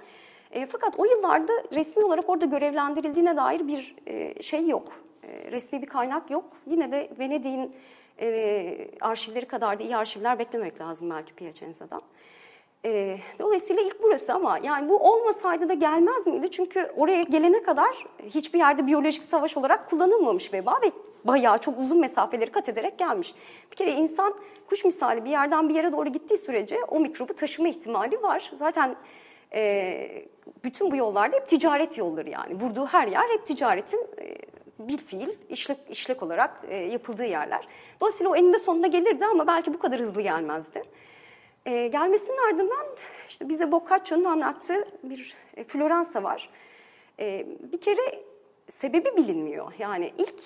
E, 0.51 0.67
fakat 0.67 0.99
o 0.99 1.05
yıllarda 1.05 1.53
resmi 1.73 2.05
olarak 2.05 2.29
orada 2.29 2.45
görevlendirildiğine 2.45 3.37
dair 3.37 3.69
bir 3.69 3.95
e, 4.07 4.43
şey 4.43 4.69
yok. 4.69 4.93
E, 5.23 5.51
resmi 5.51 5.83
bir 5.83 5.87
kaynak 5.87 6.31
yok. 6.31 6.45
Yine 6.67 6.93
de 6.93 7.11
Venedik'in 7.19 7.75
e, 8.23 8.89
arşivleri 9.01 9.47
kadar 9.47 9.79
da 9.79 9.83
iyi 9.83 9.97
arşivler 9.97 10.39
beklemek 10.39 10.81
lazım 10.81 11.11
belki 11.11 11.35
Piacenza'dan. 11.35 12.03
E, 12.85 13.19
dolayısıyla 13.39 13.83
ilk 13.83 14.03
burası 14.03 14.35
ama 14.35 14.59
yani 14.63 14.89
bu 14.89 14.99
olmasaydı 14.99 15.69
da 15.69 15.75
gelmez 15.75 16.27
miydi? 16.27 16.51
Çünkü 16.51 16.93
oraya 16.97 17.23
gelene 17.23 17.63
kadar 17.63 18.07
hiçbir 18.35 18.59
yerde 18.59 18.87
biyolojik 18.87 19.25
savaş 19.25 19.57
olarak 19.57 19.91
kullanılmamış 19.91 20.53
veba 20.53 20.81
ve 20.85 20.91
bayağı 21.25 21.59
çok 21.59 21.79
uzun 21.79 22.01
mesafeleri 22.01 22.51
kat 22.51 22.69
ederek 22.69 22.99
gelmiş. 22.99 23.35
Bir 23.71 23.77
kere 23.77 23.93
insan 23.93 24.35
kuş 24.69 24.85
misali 24.85 25.25
bir 25.25 25.31
yerden 25.31 25.69
bir 25.69 25.75
yere 25.75 25.93
doğru 25.93 26.09
gittiği 26.09 26.37
sürece 26.37 26.79
o 26.89 27.01
mikrobu 27.01 27.35
taşıma 27.35 27.69
ihtimali 27.69 28.23
var. 28.23 28.51
Zaten 28.55 28.97
e, 29.55 30.25
bütün 30.65 30.91
bu 30.91 30.97
yollarda 30.97 31.37
hep 31.37 31.49
ticaret 31.49 31.99
yolları 31.99 32.31
yani. 32.31 32.55
Vurduğu 32.61 32.87
her 32.87 33.09
yer 33.09 33.29
hep 33.29 33.47
ticaretin 33.47 34.07
e, 34.19 34.37
bir 34.89 34.99
fiil 34.99 35.29
işlek, 35.49 35.79
işlek 35.91 36.23
olarak 36.23 36.61
e, 36.69 36.77
yapıldığı 36.77 37.25
yerler. 37.25 37.69
Dolayısıyla 38.01 38.33
o 38.33 38.37
eninde 38.37 38.59
sonunda 38.59 38.87
gelirdi 38.87 39.27
ama 39.27 39.47
belki 39.47 39.75
bu 39.75 39.79
kadar 39.79 40.01
hızlı 40.01 40.21
gelmezdi. 40.21 40.83
E, 41.67 41.87
gelmesinin 41.89 42.39
ardından 42.49 42.87
işte 43.29 43.49
bize 43.49 43.73
Boccaccio'nun 43.73 44.25
anlattığı 44.25 44.89
bir 45.03 45.35
e, 45.57 45.65
Floransa 45.65 46.23
var. 46.23 46.49
E, 47.21 47.47
bir 47.73 47.81
kere 47.81 48.25
sebebi 48.71 49.17
bilinmiyor. 49.17 49.73
Yani 49.79 50.13
ilk 50.19 50.43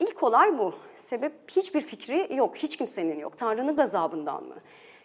ilk 0.00 0.22
olay 0.22 0.58
bu. 0.58 0.74
Sebep 0.96 1.32
hiçbir 1.50 1.80
fikri 1.80 2.36
yok, 2.36 2.56
hiç 2.56 2.76
kimsenin 2.76 3.18
yok. 3.18 3.38
Tanrı'nın 3.38 3.76
gazabından 3.76 4.44
mı? 4.44 4.54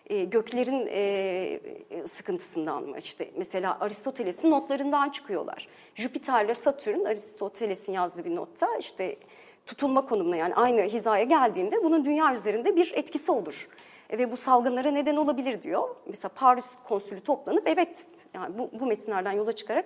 E, 0.05 0.23
göklerin 0.23 0.87
e, 0.89 1.59
sıkıntısından 2.05 2.83
mı? 2.83 2.97
İşte 2.97 3.31
mesela 3.37 3.77
Aristoteles'in 3.79 4.51
notlarından 4.51 5.09
çıkıyorlar. 5.09 5.67
Jüpiter 5.95 6.45
ile 6.45 6.53
Satürn, 6.53 7.05
Aristoteles'in 7.05 7.93
yazdığı 7.93 8.25
bir 8.25 8.35
notta 8.35 8.77
işte 8.79 9.17
tutulma 9.65 10.05
konumuna 10.05 10.35
yani 10.35 10.55
aynı 10.55 10.81
hizaya 10.81 11.23
geldiğinde 11.23 11.83
bunun 11.83 12.05
dünya 12.05 12.33
üzerinde 12.33 12.75
bir 12.75 12.93
etkisi 12.95 13.31
olur. 13.31 13.67
E, 14.09 14.17
ve 14.17 14.31
bu 14.31 14.37
salgınlara 14.37 14.91
neden 14.91 15.15
olabilir 15.15 15.63
diyor. 15.63 15.95
Mesela 16.07 16.29
Paris 16.35 16.69
konsülü 16.87 17.19
toplanıp 17.19 17.67
evet 17.67 18.07
yani 18.33 18.57
bu, 18.57 18.69
bu 18.79 18.85
metinlerden 18.85 19.31
yola 19.31 19.53
çıkarak 19.53 19.85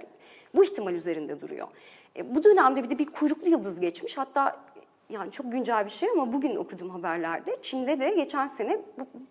bu 0.56 0.64
ihtimal 0.64 0.94
üzerinde 0.94 1.42
duruyor. 1.42 1.68
E, 2.18 2.36
bu 2.36 2.44
dönemde 2.44 2.84
bir 2.84 2.90
de 2.90 3.00
bir 3.00 3.06
kuyruklu 3.06 3.50
yıldız 3.50 3.80
geçmiş. 3.80 4.18
Hatta 4.18 4.60
yani 5.10 5.32
çok 5.32 5.52
güncel 5.52 5.86
bir 5.86 5.90
şey 5.90 6.10
ama 6.10 6.34
bugün 6.34 6.56
okudum 6.56 6.90
haberlerde. 6.90 7.58
Çin'de 7.62 8.00
de 8.00 8.10
geçen 8.10 8.48
sene 8.48 8.82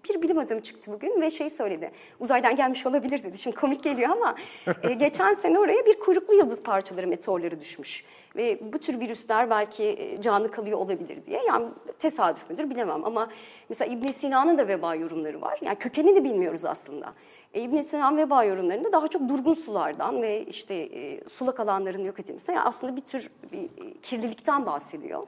bir 0.09 0.23
bilim 0.23 0.39
adamı 0.39 0.63
çıktı 0.63 0.93
bugün 0.93 1.21
ve 1.21 1.31
şey 1.31 1.51
söyledi. 1.51 1.91
Uzaydan 2.21 2.57
gelmiş 2.57 2.87
olabilir 2.87 3.23
dedi. 3.23 3.39
Şimdi 3.39 3.57
komik 3.57 3.85
geliyor 3.85 4.11
ama 4.11 4.35
e, 4.83 4.95
geçen 4.95 5.35
sene 5.35 5.59
oraya 5.59 5.87
bir 5.87 5.99
kuyruklu 5.99 6.35
yıldız 6.35 6.63
parçaları, 6.63 7.07
meteorları 7.07 7.61
düşmüş. 7.61 8.05
Ve 8.37 8.73
bu 8.73 8.79
tür 8.79 9.01
virüsler 9.01 9.51
belki 9.51 9.85
e, 9.85 10.21
canlı 10.21 10.51
kalıyor 10.51 10.79
olabilir 10.79 11.25
diye. 11.25 11.41
Yani 11.49 11.67
tesadüf 11.99 12.51
müdür 12.51 12.71
bilemem 12.71 13.05
ama 13.05 13.29
mesela 13.69 13.93
İbn 13.93 14.07
Sina'nın 14.07 14.59
da 14.59 14.69
veba 14.69 14.95
yorumları 14.95 15.41
var. 15.41 15.59
Yani 15.63 15.79
kökenini 15.79 16.25
bilmiyoruz 16.25 16.65
aslında. 16.65 17.13
E, 17.55 17.61
İbn 17.61 17.79
Sina 17.79 18.17
veba 18.17 18.45
yorumlarında 18.45 18.93
daha 18.93 19.09
çok 19.09 19.29
durgun 19.29 19.55
sulardan 19.55 20.23
ve 20.23 20.45
işte 20.45 20.75
e, 20.75 21.29
sulak 21.29 21.61
alanların 21.61 22.05
yok 22.05 22.21
edilmesi 22.21 22.51
yani 22.51 22.61
aslında 22.61 22.97
bir 22.97 23.01
tür 23.01 23.31
bir 23.53 23.63
e, 23.65 24.01
kirlilikten 24.03 24.67
bahsediyor 24.67 25.25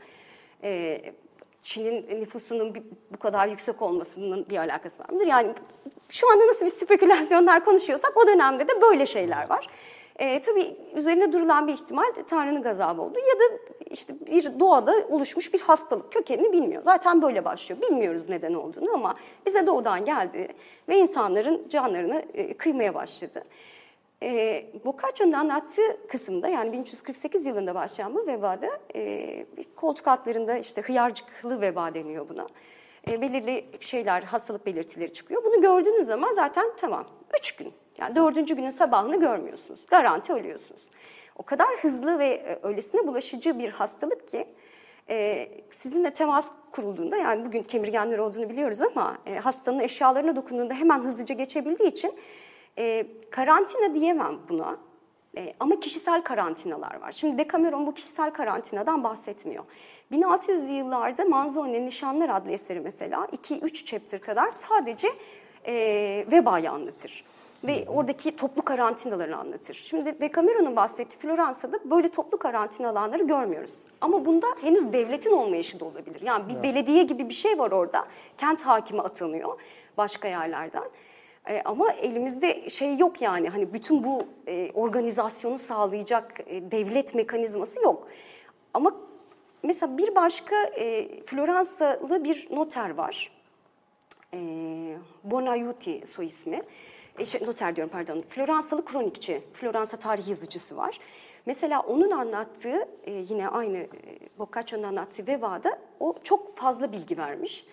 e, 0.63 1.01
Çin'in 1.63 2.21
nüfusunun 2.21 2.75
bu 3.11 3.19
kadar 3.19 3.49
yüksek 3.49 3.83
olmasının 3.83 4.47
bir 4.51 4.57
alakası 4.57 5.03
var 5.03 5.09
mıdır? 5.09 5.27
Yani 5.27 5.55
şu 6.09 6.33
anda 6.33 6.47
nasıl 6.47 6.67
bir 6.67 6.71
spekülasyonlar 6.71 7.65
konuşuyorsak 7.65 8.17
o 8.17 8.27
dönemde 8.27 8.69
de 8.69 8.81
böyle 8.81 9.07
şeyler 9.07 9.51
var. 9.51 9.67
E, 10.21 10.43
tabii 10.43 10.77
üzerine 10.95 11.33
durulan 11.33 11.67
bir 11.67 11.73
ihtimal 11.73 12.05
Tanrı'nın 12.27 12.63
gazabı 12.63 13.03
oldu 13.03 13.19
ya 13.19 13.39
da 13.39 13.59
işte 13.91 14.15
bir 14.27 14.61
doğada 14.61 14.95
oluşmuş 15.09 15.55
bir 15.55 15.61
hastalık 15.61 16.13
kökenini 16.13 16.53
bilmiyor. 16.53 16.83
Zaten 16.83 17.23
böyle 17.23 17.45
başlıyor. 17.45 17.83
Bilmiyoruz 17.83 18.29
neden 18.29 18.55
olduğunu 18.55 18.95
ama 18.95 19.15
bize 19.47 19.67
doğudan 19.67 20.05
geldi 20.05 20.49
ve 20.89 20.99
insanların 20.99 21.69
canlarını 21.69 22.25
e, 22.35 22.57
kıymaya 22.57 22.95
başladı. 22.95 23.45
E, 24.23 24.67
Boccaccio'nun 24.85 25.33
anlattığı 25.33 26.07
kısımda 26.09 26.49
yani 26.49 26.73
1348 26.73 27.47
yılında 27.47 27.75
başlayan 27.75 28.15
bu 28.15 28.27
vebada 28.27 28.81
e, 28.95 29.47
koltuk 29.77 30.09
altlarında 30.09 30.57
işte 30.57 30.83
hıyarcıklı 30.83 31.61
veba 31.61 31.95
deniyor 31.95 32.29
buna. 32.29 32.47
E, 33.09 33.21
belirli 33.21 33.65
şeyler, 33.81 34.23
hastalık 34.23 34.67
belirtileri 34.67 35.13
çıkıyor. 35.13 35.45
Bunu 35.45 35.61
gördüğünüz 35.61 36.07
zaman 36.07 36.33
zaten 36.33 36.67
tamam. 36.77 37.07
Üç 37.39 37.57
gün. 37.57 37.73
Yani 37.99 38.17
dördüncü 38.17 38.57
günün 38.57 38.71
sabahını 38.71 39.21
görmüyorsunuz. 39.21 39.87
Garanti 39.87 40.33
ölüyorsunuz. 40.33 40.81
O 41.37 41.43
kadar 41.43 41.69
hızlı 41.81 42.19
ve 42.19 42.27
e, 42.27 42.59
öylesine 42.63 43.07
bulaşıcı 43.07 43.59
bir 43.59 43.71
hastalık 43.71 44.29
ki 44.29 44.47
e, 45.09 45.49
sizinle 45.71 46.11
temas 46.11 46.53
kurulduğunda 46.73 47.17
yani 47.17 47.45
bugün 47.45 47.63
kemirgenler 47.63 48.19
olduğunu 48.19 48.49
biliyoruz 48.49 48.83
ama 48.83 49.19
e, 49.27 49.35
hastanın 49.35 49.81
eşyalarına 49.81 50.37
dokunduğunda 50.37 50.75
hemen 50.75 51.01
hızlıca 51.01 51.35
geçebildiği 51.35 51.91
için 51.91 52.13
e, 52.79 53.07
karantina 53.31 53.95
diyemem 53.95 54.39
buna 54.49 54.77
e, 55.37 55.55
ama 55.61 55.81
kişisel 55.81 56.23
karantinalar 56.23 57.01
var. 57.01 57.13
Şimdi 57.13 57.39
Decameron 57.39 57.87
bu 57.87 57.95
kişisel 57.95 58.31
karantinadan 58.31 59.05
bahsetmiyor. 59.05 59.65
1600'lü 60.13 60.73
yıllarda 60.73 61.25
Manzoni'nin 61.25 61.87
Nişanlar 61.87 62.29
adlı 62.29 62.51
eseri 62.51 62.81
mesela 62.81 63.25
2-3 63.25 63.85
chapter 63.85 64.21
kadar 64.21 64.49
sadece 64.49 65.09
e, 65.67 65.75
vebayı 66.33 66.71
anlatır. 66.71 67.25
Ve 67.65 67.85
oradaki 67.89 68.37
toplu 68.37 68.63
karantinalarını 68.63 69.37
anlatır. 69.37 69.75
Şimdi 69.75 70.21
Decameron'un 70.21 70.77
bahsettiği 70.77 71.21
Floransa'da 71.21 71.91
böyle 71.91 72.09
toplu 72.09 72.39
karantina 72.39 72.89
alanları 72.89 73.25
görmüyoruz. 73.25 73.75
Ama 74.01 74.25
bunda 74.25 74.47
henüz 74.61 74.93
devletin 74.93 75.31
olmayışı 75.31 75.81
da 75.81 75.85
olabilir. 75.85 76.21
Yani 76.23 76.49
bir 76.49 76.55
evet. 76.55 76.65
belediye 76.65 77.03
gibi 77.03 77.29
bir 77.29 77.35
şey 77.35 77.59
var 77.59 77.71
orada. 77.71 78.05
Kent 78.39 78.63
hakimi 78.63 79.01
atanıyor 79.01 79.61
başka 79.97 80.29
yerlerden. 80.29 80.85
E, 81.49 81.63
ama 81.65 81.93
elimizde 81.93 82.71
şey 82.71 82.97
yok 82.99 83.23
yani 83.23 83.49
hani 83.49 83.73
bütün 83.73 84.05
bu 84.05 84.25
e, 84.49 84.71
organizasyonu 84.75 85.59
sağlayacak 85.59 86.41
e, 86.47 86.71
devlet 86.71 87.15
mekanizması 87.15 87.83
yok. 87.83 88.07
Ama 88.75 88.97
mesela 89.63 89.99
bir 89.99 90.15
başka 90.15 90.65
e, 90.65 91.09
Floransalı 91.23 92.25
bir 92.25 92.49
noter 92.51 92.91
var. 92.91 93.33
E, 94.35 94.39
Bonaiuti 95.25 96.07
soy 96.07 96.27
ismi. 96.27 96.63
E, 97.19 97.25
şey, 97.25 97.47
noter 97.47 97.77
diyorum 97.77 97.93
pardon. 97.93 98.25
Floransalı 98.29 98.85
kronikçi, 98.85 99.43
Floransa 99.53 99.97
tarih 99.97 100.29
yazıcısı 100.29 100.77
var. 100.77 101.01
Mesela 101.47 101.81
onun 101.81 102.11
anlattığı 102.11 102.89
e, 103.05 103.13
yine 103.13 103.49
aynı 103.49 103.77
e, 103.79 103.89
Boccaccio'nun 104.39 104.83
anlattığı 104.83 105.27
vebada 105.27 105.79
o 106.01 106.15
çok 106.25 106.57
fazla 106.57 106.93
bilgi 106.93 107.19
vermiş. 107.19 107.65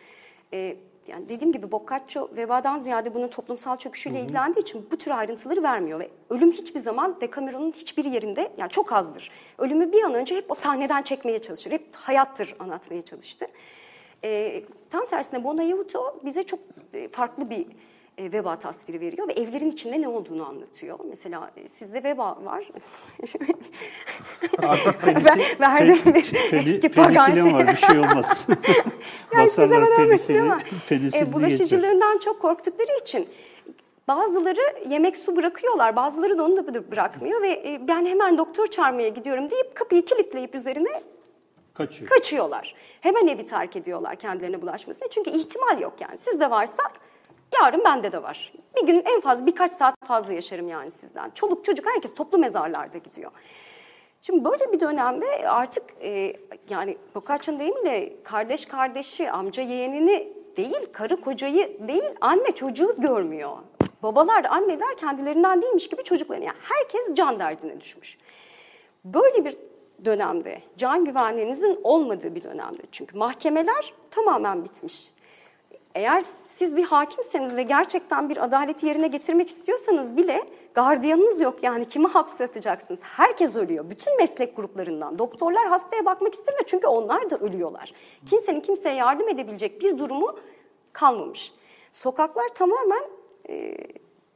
E, 0.53 0.77
yani 1.07 1.29
dediğim 1.29 1.51
gibi 1.51 1.71
Boccaccio 1.71 2.29
vebadan 2.35 2.77
ziyade 2.77 3.13
bunun 3.13 3.27
toplumsal 3.27 3.77
çöküşüyle 3.77 4.21
ilgilendiği 4.21 4.61
için 4.61 4.87
bu 4.91 4.97
tür 4.97 5.11
ayrıntıları 5.11 5.63
vermiyor 5.63 5.99
ve 5.99 6.09
ölüm 6.29 6.51
hiçbir 6.51 6.79
zaman 6.79 7.21
Decameron'un 7.21 7.71
hiçbir 7.71 8.05
yerinde 8.05 8.51
yani 8.57 8.69
çok 8.69 8.93
azdır. 8.93 9.31
Ölümü 9.57 9.91
bir 9.91 10.03
an 10.03 10.13
önce 10.13 10.35
hep 10.35 10.51
o 10.51 10.53
sahneden 10.53 11.01
çekmeye 11.01 11.39
çalışır. 11.39 11.71
Hep 11.71 11.95
hayattır 11.95 12.55
anlatmaya 12.59 13.01
çalıştı. 13.01 13.45
E, 14.23 14.63
tam 14.89 15.05
tersine 15.05 15.43
Bonaiuto 15.43 16.19
bize 16.25 16.43
çok 16.43 16.59
e, 16.93 17.07
farklı 17.07 17.49
bir 17.49 17.65
e, 18.17 18.31
veba 18.31 18.59
tasviri 18.59 19.01
veriyor 19.01 19.27
ve 19.27 19.33
evlerin 19.33 19.71
içinde 19.71 20.01
ne 20.01 20.07
olduğunu 20.07 20.47
anlatıyor. 20.47 20.99
Mesela 21.09 21.51
e, 21.57 21.67
sizde 21.67 22.03
veba 22.03 22.37
var. 22.43 22.67
Penisi, 25.05 25.59
verdim 25.59 25.97
bir 26.05 26.31
peni, 26.49 26.75
eski 26.75 26.89
pagan 26.89 27.35
şey. 27.35 27.53
var 27.53 27.67
bir 27.67 27.75
şey 27.75 27.99
olmaz. 27.99 28.47
yani 29.33 29.49
size 29.49 29.71
ben 29.71 29.95
penisini, 29.95 30.41
ama 30.41 30.59
e, 30.91 31.33
bulaşıcılığından 31.33 32.13
geçer. 32.13 32.31
çok 32.31 32.41
korktukları 32.41 33.01
için 33.01 33.27
Bazıları 34.07 34.89
yemek 34.89 35.17
su 35.17 35.35
bırakıyorlar, 35.35 35.95
bazıları 35.95 36.37
da 36.37 36.43
onu 36.43 36.57
da 36.57 36.91
bırakmıyor 36.91 37.41
ve 37.41 37.49
e, 37.49 37.87
ben 37.87 38.05
hemen 38.05 38.37
doktor 38.37 38.67
çağırmaya 38.67 39.09
gidiyorum 39.09 39.49
deyip 39.49 39.75
kapıyı 39.75 40.05
kilitleyip 40.05 40.55
üzerine 40.55 41.01
Kaçıyor. 41.73 42.09
kaçıyorlar. 42.09 42.75
Hemen 43.01 43.27
evi 43.27 43.45
terk 43.45 43.75
ediyorlar 43.75 44.15
kendilerine 44.15 44.61
bulaşmasına. 44.61 45.07
Çünkü 45.07 45.29
ihtimal 45.29 45.81
yok 45.81 45.93
yani. 45.99 46.17
Sizde 46.17 46.49
varsa 46.49 46.83
Yarın 47.53 47.83
bende 47.83 48.11
de 48.11 48.23
var. 48.23 48.53
Bir 48.81 48.87
gün 48.87 49.03
en 49.05 49.21
fazla 49.21 49.45
birkaç 49.45 49.71
saat 49.71 49.95
fazla 50.07 50.33
yaşarım 50.33 50.67
yani 50.67 50.91
sizden. 50.91 51.29
Çoluk 51.29 51.65
çocuk 51.65 51.85
herkes 51.85 52.15
toplu 52.15 52.37
mezarlarda 52.37 52.97
gidiyor. 52.97 53.31
Şimdi 54.21 54.45
böyle 54.45 54.73
bir 54.73 54.79
dönemde 54.79 55.49
artık 55.49 55.83
e, 56.01 56.33
yani 56.69 56.97
Boccaccia'nın 57.15 57.59
deyimiyle 57.59 58.23
kardeş 58.23 58.65
kardeşi, 58.65 59.31
amca 59.31 59.63
yeğenini 59.63 60.33
değil, 60.57 60.85
karı 60.91 61.21
kocayı 61.21 61.87
değil, 61.87 62.11
anne 62.21 62.51
çocuğu 62.51 62.95
görmüyor. 62.97 63.57
Babalar, 64.03 64.45
anneler 64.45 64.97
kendilerinden 64.97 65.61
değilmiş 65.61 65.89
gibi 65.89 66.03
çocuklarını. 66.03 66.45
Yani 66.45 66.57
herkes 66.61 67.13
can 67.15 67.39
derdine 67.39 67.81
düşmüş. 67.81 68.17
Böyle 69.05 69.45
bir 69.45 69.57
dönemde, 70.05 70.61
can 70.77 71.05
güvenliğinizin 71.05 71.79
olmadığı 71.83 72.35
bir 72.35 72.43
dönemde. 72.43 72.81
Çünkü 72.91 73.17
mahkemeler 73.17 73.93
tamamen 74.11 74.63
bitmiş. 74.63 75.11
Eğer 75.97 76.21
siz 76.55 76.75
bir 76.75 76.83
hakimseniz 76.83 77.55
ve 77.55 77.63
gerçekten 77.63 78.29
bir 78.29 78.43
adaleti 78.43 78.85
yerine 78.85 79.07
getirmek 79.07 79.49
istiyorsanız 79.49 80.17
bile 80.17 80.41
gardiyanınız 80.73 81.41
yok. 81.41 81.63
Yani 81.63 81.85
kimi 81.85 82.07
hapse 82.07 82.43
atacaksınız? 82.43 82.99
Herkes 83.03 83.55
ölüyor. 83.55 83.89
Bütün 83.89 84.17
meslek 84.17 84.55
gruplarından. 84.55 85.19
Doktorlar 85.19 85.67
hastaya 85.67 86.05
bakmak 86.05 86.33
istemiyor 86.33 86.63
çünkü 86.67 86.87
onlar 86.87 87.29
da 87.29 87.37
ölüyorlar. 87.37 87.93
Kimsenin 88.25 88.61
kimseye 88.61 88.95
yardım 88.95 89.29
edebilecek 89.29 89.81
bir 89.81 89.97
durumu 89.97 90.39
kalmamış. 90.93 91.53
Sokaklar 91.91 92.47
tamamen 92.47 93.03
e, 93.49 93.77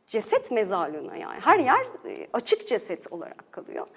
ceset 0.08 0.52
mezarlığına 0.52 1.16
yani. 1.16 1.40
Her 1.40 1.60
yer 1.60 1.82
e, 2.06 2.28
açık 2.34 2.68
ceset 2.68 3.14
olarak 3.14 3.52
kalıyor. 3.52 3.88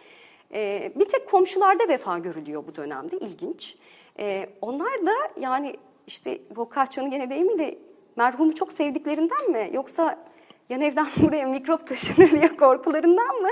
E, 0.55 0.93
bir 0.97 1.09
tek 1.09 1.31
komşularda 1.31 1.89
vefa 1.89 2.19
görülüyor 2.19 2.65
bu 2.69 2.77
dönemde 2.77 3.17
ilginç. 3.17 3.77
E, 4.19 4.49
onlar 4.61 5.07
da 5.07 5.15
yani 5.41 5.77
işte 6.07 6.39
Boccaccio'nun 6.57 7.11
gene 7.11 7.31
deyimiyle 7.31 7.79
merhumu 8.17 8.55
çok 8.55 8.73
sevdiklerinden 8.73 9.51
mi 9.51 9.71
yoksa 9.73 10.25
yan 10.69 10.81
evden 10.81 11.07
buraya 11.23 11.47
mikrop 11.47 11.87
taşınır 11.87 12.31
diye 12.31 12.57
korkularından 12.57 13.43
mı 13.43 13.49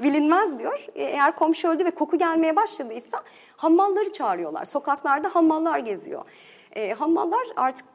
bilinmez 0.00 0.58
diyor. 0.58 0.86
E, 0.94 1.04
eğer 1.04 1.36
komşu 1.36 1.68
öldü 1.68 1.84
ve 1.84 1.90
koku 1.90 2.18
gelmeye 2.18 2.56
başladıysa 2.56 3.22
hammalları 3.56 4.12
çağırıyorlar. 4.12 4.64
Sokaklarda 4.64 5.34
hammallar 5.34 5.78
geziyor. 5.78 6.22
E, 6.76 6.92
hammallar 6.92 7.46
artık 7.56 7.86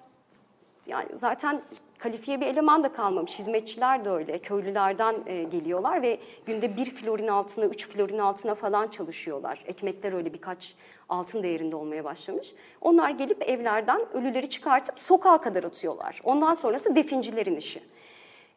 yani 0.87 1.05
zaten 1.13 1.61
kalifiye 2.03 2.41
bir 2.41 2.45
eleman 2.45 2.83
da 2.83 2.93
kalmamış. 2.93 3.39
Hizmetçiler 3.39 4.05
de 4.05 4.09
öyle. 4.09 4.39
Köylülerden 4.39 5.15
e, 5.25 5.43
geliyorlar 5.43 6.01
ve 6.01 6.17
günde 6.45 6.77
bir 6.77 6.85
florin 6.85 7.27
altına, 7.27 7.65
üç 7.65 7.87
florin 7.87 8.17
altına 8.17 8.55
falan 8.55 8.87
çalışıyorlar. 8.87 9.63
Ekmekler 9.67 10.13
öyle 10.13 10.33
birkaç 10.33 10.75
altın 11.09 11.43
değerinde 11.43 11.75
olmaya 11.75 12.03
başlamış. 12.03 12.53
Onlar 12.81 13.09
gelip 13.09 13.49
evlerden 13.49 14.01
ölüleri 14.13 14.49
çıkartıp 14.49 14.99
sokağa 14.99 15.41
kadar 15.41 15.63
atıyorlar. 15.63 16.21
Ondan 16.23 16.53
sonrası 16.53 16.95
defincilerin 16.95 17.55
işi. 17.55 17.81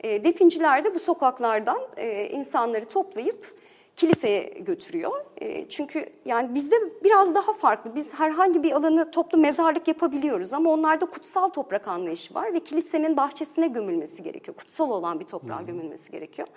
E, 0.01 0.25
definciler 0.25 0.85
de 0.85 0.95
bu 0.95 0.99
sokaklardan 0.99 1.81
e, 1.97 2.29
insanları 2.29 2.85
toplayıp 2.85 3.66
kiliseye 3.97 4.43
götürüyor. 4.43 5.25
E, 5.41 5.69
çünkü 5.69 6.07
yani 6.25 6.55
bizde 6.55 6.77
biraz 7.05 7.35
daha 7.35 7.53
farklı. 7.53 7.95
Biz 7.95 8.13
herhangi 8.13 8.63
bir 8.63 8.73
alanı 8.73 9.11
toplu 9.11 9.39
mezarlık 9.39 9.89
yapabiliyoruz 9.89 10.53
ama 10.53 10.71
onlarda 10.71 11.07
kutsal 11.07 11.49
toprak 11.49 11.89
anlayışı 11.89 12.35
var 12.35 12.53
ve 12.53 12.61
kilisenin 12.61 13.17
bahçesine 13.17 13.67
gömülmesi 13.67 14.23
gerekiyor. 14.23 14.57
Kutsal 14.57 14.91
olan 14.91 15.21
bir 15.21 15.25
toprağa 15.25 15.59
hmm. 15.59 15.67
gömülmesi 15.67 16.11
gerekiyor. 16.11 16.49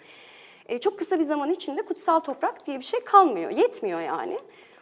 E, 0.66 0.78
çok 0.78 1.00
kısa 1.00 1.20
bir 1.20 1.24
zaman 1.24 1.50
içinde 1.50 1.82
kutsal 1.82 2.20
toprak 2.20 2.66
diye 2.66 2.80
bir 2.80 2.86
şey 2.86 3.00
kalmıyor, 3.00 3.52
yetmiyor 3.52 4.02
yani. 4.02 4.40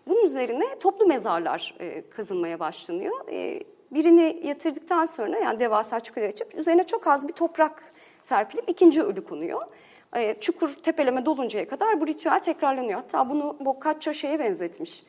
Bunun 0.07 0.23
üzerine 0.23 0.79
toplu 0.79 1.05
mezarlar 1.05 1.75
e, 1.79 2.09
kazınmaya 2.09 2.59
başlanıyor. 2.59 3.15
E, 3.31 3.63
birini 3.91 4.41
yatırdıktan 4.43 5.05
sonra 5.05 5.39
yani 5.39 5.59
devasa 5.59 5.99
çukur 5.99 6.21
açıp 6.21 6.55
üzerine 6.55 6.83
çok 6.83 7.07
az 7.07 7.27
bir 7.27 7.33
toprak 7.33 7.93
serpilip 8.21 8.69
ikinci 8.69 9.03
ölü 9.03 9.25
konuyor. 9.25 9.61
E, 10.15 10.35
çukur 10.39 10.73
tepeleme 10.73 11.25
doluncaya 11.25 11.67
kadar 11.67 12.01
bu 12.01 12.07
ritüel 12.07 12.39
tekrarlanıyor. 12.39 12.99
Hatta 12.99 13.29
bunu 13.29 13.57
Boccaccio 13.59 14.13
şeye 14.13 14.39
benzetmiş. 14.39 15.03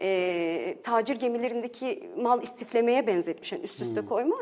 E, 0.00 0.76
tacir 0.82 1.16
gemilerindeki 1.16 2.10
mal 2.16 2.42
istiflemeye 2.42 3.06
benzetmiş. 3.06 3.52
Yani 3.52 3.62
üst 3.62 3.80
üste 3.80 4.00
hmm. 4.00 4.08
koyma. 4.08 4.36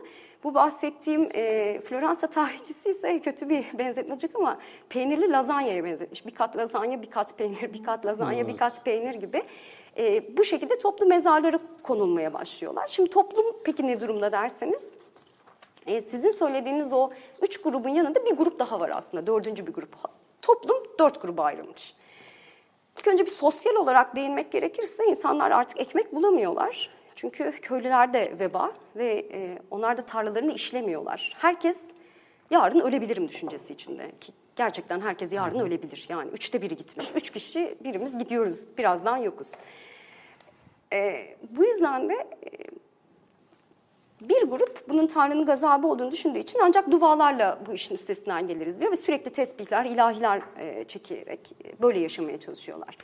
Bu 0.45 0.55
bahsettiğim 0.55 1.29
e, 1.35 1.81
Floransa 1.81 2.27
tarihçisi 2.27 2.91
ise 2.91 3.21
kötü 3.21 3.49
bir 3.49 3.65
benzetme 3.79 4.13
olacak 4.13 4.31
ama 4.35 4.57
peynirli 4.89 5.31
lazanyaya 5.31 5.85
benzetmiş. 5.85 6.27
Bir 6.27 6.35
kat 6.35 6.57
lazanya, 6.57 7.03
bir 7.03 7.11
kat 7.11 7.39
peynir, 7.39 7.73
bir 7.73 7.83
kat 7.83 8.07
lazanya, 8.07 8.43
hmm. 8.43 8.53
bir 8.53 8.57
kat 8.57 8.85
peynir 8.85 9.15
gibi. 9.15 9.43
E, 9.99 10.37
bu 10.37 10.45
şekilde 10.45 10.79
toplu 10.79 11.07
mezarlara 11.07 11.59
konulmaya 11.83 12.35
başlıyorlar. 12.35 12.89
Şimdi 12.89 13.11
toplum 13.11 13.47
peki 13.65 13.87
ne 13.87 14.01
durumda 14.01 14.33
derseniz 14.33 14.85
e, 15.87 16.01
sizin 16.01 16.31
söylediğiniz 16.31 16.93
o 16.93 17.11
üç 17.43 17.63
grubun 17.63 17.89
yanında 17.89 18.25
bir 18.25 18.37
grup 18.37 18.59
daha 18.59 18.81
var 18.81 18.91
aslında, 18.95 19.27
dördüncü 19.27 19.67
bir 19.67 19.73
grup. 19.73 19.97
Toplum 20.43 20.77
dört 20.99 21.23
gruba 21.23 21.45
ayrılmış. 21.45 21.95
İlk 22.99 23.09
önce 23.09 23.27
bir 23.27 23.31
sosyal 23.31 23.75
olarak 23.75 24.17
değinmek 24.17 24.53
gerekirse 24.53 25.05
insanlar 25.07 25.51
artık 25.51 25.81
ekmek 25.81 26.15
bulamıyorlar. 26.15 26.91
Çünkü 27.15 27.53
köylülerde 27.53 28.35
veba 28.39 28.73
ve 28.97 29.27
e, 29.33 29.59
onlar 29.71 29.97
da 29.97 30.03
tarlalarını 30.03 30.53
işlemiyorlar. 30.53 31.37
Herkes 31.39 31.79
yarın 32.51 32.81
ölebilirim 32.81 33.29
düşüncesi 33.29 33.73
içinde. 33.73 34.11
Ki 34.21 34.33
gerçekten 34.57 35.01
herkes 35.01 35.33
yarın 35.33 35.59
ölebilir. 35.59 36.07
Yani 36.09 36.31
üçte 36.31 36.63
biri 36.63 36.77
gitmiş. 36.77 37.07
Üç 37.15 37.31
kişi 37.31 37.77
birimiz 37.85 38.19
gidiyoruz. 38.19 38.65
Birazdan 38.79 39.17
yokuz. 39.17 39.51
E, 40.93 41.27
bu 41.51 41.65
yüzden 41.65 42.09
de 42.09 42.15
e, 42.15 42.60
bir 44.21 44.43
grup 44.43 44.89
bunun 44.89 45.07
Tanrı'nın 45.07 45.45
gazabı 45.45 45.87
olduğunu 45.87 46.13
düşündüğü 46.13 46.39
için 46.39 46.61
ancak 46.63 46.91
dualarla 46.91 47.59
bu 47.67 47.75
işin 47.75 47.95
üstesinden 47.95 48.49
geliriz 48.49 48.81
diyor 48.81 48.93
ve 48.93 48.97
sürekli 48.97 49.31
tesbihler, 49.31 49.85
ilahiler 49.85 50.43
e, 50.59 50.85
çekerek 50.85 51.53
e, 51.65 51.83
böyle 51.83 51.99
yaşamaya 51.99 52.41
çalışıyorlar. 52.41 52.97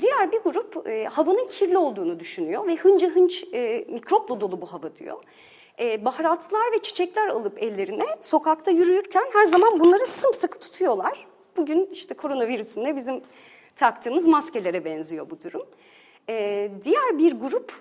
Diğer 0.00 0.32
bir 0.32 0.38
grup 0.38 0.88
e, 0.88 1.04
havanın 1.04 1.46
kirli 1.46 1.78
olduğunu 1.78 2.20
düşünüyor 2.20 2.66
ve 2.66 2.76
hınca 2.76 3.08
hınç 3.08 3.44
e, 3.52 3.84
mikropla 3.88 4.40
dolu 4.40 4.60
bu 4.60 4.66
hava 4.66 4.96
diyor. 4.96 5.22
Baharatlar 6.04 6.72
ve 6.72 6.78
çiçekler 6.82 7.28
alıp 7.28 7.62
ellerine 7.62 8.04
sokakta 8.20 8.70
yürürken 8.70 9.24
her 9.32 9.44
zaman 9.44 9.80
bunları 9.80 10.06
sımsıkı 10.06 10.58
tutuyorlar. 10.58 11.26
Bugün 11.56 11.88
işte 11.92 12.14
koronavirüsünde 12.14 12.96
bizim 12.96 13.22
taktığımız 13.74 14.26
maskelere 14.26 14.84
benziyor 14.84 15.30
bu 15.30 15.42
durum. 15.42 15.62
Diğer 16.82 17.18
bir 17.18 17.32
grup 17.32 17.72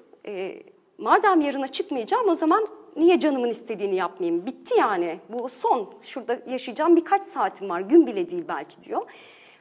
madem 0.97 1.41
yarına 1.41 1.67
çıkmayacağım 1.67 2.29
o 2.29 2.35
zaman 2.35 2.67
niye 2.95 3.19
canımın 3.19 3.49
istediğini 3.49 3.95
yapmayayım? 3.95 4.45
Bitti 4.45 4.79
yani 4.79 5.19
bu 5.29 5.49
son 5.49 5.93
şurada 6.01 6.39
yaşayacağım 6.47 6.95
birkaç 6.95 7.23
saatim 7.23 7.69
var 7.69 7.81
gün 7.81 8.07
bile 8.07 8.29
değil 8.29 8.43
belki 8.47 8.81
diyor. 8.81 9.01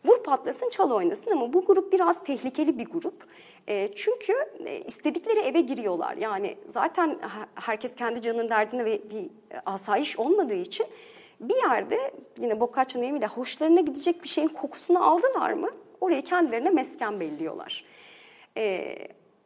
Vur 0.05 0.23
patlasın 0.23 0.69
çal 0.69 0.91
oynasın 0.91 1.31
ama 1.31 1.53
bu 1.53 1.65
grup 1.65 1.93
biraz 1.93 2.25
tehlikeli 2.25 2.79
bir 2.79 2.85
grup. 2.85 3.25
E, 3.69 3.91
çünkü 3.95 4.33
e, 4.67 4.81
istedikleri 4.81 5.41
eve 5.41 5.61
giriyorlar. 5.61 6.17
Yani 6.17 6.57
zaten 6.69 7.19
herkes 7.55 7.95
kendi 7.95 8.23
canının 8.23 8.49
derdine 8.49 8.85
ve 8.85 9.01
bir 9.11 9.31
asayiş 9.67 10.19
olmadığı 10.19 10.55
için 10.55 10.87
bir 11.41 11.57
yerde 11.57 12.11
yine 12.39 12.61
Boccaccio 12.61 13.03
deyimiyle 13.03 13.27
hoşlarına 13.27 13.81
gidecek 13.81 14.23
bir 14.23 14.29
şeyin 14.29 14.49
kokusunu 14.49 15.05
aldılar 15.05 15.53
mı 15.53 15.71
orayı 16.01 16.23
kendilerine 16.23 16.71
mesken 16.71 17.21
belliyorlar. 17.21 17.85
E, 18.57 18.97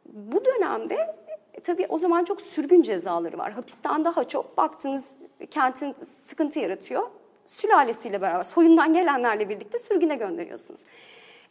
bu 0.05 0.45
dönemde 0.45 0.95
e, 0.95 1.28
tabii 1.63 1.85
o 1.89 1.97
zaman 1.97 2.23
çok 2.23 2.41
sürgün 2.41 2.81
cezaları 2.81 3.37
var. 3.37 3.51
Hapisten 3.51 4.05
daha 4.05 4.23
çok 4.23 4.57
baktığınız 4.57 5.05
kentin 5.51 5.95
sıkıntı 6.27 6.59
yaratıyor. 6.59 7.09
Sülalesiyle 7.45 8.21
beraber, 8.21 8.43
soyundan 8.43 8.93
gelenlerle 8.93 9.49
birlikte 9.49 9.77
sürgüne 9.77 10.15
gönderiyorsunuz. 10.15 10.79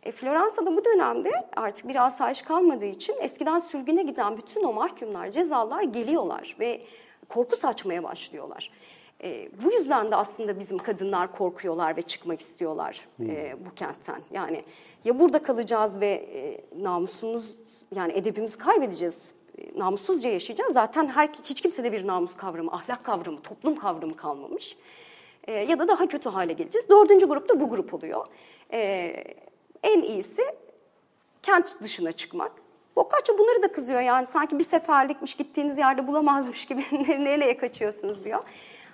E, 0.02 0.12
Floransa'da 0.12 0.76
bu 0.76 0.84
dönemde 0.84 1.30
artık 1.56 1.88
bir 1.88 2.06
asayiş 2.06 2.42
kalmadığı 2.42 2.86
için 2.86 3.14
eskiden 3.20 3.58
sürgüne 3.58 4.02
giden 4.02 4.36
bütün 4.36 4.64
o 4.64 4.72
mahkumlar, 4.72 5.30
cezalar 5.30 5.82
geliyorlar 5.82 6.56
ve 6.60 6.80
korku 7.28 7.56
saçmaya 7.56 8.02
başlıyorlar. 8.02 8.70
E, 9.22 9.48
bu 9.64 9.72
yüzden 9.72 10.10
de 10.10 10.16
aslında 10.16 10.58
bizim 10.58 10.78
kadınlar 10.78 11.32
korkuyorlar 11.32 11.96
ve 11.96 12.02
çıkmak 12.02 12.40
istiyorlar 12.40 13.08
hmm. 13.16 13.30
e, 13.30 13.56
bu 13.66 13.74
kentten. 13.74 14.22
Yani 14.30 14.62
ya 15.04 15.18
burada 15.18 15.42
kalacağız 15.42 16.00
ve 16.00 16.10
e, 16.10 16.60
namusumuz 16.82 17.56
yani 17.94 18.12
edebimizi 18.12 18.58
kaybedeceğiz 18.58 19.32
namussuzca 19.76 20.30
yaşayacağız. 20.30 20.72
Zaten 20.72 21.06
her, 21.06 21.28
hiç 21.44 21.60
kimsede 21.60 21.92
bir 21.92 22.06
namus 22.06 22.36
kavramı, 22.36 22.72
ahlak 22.72 23.04
kavramı, 23.04 23.42
toplum 23.42 23.76
kavramı 23.76 24.16
kalmamış. 24.16 24.76
E, 25.44 25.52
ya 25.52 25.78
da 25.78 25.88
daha 25.88 26.08
kötü 26.08 26.28
hale 26.28 26.52
geleceğiz. 26.52 26.88
Dördüncü 26.88 27.26
grup 27.26 27.48
da 27.48 27.60
bu 27.60 27.68
grup 27.68 27.94
oluyor. 27.94 28.26
E, 28.72 29.12
en 29.82 30.02
iyisi 30.02 30.42
kent 31.42 31.82
dışına 31.82 32.12
çıkmak. 32.12 32.52
Boccaccio 32.96 33.38
bunları 33.38 33.62
da 33.62 33.72
kızıyor 33.72 34.00
yani 34.00 34.26
sanki 34.26 34.58
bir 34.58 34.64
seferlikmiş 34.64 35.34
gittiğiniz 35.34 35.78
yerde 35.78 36.06
bulamazmış 36.06 36.66
gibi 36.66 36.84
nereye 37.24 37.56
kaçıyorsunuz 37.56 38.24
diyor. 38.24 38.42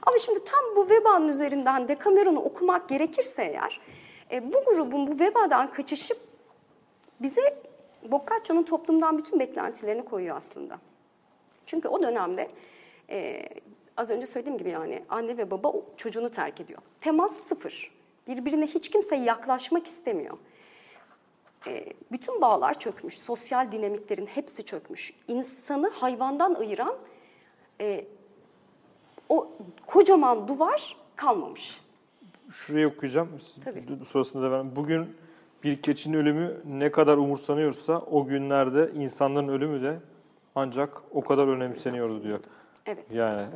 Ama 0.02 0.18
şimdi 0.18 0.44
tam 0.44 0.76
bu 0.76 0.88
vebanın 0.90 1.28
üzerinden 1.28 1.88
de 1.88 1.98
Cameron'u 2.04 2.40
okumak 2.40 2.88
gerekirse 2.88 3.42
eğer 3.42 3.80
e, 4.32 4.52
bu 4.52 4.64
grubun 4.64 5.06
bu 5.06 5.18
vebadan 5.18 5.70
kaçışı 5.70 6.14
bize 7.20 7.62
Boccaccio'nun 8.04 8.62
toplumdan 8.62 9.18
bütün 9.18 9.40
beklentilerini 9.40 10.04
koyuyor 10.04 10.36
aslında. 10.36 10.78
Çünkü 11.66 11.88
o 11.88 12.02
dönemde 12.02 12.48
e, 13.10 13.42
az 13.96 14.10
önce 14.10 14.26
söylediğim 14.26 14.58
gibi 14.58 14.70
yani 14.70 15.04
anne 15.08 15.36
ve 15.36 15.50
baba 15.50 15.72
çocuğunu 15.96 16.30
terk 16.30 16.60
ediyor. 16.60 16.82
Temas 17.00 17.36
sıfır. 17.36 17.94
Birbirine 18.28 18.66
hiç 18.66 18.88
kimse 18.90 19.16
yaklaşmak 19.16 19.86
istemiyor. 19.86 20.38
E, 21.66 21.92
bütün 22.12 22.40
bağlar 22.40 22.78
çökmüş, 22.78 23.18
sosyal 23.18 23.72
dinamiklerin 23.72 24.26
hepsi 24.26 24.64
çökmüş. 24.64 25.14
İnsanı 25.28 25.88
hayvandan 25.88 26.54
ayıran 26.54 26.96
e, 27.80 28.04
o 29.28 29.52
kocaman 29.86 30.48
duvar 30.48 30.96
kalmamış. 31.16 31.80
Şurayı 32.50 32.88
okuyacağım. 32.88 33.40
Tabii. 33.64 33.84
Sonrasında 34.06 34.42
devam. 34.42 34.76
Bugün 34.76 35.16
bir 35.64 35.82
keçinin 35.82 36.18
ölümü 36.18 36.60
ne 36.64 36.90
kadar 36.90 37.16
umursanıyorsa 37.16 37.98
o 37.98 38.26
günlerde 38.26 38.90
insanların 38.94 39.48
ölümü 39.48 39.82
de 39.82 39.98
ancak 40.54 41.02
o 41.10 41.24
kadar 41.24 41.48
önemseniyordu 41.48 42.22
diyor. 42.22 42.40
Evet. 42.86 43.14
Yani. 43.14 43.46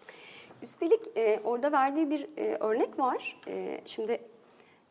Üstelik 0.62 1.00
e, 1.16 1.40
orada 1.44 1.72
verdiği 1.72 2.10
bir 2.10 2.28
e, 2.36 2.56
örnek 2.60 2.98
var. 2.98 3.40
E, 3.48 3.80
şimdi 3.84 4.20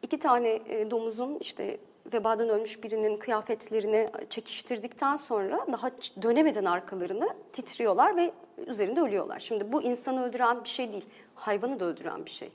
iki 0.01 0.19
tane 0.19 0.49
e, 0.49 0.91
domuzun 0.91 1.37
işte 1.39 1.77
vebadan 2.13 2.49
ölmüş 2.49 2.83
birinin 2.83 3.17
kıyafetlerini 3.17 4.07
çekiştirdikten 4.29 5.15
sonra 5.15 5.65
daha 5.71 5.91
dönemeden 6.21 6.65
arkalarını 6.65 7.29
titriyorlar 7.53 8.15
ve 8.15 8.31
üzerinde 8.67 9.01
ölüyorlar. 9.01 9.39
Şimdi 9.39 9.71
bu 9.71 9.83
insanı 9.83 10.25
öldüren 10.25 10.63
bir 10.63 10.69
şey 10.69 10.91
değil, 10.91 11.05
hayvanı 11.35 11.79
da 11.79 11.85
öldüren 11.85 12.25
bir 12.25 12.31
şey. 12.31 12.51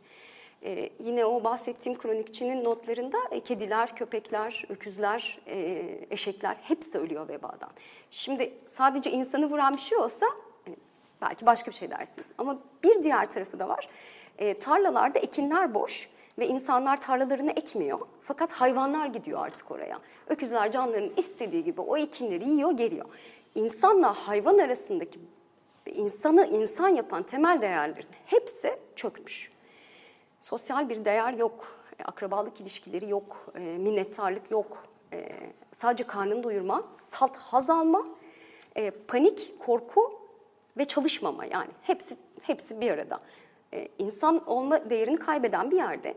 E, 0.65 0.91
yine 1.05 1.25
o 1.25 1.45
bahsettiğim 1.45 1.99
kronikçinin 1.99 2.65
notlarında 2.65 3.19
e, 3.31 3.41
kediler, 3.41 3.97
köpekler, 3.97 4.65
öküzler, 4.69 5.39
e, 5.47 5.85
eşekler 6.11 6.57
hepsi 6.63 6.99
ölüyor 6.99 7.29
vebadan. 7.29 7.71
Şimdi 8.11 8.53
sadece 8.67 9.11
insanı 9.11 9.51
vuran 9.51 9.75
bir 9.75 9.81
şey 9.81 9.99
olsa 9.99 10.27
e, 10.69 10.71
belki 11.23 11.47
başka 11.47 11.71
bir 11.71 11.77
şey 11.77 11.91
dersiniz. 11.91 12.27
Ama 12.39 12.59
bir 12.83 13.03
diğer 13.03 13.31
tarafı 13.31 13.59
da 13.59 13.69
var. 13.69 13.89
E, 14.39 14.59
tarlalarda 14.59 15.19
ekinler 15.19 15.75
boş 15.75 16.09
ve 16.39 16.47
insanlar 16.47 17.01
tarlalarını 17.01 17.51
ekmiyor. 17.51 18.01
Fakat 18.21 18.53
hayvanlar 18.53 19.07
gidiyor 19.07 19.45
artık 19.45 19.71
oraya. 19.71 19.99
Öküzler 20.27 20.73
canlarının 20.73 21.13
istediği 21.17 21.65
gibi 21.65 21.81
o 21.81 21.97
ekinleri 21.97 22.49
yiyor, 22.49 22.73
geliyor. 22.73 23.07
İnsanla 23.55 24.13
hayvan 24.13 24.59
arasındaki 24.59 25.21
insanı 25.87 26.47
insan 26.47 26.89
yapan 26.89 27.23
temel 27.23 27.61
değerlerin 27.61 28.11
hepsi 28.27 28.77
çökmüş. 28.97 29.51
Sosyal 30.41 30.89
bir 30.89 31.05
değer 31.05 31.33
yok, 31.33 31.85
e, 31.99 32.05
akrabalık 32.05 32.61
ilişkileri 32.61 33.09
yok, 33.09 33.47
e, 33.55 33.61
minnettarlık 33.61 34.51
yok. 34.51 34.85
E, 35.13 35.29
sadece 35.73 36.05
karnını 36.05 36.43
doyurma, 36.43 36.83
salt 37.11 37.37
haz 37.37 37.71
alma, 37.71 38.05
panik, 39.09 39.53
korku 39.59 40.21
ve 40.79 40.85
çalışmama 40.85 41.45
yani 41.45 41.71
hepsi 41.83 42.17
hepsi 42.43 42.81
bir 42.81 42.91
arada. 42.91 43.19
İnsan 43.99 44.49
olma 44.49 44.91
değerini 44.91 45.17
kaybeden 45.17 45.71
bir 45.71 45.77
yerde 45.77 46.15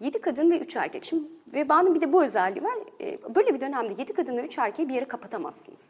yedi 0.00 0.20
kadın 0.20 0.50
ve 0.50 0.58
üç 0.58 0.76
erkek. 0.76 1.04
Şimdi 1.04 1.28
vebanın 1.54 1.94
bir 1.94 2.00
de 2.00 2.12
bu 2.12 2.24
özelliği 2.24 2.64
var. 2.64 2.74
Böyle 3.34 3.54
bir 3.54 3.60
dönemde 3.60 3.92
yedi 4.02 4.12
kadın 4.12 4.36
ve 4.36 4.42
üç 4.42 4.58
erkeği 4.58 4.88
bir 4.88 4.94
yere 4.94 5.04
kapatamazsınız. 5.04 5.88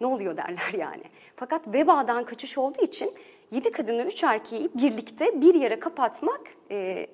Ne 0.00 0.06
oluyor 0.06 0.36
derler 0.36 0.72
yani. 0.78 1.02
Fakat 1.36 1.74
vebadan 1.74 2.24
kaçış 2.24 2.58
olduğu 2.58 2.82
için 2.82 3.12
yedi 3.50 3.72
kadını 3.72 4.02
üç 4.02 4.24
erkeği 4.24 4.70
birlikte 4.74 5.40
bir 5.40 5.54
yere 5.54 5.80
kapatmak 5.80 6.40
e, 6.70 7.06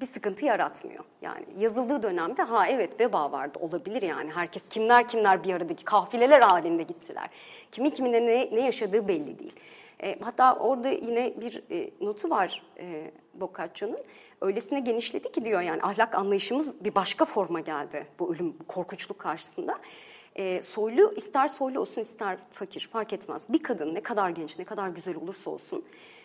bir 0.00 0.06
sıkıntı 0.06 0.44
yaratmıyor. 0.44 1.04
Yani 1.22 1.44
yazıldığı 1.58 2.02
dönemde 2.02 2.42
ha 2.42 2.66
evet 2.66 3.00
veba 3.00 3.32
vardı 3.32 3.58
olabilir 3.60 4.02
yani. 4.02 4.30
Herkes 4.30 4.62
kimler 4.70 5.08
kimler 5.08 5.44
bir 5.44 5.54
aradaki 5.54 5.84
kafileler 5.84 6.40
halinde 6.40 6.82
gittiler. 6.82 7.30
Kimin 7.72 7.90
kimine 7.90 8.26
ne, 8.26 8.48
ne 8.52 8.60
yaşadığı 8.60 9.08
belli 9.08 9.38
değil. 9.38 9.56
E, 10.02 10.18
hatta 10.22 10.54
orada 10.54 10.88
yine 10.88 11.34
bir 11.40 11.62
e, 11.70 11.90
notu 12.00 12.30
var 12.30 12.62
e, 12.78 13.10
Boccaccio'nun. 13.34 13.98
Öylesine 14.40 14.80
genişledi 14.80 15.32
ki 15.32 15.44
diyor 15.44 15.60
yani 15.60 15.82
ahlak 15.82 16.14
anlayışımız 16.14 16.84
bir 16.84 16.94
başka 16.94 17.24
forma 17.24 17.60
geldi 17.60 18.06
bu 18.18 18.34
ölüm, 18.34 18.54
bu 18.60 18.66
korkunçluk 18.66 19.18
karşısında. 19.18 19.74
E, 20.38 20.62
soylu 20.62 21.14
ister 21.16 21.48
soylu 21.48 21.80
olsun 21.80 22.02
ister 22.02 22.38
fakir 22.50 22.88
fark 22.92 23.12
etmez. 23.12 23.46
Bir 23.48 23.62
kadın 23.62 23.94
ne 23.94 24.00
kadar 24.00 24.30
genç 24.30 24.58
ne 24.58 24.64
kadar 24.64 24.88
güzel 24.88 25.16
olursa 25.16 25.50
olsun 25.50 25.84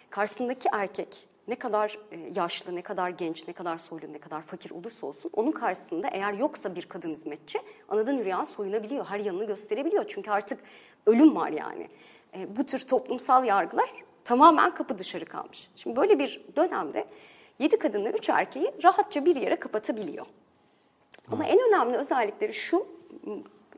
karşısındaki 0.09 0.69
erkek 0.73 1.27
ne 1.47 1.55
kadar 1.55 1.97
e, 2.11 2.17
yaşlı, 2.35 2.75
ne 2.75 2.81
kadar 2.81 3.09
genç, 3.09 3.47
ne 3.47 3.53
kadar 3.53 3.77
soylu, 3.77 4.13
ne 4.13 4.17
kadar 4.17 4.41
fakir 4.41 4.71
olursa 4.71 5.07
olsun 5.07 5.31
onun 5.33 5.51
karşısında 5.51 6.07
eğer 6.07 6.33
yoksa 6.33 6.75
bir 6.75 6.85
kadın 6.85 7.09
hizmetçi 7.09 7.59
anadan 7.89 8.13
yürüyen 8.13 8.43
soyunabiliyor, 8.43 9.05
her 9.05 9.19
yanını 9.19 9.45
gösterebiliyor. 9.45 10.05
Çünkü 10.07 10.31
artık 10.31 10.59
ölüm 11.05 11.35
var 11.35 11.49
yani. 11.49 11.87
E, 12.37 12.55
bu 12.55 12.65
tür 12.65 12.79
toplumsal 12.79 13.45
yargılar 13.45 13.89
tamamen 14.23 14.73
kapı 14.73 14.97
dışarı 14.97 15.25
kalmış. 15.25 15.69
Şimdi 15.75 15.95
böyle 15.95 16.19
bir 16.19 16.41
dönemde 16.55 17.07
yedi 17.59 17.79
kadınla 17.79 18.09
üç 18.09 18.29
erkeği 18.29 18.71
rahatça 18.83 19.25
bir 19.25 19.35
yere 19.35 19.55
kapatabiliyor. 19.55 20.25
Ama 21.31 21.45
en 21.45 21.59
önemli 21.67 21.97
özellikleri 21.97 22.53
şu, 22.53 22.87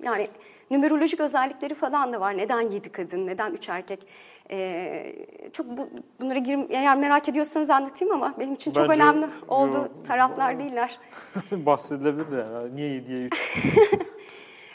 yani 0.03 0.27
numerolojik 0.71 1.19
özellikleri 1.19 1.73
falan 1.73 2.13
da 2.13 2.21
var. 2.21 2.37
Neden 2.37 2.61
yedi 2.61 2.91
kadın, 2.91 3.27
neden 3.27 3.51
üç 3.53 3.69
erkek? 3.69 4.07
Ee, 4.51 5.15
çok 5.53 5.77
bu, 5.77 5.89
bunlara 6.21 6.39
girim, 6.39 6.67
eğer 6.69 6.97
merak 6.97 7.29
ediyorsanız 7.29 7.69
anlatayım 7.69 8.13
ama 8.13 8.33
benim 8.39 8.53
için 8.53 8.71
çok 8.71 8.89
Bence- 8.89 9.01
önemli 9.03 9.25
olduğu 9.47 9.77
Yo. 9.77 9.87
taraflar 10.07 10.59
değiller. 10.59 10.99
Bahsedilebilir 11.51 12.31
de 12.31 12.35
yani. 12.35 12.75
Niye 12.75 12.89
7'ye 12.89 13.25
3? 13.25 13.33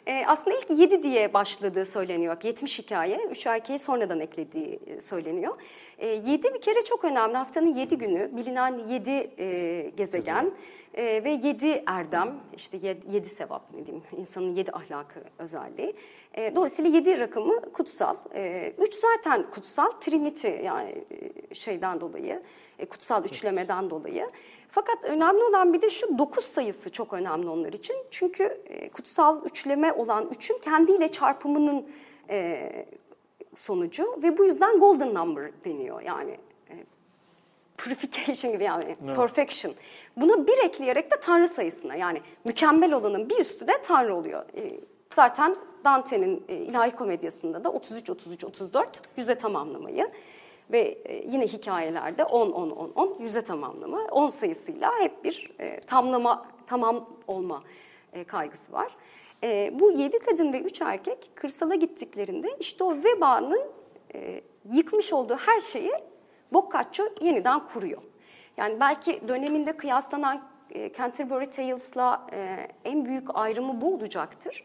Ee, 0.06 0.24
aslında 0.26 0.56
ilk 0.56 0.70
7 0.78 1.02
diye 1.02 1.34
başladığı 1.34 1.84
söyleniyor. 1.86 2.36
70 2.42 2.78
hikaye. 2.78 3.18
3 3.30 3.46
erkeği 3.46 3.78
sonradan 3.78 4.20
eklediği 4.20 4.80
e, 4.86 5.00
söyleniyor. 5.00 5.54
7 6.02 6.54
bir 6.54 6.60
kere 6.60 6.84
çok 6.84 7.04
önemli. 7.04 7.36
Haftanın 7.36 7.74
7 7.74 7.98
günü 7.98 8.36
bilinen 8.36 8.78
7 8.78 9.90
gezegen 9.96 10.50
e, 10.95 11.24
ve 11.24 11.30
7 11.30 11.84
erdem, 11.86 12.34
işte 12.57 12.78
7 13.11 13.28
sevap 13.28 13.74
ne 13.74 13.86
diyeyim, 13.86 14.05
insanın 14.16 14.55
7 14.55 14.72
ahlakı 14.72 15.20
özelliği. 15.38 15.95
E, 16.34 16.55
dolayısıyla 16.55 16.91
7 16.91 17.18
rakamı 17.18 17.72
kutsal. 17.72 18.16
3 18.78 18.95
zaten 18.95 19.51
kutsal, 19.51 19.91
Trinity 19.91 20.49
yani 20.49 21.05
e, 21.51 21.55
şeyden 21.55 22.01
dolayı, 22.01 22.43
e, 22.78 22.86
kutsal 22.86 23.24
üçlemeden 23.24 23.91
dolayı. 23.91 24.28
Fakat 24.68 25.05
önemli 25.05 25.45
olan 25.45 25.72
bir 25.72 25.82
de 25.82 25.91
şu 25.91 26.18
9 26.18 26.45
sayısı 26.45 26.91
çok 26.91 27.12
önemli 27.12 27.49
onlar 27.49 27.72
için. 27.72 27.97
Çünkü 28.11 28.45
e, 28.66 28.88
kutsal 28.88 29.45
üçleme 29.45 29.93
olan 29.93 30.24
3'ün 30.24 30.59
kendiyle 30.59 31.09
çarpımının 31.09 31.88
e, 32.30 32.86
sonucu 33.55 34.22
ve 34.22 34.38
bu 34.38 34.45
yüzden 34.45 34.78
golden 34.78 35.14
number 35.14 35.51
deniyor. 35.64 36.03
Yani 36.03 36.30
e, 36.30 36.49
purification 37.85 38.53
gibi 38.53 38.64
yani 38.64 38.85
Evet. 38.87 39.16
perfection. 39.16 39.74
Buna 40.16 40.47
bir 40.47 40.59
ekleyerek 40.64 41.11
de 41.11 41.20
tanrı 41.20 41.49
sayısına 41.49 41.97
yani 41.97 42.22
mükemmel 42.45 42.93
olanın 42.93 43.31
bir 43.31 43.39
üstü 43.39 43.66
de 43.66 43.72
tanrı 43.83 44.14
oluyor. 44.16 44.45
E, 44.57 44.81
zaten 45.14 45.57
Dante'nin 45.85 46.45
e, 46.49 46.55
ilahi 46.55 46.91
komedyasında 46.91 47.64
da 47.64 47.72
33 47.72 48.11
33 48.11 48.45
34 48.45 49.03
yüze 49.16 49.35
tamamlamayı 49.35 50.11
ve 50.72 50.81
e, 51.05 51.24
yine 51.28 51.47
hikayelerde 51.47 52.24
10 52.24 52.51
10 52.51 52.70
10 52.70 52.91
10 52.95 53.16
yüze 53.20 53.41
tamamlama 53.41 54.01
10 54.11 54.28
sayısıyla 54.28 54.93
hep 55.01 55.24
bir 55.24 55.53
e, 55.61 55.81
tamlama 55.81 56.47
tamam 56.66 57.07
olma 57.28 57.62
kaygısı 58.26 58.72
var. 58.72 58.97
Bu 59.72 59.93
7 59.93 60.18
kadın 60.18 60.53
ve 60.53 60.61
3 60.61 60.81
erkek 60.81 61.31
kırsala 61.35 61.74
gittiklerinde 61.74 62.57
işte 62.61 62.85
o 62.85 62.97
vebanın 63.05 63.62
yıkmış 64.72 65.12
olduğu 65.12 65.37
her 65.37 65.61
şeyi 65.61 65.93
Boccaccio 66.53 67.07
yeniden 67.20 67.64
kuruyor. 67.64 68.03
Yani 68.57 68.80
belki 68.80 69.28
döneminde 69.28 69.76
kıyaslanan 69.76 70.42
e, 70.70 70.92
Canterbury 70.92 71.51
Tales'la 71.51 72.26
e, 72.32 72.68
en 72.84 73.05
büyük 73.05 73.28
ayrımı 73.34 73.80
bu 73.80 73.94
olacaktır. 73.94 74.64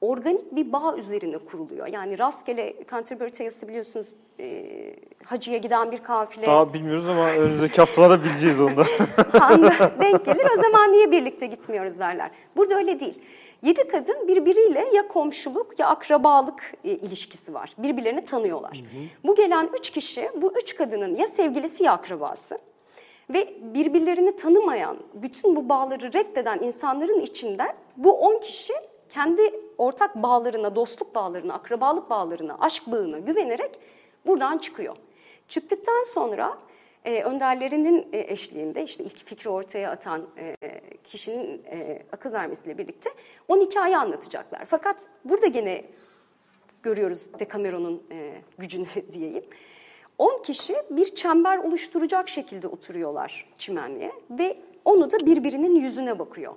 Organik 0.00 0.56
bir 0.56 0.72
bağ 0.72 0.96
üzerine 0.96 1.38
kuruluyor. 1.38 1.86
Yani 1.86 2.18
rastgele 2.18 2.74
Canterbury 2.90 3.30
Tales'ı 3.30 3.68
biliyorsunuz 3.68 4.06
e, 4.40 4.66
hacıya 5.24 5.58
giden 5.58 5.92
bir 5.92 6.02
kafile. 6.02 6.46
Daha 6.46 6.72
bilmiyoruz 6.74 7.08
ama 7.08 7.30
önümüzdeki 7.30 7.76
haftalarda 7.76 8.24
bileceğiz 8.24 8.60
onu 8.60 8.76
da. 8.76 8.84
denk 10.00 10.24
gelir. 10.24 10.46
O 10.58 10.62
zaman 10.62 10.92
niye 10.92 11.10
birlikte 11.10 11.46
gitmiyoruz 11.46 11.98
derler. 11.98 12.30
Burada 12.56 12.74
öyle 12.74 13.00
değil. 13.00 13.18
Yedi 13.62 13.88
kadın 13.88 14.28
birbiriyle 14.28 14.84
ya 14.94 15.08
komşuluk 15.08 15.78
ya 15.78 15.86
akrabalık 15.86 16.72
e, 16.84 16.90
ilişkisi 16.90 17.54
var. 17.54 17.72
Birbirlerini 17.78 18.24
tanıyorlar. 18.24 18.82
Bu 19.24 19.34
gelen 19.34 19.70
üç 19.78 19.90
kişi 19.90 20.30
bu 20.42 20.52
üç 20.62 20.76
kadının 20.76 21.16
ya 21.16 21.26
sevgilisi 21.26 21.84
ya 21.84 21.92
akrabası. 21.92 22.58
Ve 23.30 23.54
birbirlerini 23.74 24.36
tanımayan, 24.36 24.96
bütün 25.14 25.56
bu 25.56 25.68
bağları 25.68 26.12
reddeden 26.12 26.58
insanların 26.62 27.20
içinde 27.20 27.64
bu 27.96 28.12
on 28.12 28.40
kişi 28.40 28.74
kendi 29.08 29.42
ortak 29.80 30.16
bağlarına, 30.16 30.76
dostluk 30.76 31.14
bağlarına, 31.14 31.54
akrabalık 31.54 32.10
bağlarına, 32.10 32.56
aşk 32.60 32.86
bağına 32.86 33.18
güvenerek 33.18 33.78
buradan 34.26 34.58
çıkıyor. 34.58 34.96
Çıktıktan 35.48 36.02
sonra 36.02 36.58
e, 37.04 37.22
önderlerinin 37.22 38.08
e, 38.12 38.32
eşliğinde 38.32 38.84
işte 38.84 39.04
ilk 39.04 39.26
fikri 39.26 39.50
ortaya 39.50 39.90
atan 39.90 40.28
e, 40.38 40.56
kişinin 41.04 41.64
e, 41.64 42.02
akıl 42.12 42.32
vermesiyle 42.32 42.78
birlikte 42.78 43.10
10 43.48 43.60
hikaye 43.60 43.96
anlatacaklar. 43.96 44.64
Fakat 44.64 45.06
burada 45.24 45.46
gene 45.46 45.84
görüyoruz 46.82 47.26
Decameron'un 47.38 48.02
e, 48.12 48.32
gücünü 48.58 48.86
diyeyim. 49.12 49.44
10 50.18 50.42
kişi 50.42 50.76
bir 50.90 51.14
çember 51.14 51.58
oluşturacak 51.58 52.28
şekilde 52.28 52.68
oturuyorlar 52.68 53.48
çimenliğe 53.58 54.12
ve 54.30 54.56
onu 54.84 55.10
da 55.10 55.16
birbirinin 55.26 55.74
yüzüne 55.74 56.18
bakıyor. 56.18 56.54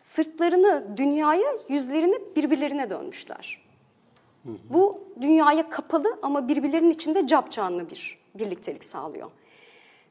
Sırtlarını 0.00 0.96
dünyaya, 0.96 1.56
yüzlerini 1.68 2.18
birbirlerine 2.36 2.90
dönmüşler. 2.90 3.62
Bu 4.44 5.00
dünyaya 5.20 5.68
kapalı 5.68 6.18
ama 6.22 6.48
birbirlerinin 6.48 6.90
içinde 6.90 7.26
capcanlı 7.26 7.90
bir 7.90 8.18
birliktelik 8.34 8.84
sağlıyor. 8.84 9.30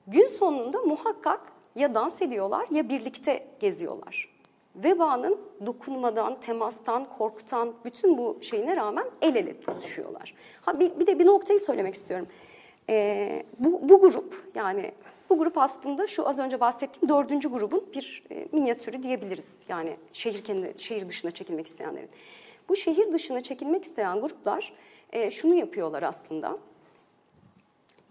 Gün 0.07 0.27
sonunda 0.27 0.81
muhakkak 0.81 1.41
ya 1.75 1.95
dans 1.95 2.21
ediyorlar 2.21 2.67
ya 2.71 2.89
birlikte 2.89 3.47
geziyorlar. 3.59 4.29
Vebanın 4.75 5.37
dokunmadan, 5.65 6.35
temastan, 6.35 7.07
korkutan 7.17 7.73
bütün 7.85 8.17
bu 8.17 8.37
şeyine 8.41 8.75
rağmen 8.75 9.05
el 9.21 9.35
ele 9.35 9.59
tutuşuyorlar. 9.59 10.33
Ha 10.61 10.79
bir, 10.79 10.99
bir 10.99 11.07
de 11.07 11.19
bir 11.19 11.25
noktayı 11.25 11.59
söylemek 11.59 11.95
istiyorum. 11.95 12.27
Ee, 12.89 13.45
bu, 13.59 13.89
bu 13.89 14.01
grup 14.01 14.43
yani 14.55 14.91
bu 15.29 15.37
grup 15.37 15.57
aslında 15.57 16.07
şu 16.07 16.27
az 16.27 16.39
önce 16.39 16.59
bahsettiğim 16.59 17.09
dördüncü 17.09 17.49
grubun 17.49 17.85
bir 17.93 18.23
e, 18.31 18.47
minyatürü 18.51 19.03
diyebiliriz. 19.03 19.53
Yani 19.69 19.97
şehir 20.13 20.43
kendi 20.43 20.73
şehir 20.77 21.09
dışına 21.09 21.31
çekilmek 21.31 21.67
isteyenlerin. 21.67 22.09
Bu 22.69 22.75
şehir 22.75 23.13
dışına 23.13 23.41
çekilmek 23.41 23.83
isteyen 23.83 24.21
gruplar 24.21 24.73
e, 25.11 25.31
şunu 25.31 25.55
yapıyorlar 25.55 26.03
aslında. 26.03 26.55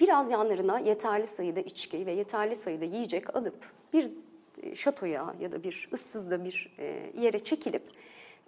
biraz 0.00 0.30
yanlarına 0.30 0.78
yeterli 0.78 1.26
sayıda 1.26 1.60
içki 1.60 2.06
ve 2.06 2.12
yeterli 2.12 2.56
sayıda 2.56 2.84
yiyecek 2.84 3.36
alıp 3.36 3.72
bir 3.92 4.10
e, 4.62 4.74
şatoya 4.74 5.34
ya 5.40 5.52
da 5.52 5.62
bir 5.62 5.88
ıssızda 5.92 6.44
bir 6.44 6.74
e, 6.78 7.12
yere 7.20 7.38
çekilip 7.38 7.82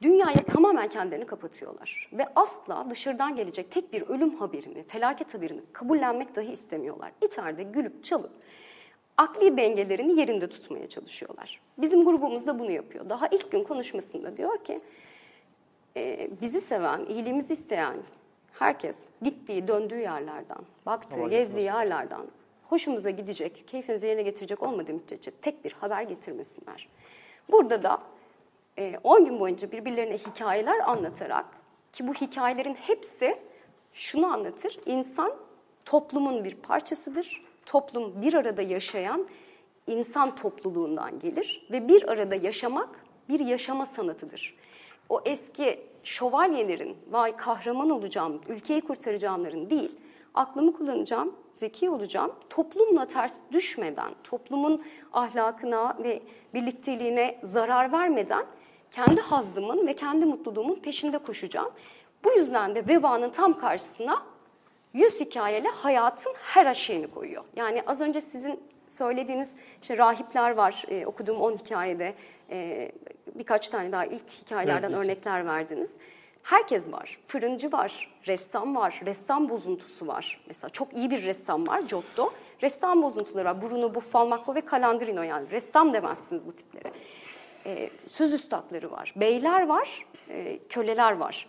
dünyaya 0.02 0.44
tamamen 0.48 0.88
kendilerini 0.88 1.26
kapatıyorlar. 1.26 2.10
Ve 2.12 2.26
asla 2.36 2.86
dışarıdan 2.90 3.36
gelecek 3.36 3.70
tek 3.70 3.92
bir 3.92 4.02
ölüm 4.02 4.34
haberini, 4.34 4.82
felaket 4.82 5.34
haberini 5.34 5.60
kabullenmek 5.72 6.36
dahi 6.36 6.50
istemiyorlar. 6.52 7.12
İçeride 7.26 7.62
gülüp 7.62 8.04
çalıp 8.04 8.32
akli 9.16 9.56
dengelerini 9.56 10.20
yerinde 10.20 10.48
tutmaya 10.48 10.88
çalışıyorlar. 10.88 11.60
Bizim 11.78 12.04
grubumuz 12.04 12.46
da 12.46 12.58
bunu 12.58 12.70
yapıyor. 12.70 13.10
Daha 13.10 13.28
ilk 13.28 13.52
gün 13.52 13.62
konuşmasında 13.62 14.36
diyor 14.36 14.64
ki 14.64 14.80
e, 15.96 16.30
bizi 16.42 16.60
seven, 16.60 17.04
iyiliğimizi 17.04 17.52
isteyen 17.52 17.96
herkes 18.52 18.98
gittiği, 19.22 19.68
döndüğü 19.68 19.98
yerlerden, 19.98 20.58
baktığı, 20.86 21.28
gezdiği 21.28 21.64
yerlerden 21.64 22.20
hoşumuza 22.68 23.10
gidecek, 23.10 23.64
keyfimizi 23.68 24.06
yerine 24.06 24.22
getirecek 24.22 24.62
olmadığı 24.62 24.92
müddetçe 24.94 25.30
tek 25.30 25.64
bir 25.64 25.72
haber 25.72 26.02
getirmesinler. 26.02 26.88
Burada 27.50 27.82
da 27.82 27.98
10 29.04 29.24
gün 29.24 29.40
boyunca 29.40 29.72
birbirlerine 29.72 30.18
hikayeler 30.18 30.78
anlatarak 30.90 31.46
ki 31.92 32.08
bu 32.08 32.14
hikayelerin 32.14 32.74
hepsi 32.74 33.38
şunu 33.92 34.26
anlatır. 34.26 34.78
İnsan 34.86 35.32
toplumun 35.84 36.44
bir 36.44 36.54
parçasıdır. 36.54 37.42
Toplum 37.66 38.22
bir 38.22 38.34
arada 38.34 38.62
yaşayan 38.62 39.26
insan 39.86 40.34
topluluğundan 40.34 41.18
gelir 41.18 41.66
ve 41.72 41.88
bir 41.88 42.08
arada 42.08 42.34
yaşamak 42.34 42.88
bir 43.28 43.40
yaşama 43.40 43.86
sanatıdır. 43.86 44.56
O 45.08 45.20
eski 45.24 45.80
şövalyelerin 46.02 46.96
vay 47.10 47.36
kahraman 47.36 47.90
olacağım, 47.90 48.40
ülkeyi 48.48 48.80
kurtaracağımların 48.80 49.70
değil, 49.70 49.92
aklımı 50.34 50.72
kullanacağım, 50.72 51.34
zeki 51.54 51.90
olacağım, 51.90 52.32
toplumla 52.50 53.06
ters 53.06 53.38
düşmeden, 53.52 54.10
toplumun 54.24 54.84
ahlakına 55.12 55.96
ve 56.02 56.22
birlikteliğine 56.54 57.38
zarar 57.42 57.92
vermeden 57.92 58.46
kendi 58.90 59.20
hazzımın 59.20 59.86
ve 59.86 59.94
kendi 59.94 60.24
mutluluğumun 60.24 60.74
peşinde 60.74 61.18
koşacağım. 61.18 61.70
Bu 62.24 62.32
yüzden 62.32 62.74
de 62.74 62.88
vebanın 62.88 63.30
tam 63.30 63.58
karşısına 63.58 64.22
yüz 64.94 65.20
hikayeyle 65.20 65.68
hayatın 65.68 66.34
her 66.42 66.74
şeyini 66.74 67.06
koyuyor. 67.06 67.44
Yani 67.56 67.82
az 67.86 68.00
önce 68.00 68.20
sizin 68.20 68.60
söylediğiniz 68.88 69.52
işte 69.82 69.98
rahipler 69.98 70.50
var 70.50 70.84
e, 70.88 71.06
okuduğum 71.06 71.40
10 71.40 71.52
hikayede 71.52 72.14
e, 72.50 72.92
birkaç 73.34 73.68
tane 73.68 73.92
daha 73.92 74.04
ilk 74.04 74.30
hikayelerden 74.30 74.90
evet. 74.90 74.98
örnekler 74.98 75.46
verdiniz. 75.46 75.94
Herkes 76.42 76.92
var. 76.92 77.18
Fırıncı 77.26 77.72
var, 77.72 78.10
ressam 78.26 78.76
var, 78.76 79.00
ressam 79.06 79.48
bozuntusu 79.48 80.06
var. 80.06 80.44
Mesela 80.46 80.68
çok 80.68 80.96
iyi 80.96 81.10
bir 81.10 81.24
ressam 81.24 81.66
var, 81.66 81.80
Giotto. 81.80 82.32
Ressam 82.62 83.02
bozuntuları 83.02 83.44
var. 83.44 83.62
Bruno 83.62 83.94
Buffalmacco 83.94 84.54
ve 84.54 84.62
Calandrino 84.70 85.22
yani. 85.22 85.50
Ressam 85.50 85.92
demezsiniz 85.92 86.46
bu 86.46 86.52
tiplere. 86.52 86.92
E, 87.66 87.90
söz 88.10 88.32
üstadları 88.32 88.90
var. 88.90 89.14
Beyler 89.16 89.66
var, 89.66 90.06
e, 90.28 90.58
köleler 90.68 91.12
var. 91.12 91.46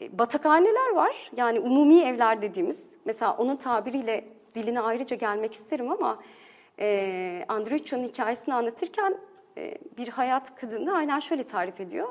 E, 0.00 0.18
batakhaneler 0.18 0.90
var. 0.94 1.30
Yani 1.36 1.60
umumi 1.60 2.00
evler 2.00 2.42
dediğimiz. 2.42 2.82
Mesela 3.04 3.36
onun 3.36 3.56
tabiriyle 3.56 4.24
diline 4.54 4.80
ayrıca 4.80 5.16
gelmek 5.16 5.52
isterim 5.52 5.90
ama 5.90 6.18
e, 6.80 7.44
Andreucci'nin 7.48 8.08
hikayesini 8.08 8.54
anlatırken 8.54 9.18
e, 9.56 9.78
bir 9.98 10.08
hayat 10.08 10.56
kadını 10.60 10.96
aynen 10.96 11.20
şöyle 11.20 11.44
tarif 11.44 11.80
ediyor. 11.80 12.08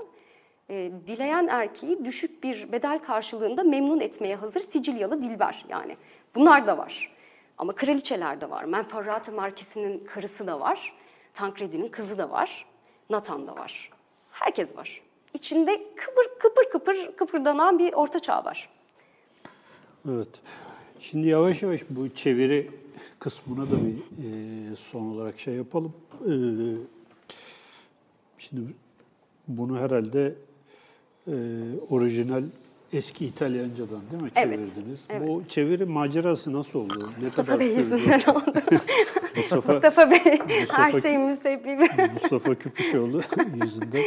E, 0.70 0.92
dileyen 1.08 1.48
erkeği 1.48 2.06
düşük 2.06 2.44
bir 2.44 2.72
bedel 2.72 3.00
karşılığında 3.00 3.64
memnun 3.64 4.00
etmeye 4.00 4.36
hazır 4.36 4.60
Sicilyalı 4.60 5.22
dilber 5.22 5.66
yani. 5.70 5.98
Bunlar 6.36 6.68
da 6.68 6.78
var. 6.78 7.14
Ama 7.58 7.76
kraliçeler 7.76 8.42
de 8.42 8.50
var. 8.50 8.64
Menferrate 8.64 9.32
Markisi'nin 9.32 10.06
karısı 10.06 10.48
da 10.48 10.60
var. 10.60 10.94
Tancredi'nin 11.34 11.88
kızı 11.88 12.18
da 12.18 12.32
var. 12.32 12.66
Nathan 13.14 13.48
da 13.48 13.56
var. 13.56 13.90
Herkes 14.32 14.78
var. 14.78 15.02
İçinde 15.34 15.82
kıpır 15.96 16.26
kıpır 16.40 16.70
kıpır 16.72 17.16
kıpırdanan 17.18 17.80
bir 17.80 17.94
orta 17.94 18.20
çağ 18.20 18.46
var. 18.46 18.70
Evet. 20.10 20.28
Şimdi 21.00 21.28
yavaş 21.28 21.62
yavaş 21.62 21.82
bu 21.90 22.10
çeviri 22.10 22.72
kısmına 23.20 23.72
da 23.72 23.76
bir 23.86 23.94
e, 23.94 24.76
son 24.76 25.02
olarak 25.06 25.40
şey 25.40 25.54
yapalım. 25.54 25.94
E, 26.22 26.34
şimdi 28.38 28.62
bunu 29.48 29.80
herhalde 29.80 30.36
e, 31.28 31.34
orijinal 31.90 32.44
eski 32.94 33.26
İtalyancadan 33.26 34.02
değil 34.12 34.24
mi 34.24 34.32
çevirdiniz? 34.36 35.00
Evet, 35.10 35.28
Bu 35.28 35.44
çeviri 35.48 35.86
macerası 35.86 36.54
nasıl 36.54 36.80
oldu? 36.80 37.10
Ne 37.18 37.24
Mustafa 37.24 37.60
Bey 37.60 37.76
yüzünden 37.76 38.20
oldu. 38.20 38.54
Mustafa, 39.36 39.74
Mustafa 39.74 40.12
Bey 40.12 40.60
Mustafa, 40.60 40.84
her 40.84 41.02
şeyin 41.02 41.22
müsebbibi. 41.22 41.88
Mustafa 42.14 42.56
Küpüşoğlu 42.56 43.22
yüzünden. 43.64 44.02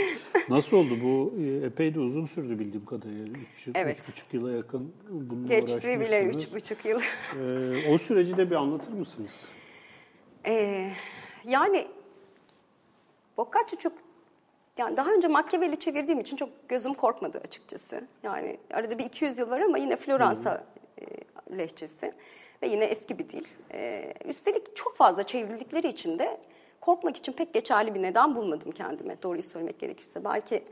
Nasıl 0.49 0.77
oldu 0.77 0.95
bu? 1.03 1.35
E, 1.43 1.66
epey 1.66 1.95
de 1.95 2.01
uzun 2.01 2.27
sürdü 2.27 2.59
bildiğim 2.59 2.87
kadarıyla. 2.87 3.39
Üç, 3.57 3.68
evet. 3.74 3.99
üç 4.01 4.09
buçuk 4.09 4.35
yıla 4.35 4.53
yakın 4.53 4.93
bununla 5.11 5.49
Geçti 5.49 6.01
bile 6.01 6.22
üç 6.24 6.53
buçuk 6.55 6.85
yıl. 6.85 7.01
Ee, 7.01 7.93
o 7.95 7.99
süreci 7.99 8.37
de 8.37 8.51
bir 8.51 8.57
anlatır 8.57 8.93
mısınız? 8.93 9.33
Ee, 10.47 10.91
yani 11.45 11.87
Boccaccio 13.37 13.91
yani 14.79 14.97
daha 14.97 15.11
önce 15.11 15.29
Machiavelli 15.29 15.77
çevirdiğim 15.77 16.20
için 16.20 16.37
çok 16.37 16.68
gözüm 16.68 16.95
korkmadı 16.95 17.41
açıkçası. 17.45 18.01
Yani 18.22 18.59
arada 18.74 18.99
bir 18.99 19.05
200 19.05 19.39
yıl 19.39 19.51
var 19.51 19.61
ama 19.61 19.79
yine 19.79 19.97
Floransa 19.97 20.64
e, 21.01 21.05
lehçesi 21.59 22.12
ve 22.62 22.68
yine 22.68 22.84
eski 22.84 23.18
bir 23.18 23.28
dil. 23.28 23.44
E, 23.72 24.12
üstelik 24.24 24.76
çok 24.76 24.96
fazla 24.96 25.22
çevrildikleri 25.22 25.88
için 25.88 26.18
de 26.18 26.40
korkmak 26.80 27.16
için 27.16 27.32
pek 27.32 27.54
geçerli 27.54 27.94
bir 27.94 28.02
neden 28.02 28.34
bulmadım 28.34 28.72
kendime. 28.72 29.22
Doğruyu 29.22 29.42
söylemek 29.42 29.78
gerekirse. 29.78 30.24
Belki 30.24 30.62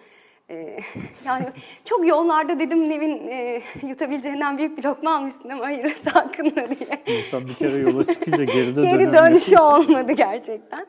e, 0.51 0.78
yani 1.24 1.47
çok 1.85 2.07
yollarda 2.07 2.59
dedim 2.61 2.89
Nevin 2.89 3.28
e, 3.28 3.62
yutabileceğinden 3.82 4.59
büyük 4.59 4.78
bir 4.78 4.85
lokma 4.85 5.16
almışsın 5.16 5.49
ama 5.49 5.64
hayır 5.64 5.97
sakın 6.05 6.51
diye. 6.51 7.18
İnsan 7.18 7.47
bir 7.49 7.55
kere 7.55 7.76
yola 7.76 8.05
çıkınca 8.05 8.45
geride 8.45 8.82
Geri 8.82 9.12
dönüşü 9.12 9.59
olmadı 9.59 10.12
gerçekten. 10.12 10.87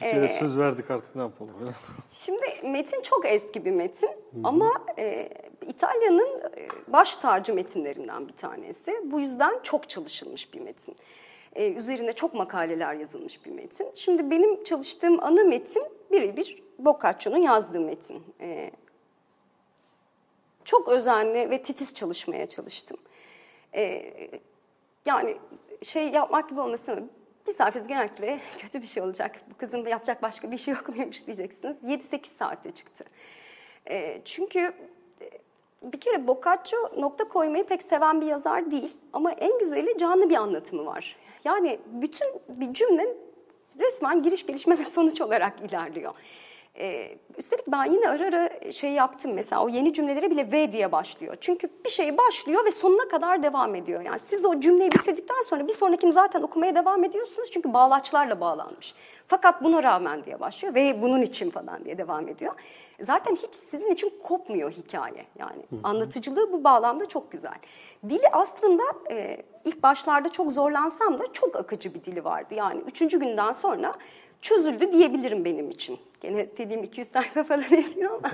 Bir 0.00 0.10
kere 0.10 0.24
ee, 0.24 0.38
söz 0.38 0.58
verdik 0.58 0.90
artık 0.90 1.16
ne 1.16 1.22
yapalım? 1.22 1.54
Şimdi 2.12 2.46
metin 2.64 3.02
çok 3.02 3.26
eski 3.26 3.64
bir 3.64 3.70
metin 3.70 4.08
Hı-hı. 4.08 4.40
ama 4.44 4.72
e, 4.98 5.28
İtalya'nın 5.68 6.40
e, 6.56 6.68
baş 6.88 7.16
tacı 7.16 7.54
metinlerinden 7.54 8.28
bir 8.28 8.32
tanesi. 8.32 9.00
Bu 9.04 9.20
yüzden 9.20 9.60
çok 9.62 9.88
çalışılmış 9.88 10.54
bir 10.54 10.60
metin. 10.60 10.96
E, 11.54 11.72
üzerine 11.72 12.12
çok 12.12 12.34
makaleler 12.34 12.94
yazılmış 12.94 13.44
bir 13.46 13.50
metin. 13.50 13.90
Şimdi 13.94 14.30
benim 14.30 14.64
çalıştığım 14.64 15.24
ana 15.24 15.44
metin 15.44 15.84
birebir 16.12 16.62
Boccaccio'nun 16.78 17.42
yazdığı 17.42 17.80
metin. 17.80 18.24
E, 18.40 18.70
çok 20.64 20.88
özenli 20.88 21.50
ve 21.50 21.62
titiz 21.62 21.94
çalışmaya 21.94 22.48
çalıştım. 22.48 22.96
E, 23.74 24.12
yani 25.06 25.36
şey 25.82 26.08
yapmak 26.08 26.48
gibi 26.48 26.60
olmasın 26.60 26.92
ama 26.92 27.06
Misafiriz 27.46 27.86
genellikle 27.86 28.40
kötü 28.58 28.82
bir 28.82 28.86
şey 28.86 29.02
olacak. 29.02 29.40
Bu 29.50 29.56
kızın 29.56 29.86
yapacak 29.86 30.22
başka 30.22 30.50
bir 30.50 30.58
şey 30.58 30.74
yok 30.74 30.88
muymuş 30.88 31.26
diyeceksiniz. 31.26 31.76
7-8 31.84 32.26
saatte 32.38 32.70
çıktı. 32.70 33.04
E, 33.90 34.20
çünkü 34.24 34.74
bir 35.82 36.00
kere 36.00 36.26
Boccaccio 36.26 36.78
nokta 36.98 37.28
koymayı 37.28 37.66
pek 37.66 37.82
seven 37.82 38.20
bir 38.20 38.26
yazar 38.26 38.70
değil. 38.70 38.92
Ama 39.12 39.32
en 39.32 39.58
güzeli 39.58 39.98
canlı 39.98 40.30
bir 40.30 40.36
anlatımı 40.36 40.86
var. 40.86 41.16
Yani 41.44 41.78
bütün 41.86 42.26
bir 42.48 42.74
cümle 42.74 43.16
resmen 43.78 44.22
giriş 44.22 44.46
gelişme 44.46 44.78
ve 44.78 44.84
sonuç 44.84 45.20
olarak 45.20 45.60
ilerliyor. 45.60 46.14
Ee, 46.78 47.18
üstelik 47.38 47.66
ben 47.68 47.84
yine 47.84 48.08
ara 48.08 48.24
ara 48.26 48.72
şey 48.72 48.90
yaptım 48.90 49.32
mesela 49.32 49.64
o 49.64 49.68
yeni 49.68 49.92
cümlelere 49.92 50.30
bile 50.30 50.52
V 50.52 50.72
diye 50.72 50.92
başlıyor. 50.92 51.36
Çünkü 51.40 51.68
bir 51.84 51.90
şey 51.90 52.18
başlıyor 52.18 52.64
ve 52.64 52.70
sonuna 52.70 53.08
kadar 53.08 53.42
devam 53.42 53.74
ediyor. 53.74 54.02
Yani 54.02 54.18
siz 54.18 54.44
o 54.44 54.60
cümleyi 54.60 54.92
bitirdikten 54.92 55.42
sonra 55.42 55.66
bir 55.66 55.72
sonrakini 55.72 56.12
zaten 56.12 56.42
okumaya 56.42 56.74
devam 56.74 57.04
ediyorsunuz. 57.04 57.50
Çünkü 57.50 57.74
bağlaçlarla 57.74 58.40
bağlanmış. 58.40 58.94
Fakat 59.26 59.64
buna 59.64 59.82
rağmen 59.82 60.24
diye 60.24 60.40
başlıyor 60.40 60.74
ve 60.74 61.02
bunun 61.02 61.22
için 61.22 61.50
falan 61.50 61.84
diye 61.84 61.98
devam 61.98 62.28
ediyor. 62.28 62.54
Zaten 63.00 63.36
hiç 63.36 63.54
sizin 63.54 63.90
için 63.90 64.12
kopmuyor 64.22 64.72
hikaye. 64.72 65.26
Yani 65.38 65.62
hı 65.70 65.76
hı. 65.76 65.80
anlatıcılığı 65.82 66.52
bu 66.52 66.64
bağlamda 66.64 67.06
çok 67.06 67.32
güzel. 67.32 67.58
Dili 68.08 68.28
aslında 68.32 68.82
e, 69.10 69.42
ilk 69.64 69.82
başlarda 69.82 70.28
çok 70.28 70.52
zorlansam 70.52 71.18
da 71.18 71.24
çok 71.32 71.56
akıcı 71.56 71.94
bir 71.94 72.04
dili 72.04 72.24
vardı. 72.24 72.54
Yani 72.54 72.80
üçüncü 72.86 73.20
günden 73.20 73.52
sonra 73.52 73.92
çözüldü 74.42 74.92
diyebilirim 74.92 75.44
benim 75.44 75.70
için. 75.70 75.98
Gene 76.20 76.56
dediğim 76.58 76.84
200 76.84 77.08
sayfa 77.08 77.44
falan 77.44 77.64
ediyor 77.72 78.10
ama 78.10 78.30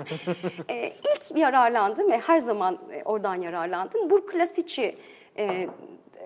e, 0.68 0.88
ilk 0.88 1.38
yararlandım 1.38 2.11
ve 2.11 2.18
her 2.18 2.38
zaman 2.38 2.78
e, 2.92 3.03
oradan 3.05 3.34
yararlandım. 3.34 4.11
Burklasici 4.11 4.96
e, 5.38 5.68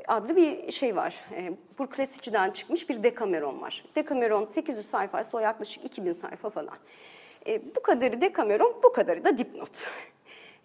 adlı 0.09 0.37
bir 0.37 0.73
şey 0.73 0.97
var. 0.97 1.15
E, 1.33 1.53
Burklasici'den 1.79 2.51
çıkmış 2.51 2.89
bir 2.89 3.03
Dekameron 3.03 3.61
var. 3.61 3.85
Dekameron 3.97 4.45
800 4.45 4.87
sayfaysa 4.87 5.39
o 5.39 5.41
yaklaşık 5.41 5.85
2000 5.85 6.13
sayfa 6.13 6.51
falan. 6.51 6.79
E, 7.47 7.77
bu 7.77 7.83
kadarı 7.83 8.21
Dekameron, 8.21 8.75
bu 8.85 8.93
kadarı 8.93 9.25
da 9.25 9.39
dipnot. 9.39 9.89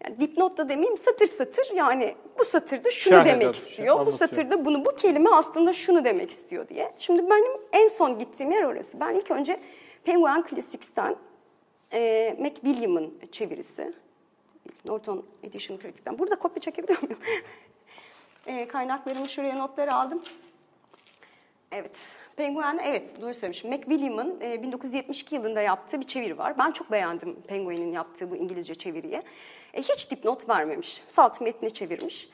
Yani 0.04 0.20
dipnot 0.20 0.58
da 0.58 0.70
demeyeyim 0.70 0.98
satır 0.98 1.26
satır 1.26 1.76
yani 1.76 2.16
bu 2.40 2.46
satırda 2.46 2.92
şunu 2.92 3.16
Şerh 3.16 3.26
demek 3.26 3.56
istiyor. 3.56 3.98
şey, 3.98 4.06
bu 4.06 4.12
satırda 4.12 4.66
bunu 4.66 4.86
bu 4.86 4.96
kelime 4.96 5.30
aslında 5.30 5.74
şunu 5.74 6.06
demek 6.06 6.30
istiyor 6.32 6.68
diye. 6.68 6.92
Şimdi 6.98 7.30
benim 7.30 7.52
en 7.74 7.88
son 7.88 8.20
gittiğim 8.20 8.52
yer 8.52 8.64
orası. 8.64 9.00
Ben 9.00 9.14
ilk 9.14 9.32
önce 9.32 9.60
Penguin 10.04 10.44
Classics'ten 10.50 11.16
e, 11.94 12.36
McWilliam'ın 12.40 13.14
çevirisi. 13.32 13.92
Norton 14.86 15.26
Edition 15.44 15.78
Critic'ten. 15.78 16.20
Burada 16.20 16.36
kopya 16.36 16.62
çekebiliyor 16.62 17.02
muyum? 17.04 17.20
e, 18.46 18.68
kaynaklarımı 18.68 19.30
şuraya 19.30 19.56
notları 19.56 19.94
aldım. 19.94 20.22
Evet. 21.72 21.98
Penguin, 22.36 22.80
evet 22.84 23.22
doğru 23.22 23.34
söylemişim. 23.34 23.72
McWilliam'ın 23.72 24.42
e, 24.42 24.64
1972 24.64 25.36
yılında 25.36 25.62
yaptığı 25.62 26.00
bir 26.00 26.08
çeviri 26.08 26.38
var. 26.38 26.58
Ben 26.58 26.72
çok 26.72 26.92
beğendim 26.92 27.42
Penguin'in 27.48 27.92
yaptığı 27.92 28.32
bu 28.32 28.36
İngilizce 28.36 28.76
çeviriyi. 28.76 29.22
E, 29.74 29.82
hiç 29.82 30.12
dipnot 30.12 30.50
vermemiş. 30.50 31.04
Salt 31.08 31.42
metni 31.42 31.72
çevirmiş. 31.72 32.30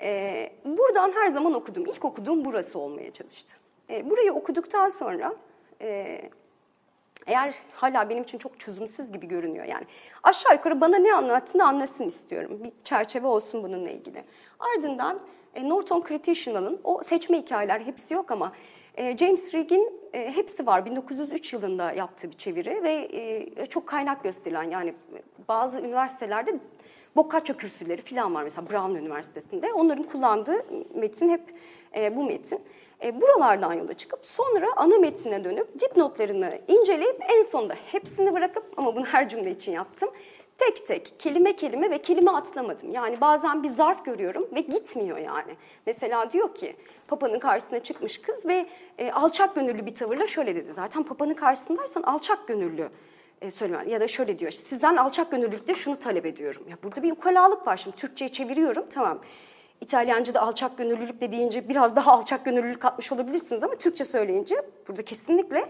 E, 0.00 0.52
buradan 0.64 1.12
her 1.12 1.28
zaman 1.28 1.54
okudum. 1.54 1.86
İlk 1.86 2.04
okuduğum 2.04 2.44
burası 2.44 2.78
olmaya 2.78 3.12
çalıştı. 3.12 3.54
E, 3.90 4.10
burayı 4.10 4.32
okuduktan 4.32 4.88
sonra... 4.88 5.34
E, 5.80 6.20
eğer 7.26 7.54
hala 7.72 8.10
benim 8.10 8.22
için 8.22 8.38
çok 8.38 8.60
çözümsüz 8.60 9.12
gibi 9.12 9.28
görünüyor 9.28 9.64
yani. 9.64 9.84
Aşağı 10.22 10.54
yukarı 10.54 10.80
bana 10.80 10.96
ne 10.96 11.14
anlattığını 11.14 11.64
anlasın 11.64 12.04
istiyorum. 12.04 12.60
Bir 12.64 12.72
çerçeve 12.84 13.26
olsun 13.26 13.62
bununla 13.62 13.90
ilgili. 13.90 14.24
Ardından 14.58 15.20
e, 15.54 15.68
Norton 15.68 16.04
Cretaceal'ın 16.08 16.80
o 16.84 17.02
seçme 17.02 17.38
hikayeler 17.38 17.80
hepsi 17.80 18.14
yok 18.14 18.30
ama 18.30 18.52
James 18.98 19.54
Rigg'in 19.54 20.00
e, 20.12 20.36
hepsi 20.36 20.66
var. 20.66 20.86
1903 20.86 21.52
yılında 21.52 21.92
yaptığı 21.92 22.30
bir 22.30 22.36
çeviri 22.36 22.82
ve 22.82 23.08
e, 23.12 23.66
çok 23.66 23.86
kaynak 23.86 24.24
gösterilen 24.24 24.62
yani 24.62 24.94
bazı 25.48 25.80
üniversitelerde 25.80 26.58
Boccaccio 27.16 27.56
kürsüleri 27.56 28.02
falan 28.02 28.34
var 28.34 28.42
mesela 28.42 28.70
Brown 28.70 28.94
Üniversitesi'nde. 28.94 29.72
Onların 29.72 30.04
kullandığı 30.04 30.64
metin 30.94 31.28
hep 31.28 31.42
e, 31.96 32.16
bu 32.16 32.24
metin. 32.24 32.60
E, 33.04 33.20
buralardan 33.20 33.72
yola 33.72 33.92
çıkıp 33.94 34.26
sonra 34.26 34.66
ana 34.76 34.98
metnine 34.98 35.44
dönüp 35.44 35.80
dipnotlarını 35.80 36.60
inceleyip 36.68 37.22
en 37.28 37.42
sonunda 37.42 37.74
hepsini 37.86 38.32
bırakıp 38.32 38.64
ama 38.76 38.96
bunu 38.96 39.04
her 39.04 39.28
cümle 39.28 39.50
için 39.50 39.72
yaptım. 39.72 40.10
Tek 40.58 40.86
tek 40.86 41.20
kelime 41.20 41.56
kelime 41.56 41.90
ve 41.90 42.02
kelime 42.02 42.30
atlamadım. 42.30 42.92
Yani 42.92 43.20
bazen 43.20 43.62
bir 43.62 43.68
zarf 43.68 44.04
görüyorum 44.04 44.48
ve 44.54 44.60
gitmiyor 44.60 45.18
yani. 45.18 45.56
Mesela 45.86 46.30
diyor 46.30 46.54
ki 46.54 46.76
Papa'nın 47.08 47.38
karşısına 47.38 47.82
çıkmış 47.82 48.18
kız 48.18 48.46
ve 48.46 48.66
e, 48.98 49.12
alçak 49.12 49.54
gönüllü 49.54 49.86
bir 49.86 49.94
tavırla 49.94 50.26
şöyle 50.26 50.56
dedi. 50.56 50.72
Zaten 50.72 51.02
Papa'nın 51.02 51.34
karşısındaysan 51.34 52.02
alçak 52.02 52.48
gönüllü 52.48 52.90
e, 53.40 53.50
söylemen 53.50 53.88
ya 53.88 54.00
da 54.00 54.08
şöyle 54.08 54.38
diyor. 54.38 54.52
Sizden 54.52 54.96
alçak 54.96 55.30
gönüllülükle 55.30 55.74
şunu 55.74 55.96
talep 55.96 56.26
ediyorum. 56.26 56.62
Ya 56.68 56.76
burada 56.82 57.02
bir 57.02 57.12
ukalalık 57.12 57.66
var 57.66 57.76
şimdi 57.76 57.96
Türkçe'ye 57.96 58.28
çeviriyorum 58.28 58.86
tamam. 58.90 59.20
İtalyanca'da 59.80 60.40
alçak 60.42 60.78
gönüllülük 60.78 61.20
dediğince 61.20 61.68
biraz 61.68 61.96
daha 61.96 62.12
alçak 62.12 62.44
gönüllülük 62.44 62.82
katmış 62.82 63.12
olabilirsiniz 63.12 63.62
ama 63.62 63.74
Türkçe 63.74 64.04
söyleyince 64.04 64.56
burada 64.88 65.02
kesinlikle 65.02 65.64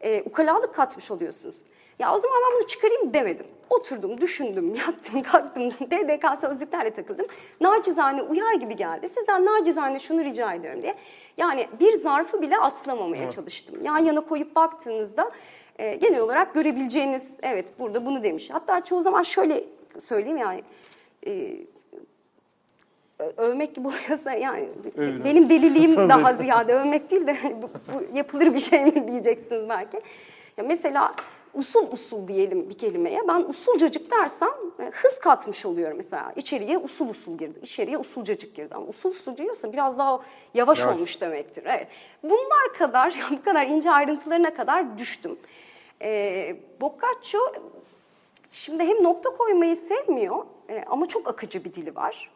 e, 0.00 0.22
ukalalık 0.22 0.74
katmış 0.74 1.10
oluyorsunuz. 1.10 1.54
Ya 1.98 2.14
o 2.14 2.18
zaman 2.18 2.36
ben 2.46 2.58
bunu 2.60 2.66
çıkarayım 2.66 3.14
demedim. 3.14 3.46
Oturdum, 3.70 4.20
düşündüm, 4.20 4.74
yattım, 4.86 5.22
kalktım, 5.22 5.70
DDK 5.70 6.38
sözlüklerle 6.40 6.90
takıldım. 6.92 7.26
Nacizane 7.60 8.22
uyar 8.22 8.54
gibi 8.54 8.76
geldi. 8.76 9.08
Sizden 9.08 9.44
nacizane 9.46 9.98
şunu 9.98 10.24
rica 10.24 10.52
ediyorum 10.52 10.82
diye. 10.82 10.94
Yani 11.36 11.68
bir 11.80 11.92
zarfı 11.92 12.42
bile 12.42 12.56
atlamamaya 12.58 13.22
Evet. 13.22 13.32
çalıştım. 13.32 13.76
Yan 13.82 13.98
yana 13.98 14.20
koyup 14.20 14.56
baktığınızda 14.56 15.30
e, 15.78 15.94
genel 15.94 16.20
olarak 16.20 16.54
görebileceğiniz, 16.54 17.26
evet 17.42 17.78
burada 17.78 18.06
bunu 18.06 18.22
demiş. 18.22 18.50
Hatta 18.52 18.84
çoğu 18.84 19.02
zaman 19.02 19.22
şöyle 19.22 19.64
söyleyeyim 19.98 20.38
yani, 20.38 20.62
e, 21.26 21.56
övmek 23.36 23.74
gibi 23.74 23.88
oluyorsa 24.06 24.32
yani 24.32 24.68
Övün. 24.96 25.24
benim 25.24 25.48
deliliğim 25.50 25.96
daha 26.08 26.32
ziyade 26.32 26.74
övmek 26.74 27.10
değil 27.10 27.26
de 27.26 27.34
hani 27.34 27.62
bu, 27.62 27.70
bu 27.94 28.16
yapılır 28.18 28.54
bir 28.54 28.58
şey 28.60 28.84
mi 28.84 29.08
diyeceksiniz 29.08 29.68
belki. 29.68 30.00
Ya 30.56 30.64
mesela 30.64 31.12
usul 31.54 31.92
usul 31.92 32.28
diyelim 32.28 32.70
bir 32.70 32.78
kelimeye. 32.78 33.28
Ben 33.28 33.40
usulcacık 33.40 34.10
dersem 34.10 34.48
e, 34.80 34.90
hız 34.92 35.18
katmış 35.18 35.66
oluyorum 35.66 35.96
mesela. 35.96 36.32
İçeriye 36.36 36.78
usul 36.78 37.08
usul 37.08 37.38
girdi. 37.38 37.58
içeriye 37.62 37.98
usulcacık 37.98 38.54
girdi. 38.54 38.74
Ama 38.74 38.86
usul 38.86 39.10
usul 39.10 39.36
giriyorsa 39.36 39.72
biraz 39.72 39.98
daha 39.98 40.20
yavaş, 40.54 40.80
Yavaş. 40.80 40.96
olmuş 40.96 41.20
demektir. 41.20 41.64
Evet. 41.66 41.88
Bunlar 42.22 42.72
kadar, 42.78 43.14
bu 43.30 43.42
kadar 43.42 43.66
ince 43.66 43.90
ayrıntılarına 43.90 44.54
kadar 44.54 44.98
düştüm. 44.98 45.36
Ee, 46.02 46.56
Boccaccio 46.80 47.40
Şimdi 48.54 48.84
hem 48.84 49.04
nokta 49.04 49.30
koymayı 49.30 49.76
sevmiyor 49.76 50.44
e, 50.68 50.84
ama 50.86 51.06
çok 51.06 51.28
akıcı 51.28 51.64
bir 51.64 51.74
dili 51.74 51.96
var. 51.96 52.30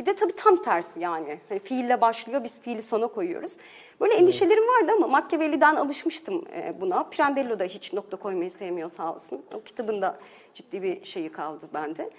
Bir 0.00 0.06
de 0.06 0.14
tabii 0.14 0.32
tam 0.36 0.62
tersi 0.62 1.00
yani. 1.00 1.40
Hani 1.48 1.58
fiille 1.58 2.00
başlıyor, 2.00 2.44
biz 2.44 2.60
fiili 2.60 2.82
sona 2.82 3.06
koyuyoruz. 3.06 3.56
Böyle 4.00 4.14
endişelerim 4.14 4.64
vardı 4.68 4.92
ama 4.96 5.06
Machiavelli'den 5.06 5.76
alışmıştım 5.76 6.44
e, 6.54 6.80
buna. 6.80 7.08
Pirandello 7.08 7.58
da 7.58 7.64
hiç 7.64 7.92
nokta 7.92 8.16
koymayı 8.16 8.50
sevmiyor 8.50 8.88
sağ 8.88 9.14
olsun. 9.14 9.42
O 9.54 9.62
kitabında 9.62 10.18
ciddi 10.54 10.82
bir 10.82 11.04
şeyi 11.04 11.32
kaldı 11.32 11.68
bende. 11.74 12.10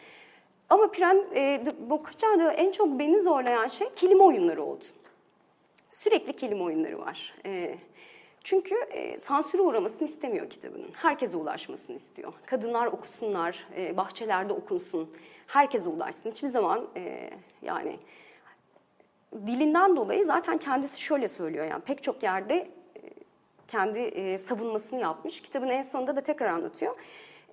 Ama 0.70 0.92
Piran, 0.92 1.26
e, 1.36 1.64
Boccaccia'da 1.90 2.52
en 2.52 2.72
çok 2.72 3.00
beni 3.00 3.22
zorlayan 3.22 3.68
şey 3.68 3.88
kelime 3.96 4.24
oyunları 4.24 4.64
oldu. 4.64 4.86
Sürekli 5.90 6.34
kelime 6.34 6.64
oyunları 6.64 7.00
var. 7.00 7.34
E, 7.46 7.78
çünkü 8.44 8.76
e, 8.76 9.20
sansüre 9.20 9.62
uğramasını 9.62 10.08
istemiyor 10.08 10.50
kitabının. 10.50 10.90
Herkese 10.94 11.38
ulaşmasını 11.38 11.96
istiyor. 11.96 12.34
Kadınlar 12.46 12.88
okusunlar, 12.88 13.68
e, 13.78 13.98
bahçelerde 13.98 14.54
okunsun, 14.54 15.12
herkese 15.48 15.90
ulaşsın. 15.90 16.32
Hiçbir 16.32 16.48
zaman 16.48 16.88
e, 16.98 17.30
yani 17.62 18.00
dilinden 19.48 19.96
dolayı 19.96 20.26
zaten 20.26 20.58
kendisi 20.58 21.02
şöyle 21.02 21.28
söylüyor 21.28 21.66
yani 21.66 21.82
pek 21.82 22.04
çok 22.04 22.24
yerde 22.24 22.56
e, 22.56 23.02
kendi 23.68 24.00
e, 24.00 24.38
savunmasını 24.38 25.00
yapmış. 25.00 25.42
Kitabın 25.42 25.68
en 25.68 25.82
sonunda 25.82 26.16
da 26.16 26.22
tekrar 26.22 26.48
anlatıyor. 26.48 26.96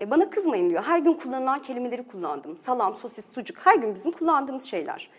E, 0.01 0.11
bana 0.11 0.31
kızmayın 0.31 0.71
diyor. 0.71 0.83
Her 0.83 0.99
gün 0.99 1.15
kullanılan 1.15 1.63
kelimeleri 1.63 2.09
kullandım. 2.09 2.57
Salam, 2.57 2.95
sosis, 2.95 3.33
sucuk 3.33 3.59
her 3.67 3.77
gün 3.77 3.95
bizim 3.95 4.13
kullandığımız 4.13 4.65
şeyler. 4.65 5.11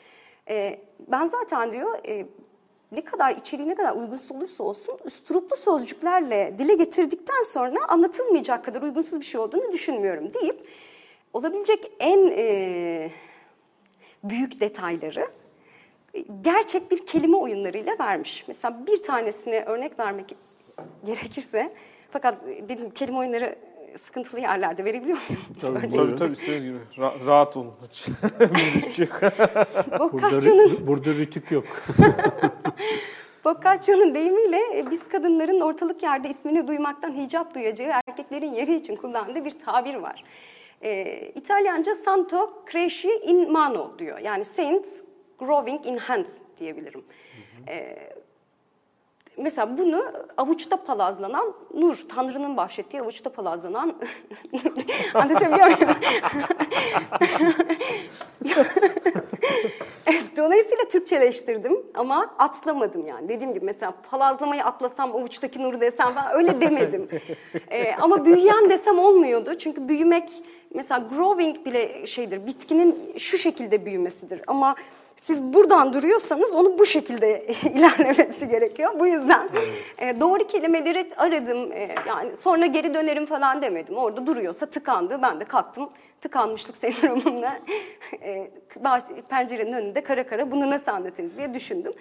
E, 0.49 0.79
ben 1.07 1.25
zaten 1.25 1.71
diyor 1.71 1.99
e, 2.07 2.25
ne 2.91 3.01
kadar 3.01 3.35
içeriği 3.35 3.69
ne 3.69 3.75
kadar 3.75 3.95
uygunsuz 3.95 4.31
olursa 4.31 4.63
olsun 4.63 4.97
üsturuplu 5.05 5.55
sözcüklerle 5.55 6.55
dile 6.57 6.73
getirdikten 6.73 7.43
sonra 7.43 7.79
anlatılmayacak 7.87 8.65
kadar 8.65 8.81
uygunsuz 8.81 9.19
bir 9.19 9.25
şey 9.25 9.41
olduğunu 9.41 9.71
düşünmüyorum 9.71 10.33
deyip 10.33 10.67
olabilecek 11.33 11.91
en 11.99 12.27
e, 12.27 13.11
büyük 14.23 14.59
detayları 14.59 15.27
gerçek 16.41 16.91
bir 16.91 17.05
kelime 17.05 17.37
oyunlarıyla 17.37 17.95
vermiş. 17.99 18.43
Mesela 18.47 18.85
bir 18.87 19.03
tanesine 19.03 19.63
örnek 19.65 19.99
vermek 19.99 20.35
gerekirse 21.05 21.73
fakat 22.11 22.35
dedim 22.69 22.89
kelime 22.89 23.17
oyunları 23.17 23.55
sıkıntılı 23.97 24.39
yerlerde 24.39 24.85
verebiliyor 24.85 25.17
muyum? 25.29 25.43
Tabii. 25.61 25.95
Tabii 25.95 26.15
tabii 26.15 26.31
istediğiniz 26.33 26.63
gibi. 26.63 26.79
Ra- 27.05 27.25
rahat 27.25 27.57
olun. 27.57 27.73
Hiç. 27.89 28.05
Biz 28.39 28.75
hiçbir 28.75 28.91
şey 28.91 29.05
yok. 29.05 29.21
Rü- 30.71 30.87
burada 30.87 31.09
rütük 31.13 31.51
yok. 31.51 31.65
Boccaccia'nın 33.45 34.15
deyimiyle 34.15 34.57
e, 34.79 34.91
biz 34.91 35.07
kadınların 35.07 35.59
ortalık 35.61 36.03
yerde 36.03 36.29
ismini 36.29 36.67
duymaktan 36.67 37.11
hicap 37.17 37.55
duyacağı 37.55 37.99
erkeklerin 38.07 38.53
yeri 38.53 38.75
için 38.75 38.95
kullandığı 38.95 39.45
bir 39.45 39.51
tabir 39.51 39.95
var. 39.95 40.23
E, 40.81 41.17
İtalyanca 41.35 41.95
santo 41.95 42.63
cresci 42.71 43.09
in 43.09 43.51
mano 43.51 43.91
diyor. 43.99 44.19
Yani 44.19 44.45
saint 44.45 44.87
growing 45.39 45.85
in 45.85 45.97
hands 45.97 46.33
diyebilirim. 46.59 47.03
E, 47.67 47.97
mesela 49.41 49.77
bunu 49.77 50.03
avuçta 50.37 50.83
palazlanan 50.83 51.53
nur, 51.73 52.05
Tanrı'nın 52.09 52.57
bahşettiği 52.57 53.01
avuçta 53.01 53.29
palazlanan 53.29 53.95
anlatabiliyor 55.13 55.67
muyum? 55.67 55.95
Dolayısıyla 60.37 60.83
Türkçeleştirdim 60.91 61.77
ama 61.95 62.35
atlamadım 62.39 63.07
yani. 63.07 63.29
Dediğim 63.29 63.53
gibi 63.53 63.65
mesela 63.65 63.93
palazlamayı 64.11 64.63
atlasam 64.65 65.15
avuçtaki 65.15 65.63
nuru 65.63 65.81
desem 65.81 66.13
ben 66.15 66.35
öyle 66.35 66.61
demedim. 66.61 67.07
Ee, 67.71 67.95
ama 67.95 68.25
büyüyen 68.25 68.69
desem 68.69 68.99
olmuyordu. 68.99 69.53
Çünkü 69.53 69.89
büyümek 69.89 70.29
mesela 70.73 71.07
growing 71.15 71.65
bile 71.65 72.05
şeydir. 72.05 72.45
Bitkinin 72.45 73.13
şu 73.17 73.37
şekilde 73.37 73.85
büyümesidir. 73.85 74.41
Ama 74.47 74.75
siz 75.21 75.43
buradan 75.43 75.93
duruyorsanız 75.93 76.55
onu 76.55 76.79
bu 76.79 76.85
şekilde 76.85 77.45
ilerlemesi 77.75 78.47
gerekiyor. 78.47 78.99
Bu 78.99 79.07
yüzden 79.07 79.49
e, 79.97 80.19
doğru 80.21 80.47
kelimeleri 80.47 81.09
aradım. 81.17 81.71
E, 81.71 81.95
yani 82.07 82.35
sonra 82.35 82.65
geri 82.65 82.93
dönerim 82.93 83.25
falan 83.25 83.61
demedim. 83.61 83.97
Orada 83.97 84.27
duruyorsa 84.27 84.65
tıkandı. 84.65 85.21
Ben 85.21 85.39
de 85.39 85.45
kalktım 85.45 85.89
tıkanmışlık 86.21 86.77
sendromumla 86.81 87.59
e, 88.21 88.51
pencerenin 89.29 89.73
önünde 89.73 90.03
kara 90.03 90.27
kara 90.27 90.51
bunu 90.51 90.69
nasıl 90.69 90.91
anlatırız 90.91 91.37
diye 91.37 91.53
düşündüm. 91.53 91.93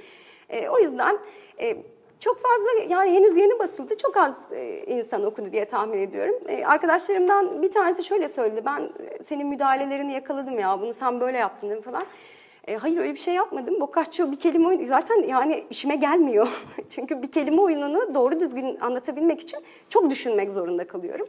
E, 0.49 0.69
o 0.69 0.79
yüzden 0.79 1.19
e, 1.61 1.77
çok 2.21 2.39
fazla 2.43 2.95
yani 2.95 3.11
henüz 3.11 3.37
yeni 3.37 3.59
basıldı. 3.59 3.97
Çok 3.97 4.17
az 4.17 4.35
e, 4.53 4.85
insan 4.87 5.25
okudu 5.25 5.53
diye 5.53 5.65
tahmin 5.65 5.99
ediyorum. 5.99 6.35
E, 6.49 6.65
arkadaşlarımdan 6.65 7.63
bir 7.63 7.71
tanesi 7.71 8.05
şöyle 8.05 8.29
söyledi. 8.29 8.63
Ben 8.65 8.81
e, 8.81 9.23
senin 9.23 9.47
müdahalelerini 9.47 10.13
yakaladım 10.13 10.59
ya 10.59 10.81
bunu 10.81 10.93
sen 10.93 11.21
böyle 11.21 11.39
yaptın 11.39 11.81
falan. 11.81 12.05
E, 12.69 12.77
hayır 12.77 12.99
öyle 12.99 13.13
bir 13.15 13.19
şey 13.19 13.35
yapmadım. 13.35 13.81
Boccaccio 13.81 14.33
bir 14.33 14.37
kelime 14.37 14.69
oyunu 14.69 14.87
zaten 14.87 15.17
yani 15.29 15.65
işime 15.71 15.97
gelmiyor. 15.97 16.65
Çünkü 16.91 17.23
bir 17.23 17.33
kelime 17.33 17.61
oyununu 17.63 18.15
doğru 18.15 18.41
düzgün 18.41 18.77
anlatabilmek 18.81 19.41
için 19.41 19.61
çok 19.89 20.11
düşünmek 20.11 20.53
zorunda 20.53 20.87
kalıyorum. 20.87 21.27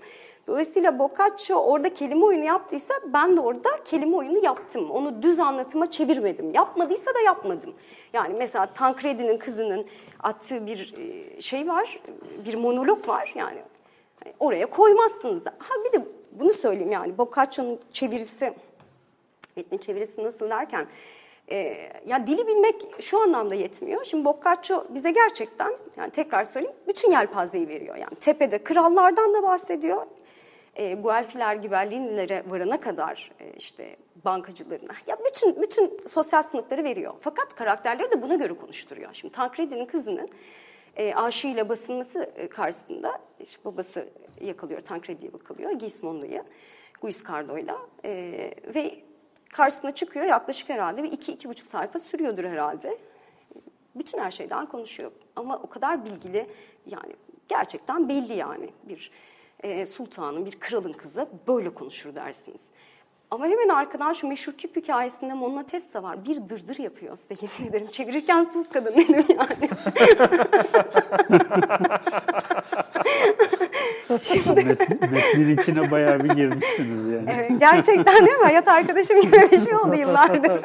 Dolayısıyla 0.48 1.00
Boccaccio 1.00 1.58
orada 1.58 1.94
kelime 1.94 2.26
oyunu 2.26 2.46
yaptıysa 2.46 2.94
ben 3.14 3.38
de 3.38 3.42
orada 3.42 3.70
kelime 3.86 4.16
oyunu 4.16 4.46
yaptım. 4.46 4.92
Onu 4.92 5.22
düz 5.22 5.40
anlatıma 5.40 5.92
çevirmedim. 5.92 6.54
Yapmadıysa 6.54 7.16
da 7.16 7.20
yapmadım. 7.20 7.74
Yani 8.14 8.34
mesela 8.38 8.66
Tancredi'nin 8.66 9.38
kızının 9.38 9.86
attığı 10.20 10.68
bir 10.68 10.94
e, 10.98 11.42
şey 11.42 11.68
var, 11.68 12.00
bir 12.46 12.56
monolog 12.56 13.08
var 13.08 13.34
yani. 13.36 13.62
Oraya 14.40 14.66
koymazsınız. 14.66 15.46
Ha 15.46 15.76
bir 15.86 16.00
de 16.00 16.06
bunu 16.32 16.50
söyleyeyim 16.54 16.92
yani 16.92 17.18
Boccaccio'nun 17.18 17.80
çevirisi, 17.94 18.54
metnin 19.56 19.78
çevirisi 19.78 20.24
nasıl 20.24 20.50
derken 20.50 20.88
e, 21.52 21.90
ya 22.08 22.28
dili 22.28 22.48
bilmek 22.48 23.02
şu 23.02 23.22
anlamda 23.22 23.56
yetmiyor. 23.56 24.04
Şimdi 24.04 24.26
Boccaccio 24.26 24.86
bize 24.90 25.12
gerçekten 25.12 25.74
yani 25.98 26.12
tekrar 26.12 26.44
söyleyeyim 26.44 26.78
bütün 26.88 27.12
yelpazeyi 27.12 27.68
veriyor. 27.68 27.96
Yani 27.96 28.16
tepede 28.20 28.64
krallardan 28.64 29.34
da 29.34 29.44
bahsediyor. 29.44 30.06
E, 30.76 30.94
Guelfiler, 30.94 31.56
Gibellinilere 31.56 32.44
varana 32.48 32.80
kadar 32.80 33.32
e, 33.40 33.54
işte 33.58 33.96
bankacılarına 34.26 34.94
ya 35.08 35.18
bütün 35.26 35.62
bütün 35.62 36.08
sosyal 36.08 36.44
sınıfları 36.44 36.84
veriyor. 36.84 37.14
Fakat 37.20 37.56
karakterleri 37.56 38.12
de 38.12 38.22
buna 38.22 38.36
göre 38.36 38.54
konuşturuyor. 38.54 39.10
Şimdi 39.14 39.34
Tancredi'nin 39.34 39.86
kızının 39.86 40.30
e, 40.98 41.14
aşığıyla 41.14 41.70
basılması 41.70 42.32
e, 42.36 42.48
karşısında 42.48 43.20
işte 43.40 43.60
babası 43.66 44.10
yakalıyor, 44.42 44.82
Tancredi'ye 44.82 45.34
bakalıyor, 45.34 45.72
Gismondo'yu, 45.72 46.44
Guiscardo'yla 47.02 47.78
e, 48.06 48.12
ve 48.76 49.11
karşısına 49.52 49.92
çıkıyor 49.92 50.26
yaklaşık 50.26 50.70
herhalde 50.70 51.04
bir 51.04 51.12
iki, 51.12 51.32
iki 51.32 51.50
buçuk 51.50 51.68
sayfa 51.68 52.00
sürüyordur 52.00 52.44
herhalde. 52.44 52.98
Bütün 53.96 54.20
her 54.20 54.32
şeyden 54.32 54.66
konuşuyor 54.66 55.12
ama 55.36 55.58
o 55.58 55.70
kadar 55.70 56.06
bilgili 56.06 56.48
yani 56.86 57.16
gerçekten 57.48 58.10
belli 58.10 58.34
yani 58.34 58.70
bir 58.84 59.12
e, 59.60 59.86
sultanın, 59.86 60.46
bir 60.46 60.60
kralın 60.60 60.94
kızı 60.94 61.28
böyle 61.48 61.74
konuşur 61.74 62.16
dersiniz. 62.16 62.62
Ama 63.32 63.46
hemen 63.46 63.70
arkadan 63.70 64.14
şu 64.14 64.28
meşhur 64.28 64.54
küp 64.54 64.76
hikayesinde 64.76 65.34
Monna 65.34 65.66
Tessa 65.66 66.04
var. 66.04 66.26
Bir 66.26 66.50
dırdır 66.50 66.78
yapıyor 66.78 67.16
size 67.16 67.36
yemin 67.42 67.70
ederim. 67.70 67.88
Çevirirken 67.92 68.44
sus 68.44 68.70
kadın 68.70 68.96
dedim 68.96 69.26
yani. 69.30 69.70
Şimdi... 74.22 74.66
Met, 74.66 75.12
metnin 75.12 75.58
içine 75.58 75.92
bayağı 75.92 76.24
bir 76.24 76.30
girmişsiniz 76.30 77.14
yani. 77.14 77.30
Evet, 77.36 77.52
gerçekten 77.60 78.26
değil 78.26 78.38
mi? 78.38 78.44
Hayat 78.44 78.68
arkadaşım 78.68 79.22
gibi 79.22 79.48
bir 79.52 79.62
şey 79.62 79.76
oldu 79.76 79.96
yıllardır. 79.96 80.62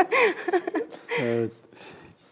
evet. 1.22 1.50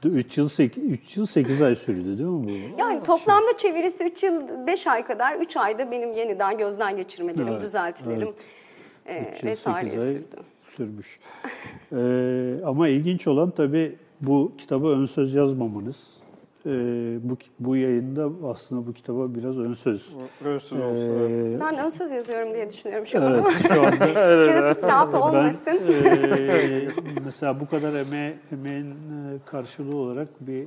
3 0.04 0.38
yıl 0.38 0.48
8, 0.48 0.84
3 0.84 1.16
yıl 1.16 1.26
8 1.26 1.62
ay 1.62 1.74
sürdü 1.74 2.18
değil 2.18 2.28
mi 2.28 2.48
bu? 2.48 2.80
Yani 2.80 3.02
toplamda 3.02 3.56
çevirisi 3.56 4.04
3 4.04 4.22
yıl 4.22 4.66
5 4.66 4.86
ay 4.86 5.04
kadar 5.04 5.36
3 5.36 5.56
ayda 5.56 5.90
benim 5.90 6.12
yeniden 6.12 6.58
gözden 6.58 6.96
geçirmelerim, 6.96 7.48
evet, 7.48 7.62
düzeltilerim 7.62 8.34
evet. 9.06 9.44
e, 9.44 9.46
vesaire 9.46 9.98
sürdü. 9.98 10.24
sürmüş. 10.64 11.18
ee, 11.92 12.64
ama 12.66 12.88
ilginç 12.88 13.26
olan 13.26 13.50
tabii 13.50 13.96
bu 14.20 14.52
kitaba 14.58 14.88
ön 14.88 15.06
söz 15.06 15.34
yazmamanız. 15.34 16.23
Ee, 16.66 16.70
bu, 17.22 17.36
bu 17.58 17.76
yayında 17.76 18.30
aslında 18.50 18.86
bu 18.86 18.92
kitaba 18.92 19.34
biraz 19.34 19.58
ön 19.58 19.74
söz. 19.74 20.14
Ön 20.44 20.58
söz 20.58 20.80
olsun. 20.80 21.30
Ee, 21.30 21.60
ben 21.60 21.78
ön 21.78 21.88
söz 21.88 22.10
yazıyorum 22.10 22.54
diye 22.54 22.70
düşünüyorum 22.70 23.06
şu 23.06 23.22
an 23.22 23.32
evet, 23.32 23.46
ama. 23.46 23.74
Şu 23.74 23.82
anda, 23.82 24.14
Kağıt 24.14 24.78
israfı 24.78 25.18
olmasın. 25.18 25.80
Ben, 26.04 26.30
e, 26.30 26.88
mesela 27.24 27.60
bu 27.60 27.68
kadar 27.68 27.94
eme, 27.94 28.34
emeğin 28.52 28.94
karşılığı 29.46 29.96
olarak 29.96 30.28
bir 30.40 30.66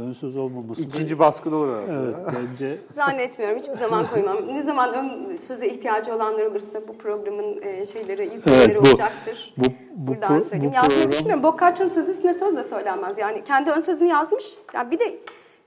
ön 0.00 0.12
söz 0.12 0.36
olmaması. 0.36 0.82
İkinci 0.82 1.18
baskıda 1.18 1.56
olur 1.56 1.68
herhalde. 1.68 2.16
Evet 2.24 2.36
bence. 2.52 2.78
Zannetmiyorum 2.94 3.58
hiçbir 3.58 3.72
zaman 3.72 4.06
koymam. 4.06 4.36
Ne 4.48 4.62
zaman 4.62 4.94
ön 4.94 5.38
söze 5.38 5.68
ihtiyacı 5.68 6.14
olanlar 6.14 6.44
olursa 6.44 6.88
bu 6.88 6.92
programın 6.92 7.60
şeyleri, 7.84 8.34
yüklemeleri 8.34 8.72
evet, 8.72 8.84
bu, 8.84 8.88
olacaktır. 8.88 9.54
Bu, 9.56 9.64
bu, 9.94 10.12
Buradan 10.12 10.40
söyleyeyim. 10.40 10.70
Bu 10.70 10.74
Yazmayı 10.74 10.94
program... 10.94 11.12
düşünmüyorum. 11.12 11.42
Boccacci'nin 11.42 11.88
sözü 11.88 12.10
üstüne 12.10 12.34
söz 12.34 12.56
de 12.56 12.64
söylenmez. 12.64 13.18
Yani 13.18 13.44
kendi 13.44 13.70
ön 13.70 13.80
sözünü 13.80 14.08
yazmış. 14.08 14.44
Yani 14.74 14.90
bir 14.90 14.98
de 14.98 15.18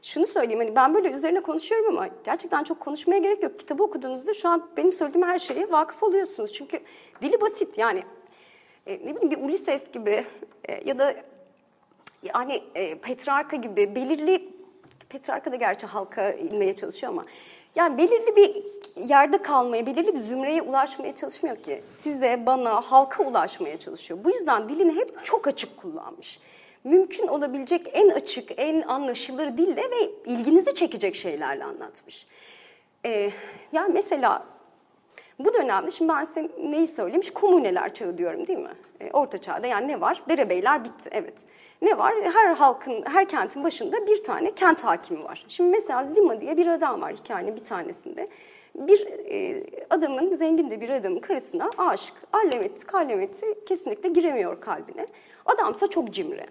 şunu 0.01 0.25
söyleyeyim 0.25 0.59
hani 0.59 0.75
ben 0.75 0.93
böyle 0.93 1.11
üzerine 1.11 1.39
konuşuyorum 1.39 1.97
ama 1.97 2.09
gerçekten 2.23 2.63
çok 2.63 2.79
konuşmaya 2.79 3.19
gerek 3.19 3.43
yok. 3.43 3.59
Kitabı 3.59 3.83
okuduğunuzda 3.83 4.33
şu 4.33 4.49
an 4.49 4.69
benim 4.77 4.91
söylediğim 4.91 5.27
her 5.27 5.39
şeye 5.39 5.71
vakıf 5.71 6.03
oluyorsunuz. 6.03 6.53
Çünkü 6.53 6.79
dili 7.21 7.41
basit 7.41 7.77
yani 7.77 8.03
e, 8.87 8.93
ne 8.93 9.15
bileyim 9.15 9.31
bir 9.31 9.37
Ulises 9.37 9.91
gibi 9.91 10.23
e, 10.69 10.89
ya 10.89 10.99
da 10.99 11.15
yani 12.23 12.63
e, 12.75 12.97
Petrarka 12.97 13.55
gibi 13.55 13.95
belirli 13.95 14.53
Petrarka 15.09 15.51
da 15.51 15.55
gerçi 15.55 15.85
halka 15.85 16.31
inmeye 16.31 16.73
çalışıyor 16.73 17.11
ama 17.11 17.25
yani 17.75 17.97
belirli 17.97 18.35
bir 18.35 18.63
yerde 19.09 19.41
kalmaya, 19.41 19.85
belirli 19.85 20.13
bir 20.13 20.19
zümreye 20.19 20.61
ulaşmaya 20.61 21.15
çalışmıyor 21.15 21.55
ki. 21.55 21.81
Size, 22.01 22.45
bana, 22.45 22.81
halka 22.81 23.23
ulaşmaya 23.23 23.79
çalışıyor. 23.79 24.19
Bu 24.23 24.29
yüzden 24.29 24.69
dilini 24.69 24.95
hep 24.95 25.23
çok 25.23 25.47
açık 25.47 25.77
kullanmış 25.77 26.39
mümkün 26.83 27.27
olabilecek 27.27 27.89
en 27.93 28.09
açık, 28.09 28.51
en 28.57 28.81
anlaşılır 28.81 29.57
dille 29.57 29.81
ve 29.91 30.11
ilginizi 30.25 30.75
çekecek 30.75 31.15
şeylerle 31.15 31.63
anlatmış. 31.63 32.27
Ee, 33.05 33.29
yani 33.71 33.93
mesela 33.93 34.45
bu 35.45 35.53
dönemde 35.53 35.91
şimdi 35.91 36.13
ben 36.13 36.23
size 36.23 36.49
neyi 36.63 36.87
söylemiş? 36.87 37.31
Komüneler 37.31 37.93
çağı 37.93 38.17
diyorum 38.17 38.47
değil 38.47 38.59
mi? 38.59 38.71
Ee, 38.99 39.11
Orta 39.11 39.37
çağda 39.37 39.67
yani 39.67 39.87
ne 39.87 40.01
var? 40.01 40.23
Derebeyler 40.29 40.83
bitti 40.83 41.09
evet. 41.11 41.33
Ne 41.81 41.97
var? 41.97 42.13
Her 42.33 42.55
halkın, 42.55 43.03
her 43.05 43.27
kentin 43.27 43.63
başında 43.63 44.07
bir 44.07 44.23
tane 44.23 44.51
kent 44.51 44.83
hakimi 44.83 45.23
var. 45.23 45.45
Şimdi 45.47 45.69
mesela 45.69 46.03
Zima 46.03 46.41
diye 46.41 46.57
bir 46.57 46.67
adam 46.67 47.01
var 47.01 47.13
hikayenin 47.13 47.55
bir 47.55 47.63
tanesinde. 47.63 48.25
Bir 48.75 49.07
e, 49.07 49.63
adamın, 49.89 50.35
zengin 50.35 50.69
de 50.69 50.81
bir 50.81 50.89
adamın 50.89 51.19
karısına 51.19 51.69
aşık. 51.77 52.15
Allemeti, 52.33 52.85
kallemeti 52.85 53.45
kesinlikle 53.67 54.09
giremiyor 54.09 54.61
kalbine. 54.61 55.05
Adamsa 55.45 55.87
çok 55.87 56.11
cimri. 56.11 56.45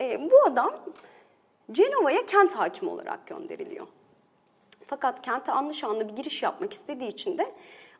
E, 0.00 0.30
bu 0.30 0.42
adam 0.46 0.74
Cenova'ya 1.72 2.26
kent 2.26 2.54
hakimi 2.54 2.90
olarak 2.90 3.26
gönderiliyor. 3.26 3.86
Fakat 4.92 5.22
kente 5.22 5.52
anlı 5.52 6.08
bir 6.08 6.16
giriş 6.16 6.42
yapmak 6.42 6.72
istediği 6.72 7.08
için 7.08 7.38
de 7.38 7.54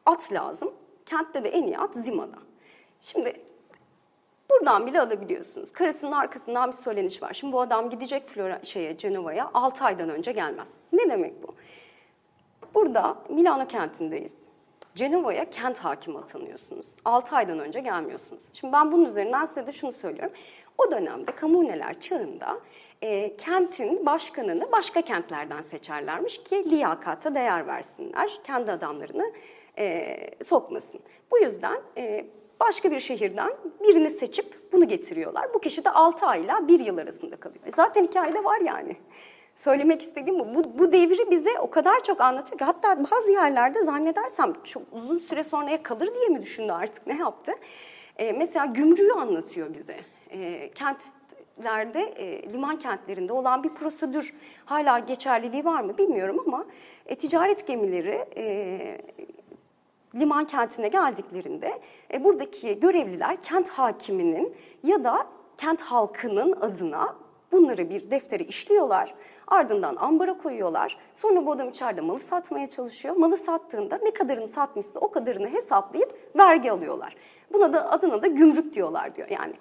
at 0.07 0.33
lazım. 0.33 0.75
Kentte 1.07 1.45
de 1.45 1.49
en 1.49 1.63
iyi 1.63 1.79
at 1.79 1.95
Zima'da. 1.95 2.37
Şimdi 3.01 3.41
buradan 4.51 4.87
bile 4.87 5.01
alabiliyorsunuz. 5.01 5.73
Karısının 5.73 6.13
arkasından 6.13 6.69
bir 6.69 6.77
söyleniş 6.77 7.23
var. 7.23 7.33
Şimdi 7.33 7.53
bu 7.53 7.61
adam 7.61 7.91
gidecek 7.91 8.29
Flora 8.29 8.61
şeye 8.63 8.97
Cenova'ya 8.97 9.51
6 9.55 9.85
aydan 9.85 10.09
önce 10.09 10.33
gelmez. 10.33 10.69
Ne 10.93 11.11
demek 11.11 11.43
bu? 11.43 11.55
Burada 12.75 13.17
Milano 13.29 13.67
kentindeyiz. 13.67 14.35
Cenova'ya 14.95 15.51
kent 15.51 15.79
hakimi 15.79 16.19
atanıyorsunuz. 16.19 16.87
6 17.05 17.37
aydan 17.37 17.59
önce 17.59 17.81
gelmiyorsunuz. 17.81 18.43
Şimdi 18.53 18.73
ben 18.73 18.93
bunun 18.93 19.05
üzerinden 19.05 19.45
size 19.45 19.67
de 19.67 19.73
şunu 19.73 19.93
söylüyorum. 19.93 20.33
O 20.79 20.91
dönemde 20.91 21.33
kamuneler 21.33 22.01
çağında 22.01 22.61
e, 23.03 23.37
kentin 23.37 24.07
başkanını 24.07 24.73
başka 24.73 25.03
kentlerden 25.03 25.61
seçerlermiş 25.61 26.43
ki 26.43 26.71
liyakata 26.71 27.35
değer 27.35 27.67
versinler. 27.67 28.41
Kendi 28.45 28.73
adamlarını 28.73 29.33
e, 29.79 30.17
sokmasın. 30.45 31.01
Bu 31.31 31.39
yüzden 31.39 31.81
e, 31.97 32.27
başka 32.61 32.91
bir 32.91 33.01
şehirden 33.01 33.53
birini 33.81 34.11
seçip 34.11 34.73
bunu 34.73 34.89
getiriyorlar. 34.89 35.55
Bu 35.55 35.61
kişi 35.61 35.85
de 35.85 35.91
6 35.91 36.27
ayla 36.27 36.69
1 36.69 36.81
yıl 36.81 36.99
arasında 36.99 37.37
kalıyor. 37.37 37.65
Zaten 37.69 38.05
hikayede 38.05 38.45
var 38.45 38.61
yani. 38.61 38.97
Söylemek 39.57 40.03
istediğim 40.03 40.39
bu. 40.39 40.55
bu. 40.55 40.79
Bu 40.79 40.93
devri 40.93 41.31
bize 41.31 41.51
o 41.61 41.71
kadar 41.71 42.05
çok 42.05 42.21
anlatıyor 42.21 42.59
ki 42.59 42.65
hatta 42.65 43.05
bazı 43.11 43.33
yerlerde 43.33 43.85
zannedersem 43.85 44.53
çok 44.65 44.83
uzun 44.93 45.19
süre 45.19 45.43
sonraya 45.43 45.83
kalır 45.83 46.15
diye 46.15 46.29
mi 46.29 46.43
düşündü 46.43 46.73
artık 46.73 47.07
ne 47.07 47.19
yaptı? 47.19 47.53
Ee, 48.17 48.33
mesela 48.33 48.67
gümrüğü 48.67 49.13
anlatıyor 49.13 49.75
bize. 49.75 49.97
Ee, 50.31 50.71
kentlerde, 50.75 52.01
e, 52.01 52.53
liman 52.53 52.79
kentlerinde 52.79 53.33
olan 53.33 53.65
bir 53.65 53.69
prosedür 53.69 54.35
hala 54.65 54.99
geçerliliği 54.99 55.65
var 55.65 55.81
mı 55.81 55.99
bilmiyorum 55.99 56.43
ama 56.47 56.67
e, 57.07 57.15
ticaret 57.15 57.67
gemileri 57.67 58.25
e, 58.37 58.99
liman 60.15 60.45
kentine 60.45 60.89
geldiklerinde 60.89 61.81
e, 62.15 62.25
buradaki 62.25 62.81
görevliler 62.81 63.41
kent 63.41 63.69
hakiminin 63.69 64.55
ya 64.83 65.05
da 65.05 65.27
kent 65.57 65.83
halkının 65.83 66.53
adına 66.53 67.22
Bunları 67.53 67.91
bir 67.91 68.11
deftere 68.11 68.45
işliyorlar. 68.45 69.15
Ardından 69.47 69.97
ambara 69.97 70.39
koyuyorlar. 70.39 70.99
Sonra 71.15 71.47
bu 71.47 71.53
adam 71.53 71.69
içeride 71.69 72.01
malı 72.01 72.19
satmaya 72.19 72.71
çalışıyor. 72.71 73.17
Malı 73.17 73.37
sattığında 73.37 73.99
ne 74.03 74.11
kadarını 74.11 74.49
satmışsa 74.49 75.01
o 75.01 75.11
kadarını 75.11 75.49
hesaplayıp 75.49 76.37
vergi 76.37 76.73
alıyorlar. 76.73 77.17
Buna 77.53 77.73
da 77.73 77.91
adına 77.91 78.23
da 78.23 78.27
gümrük 78.27 78.75
diyorlar 78.75 79.17
diyor. 79.17 79.29
Yani 79.29 79.55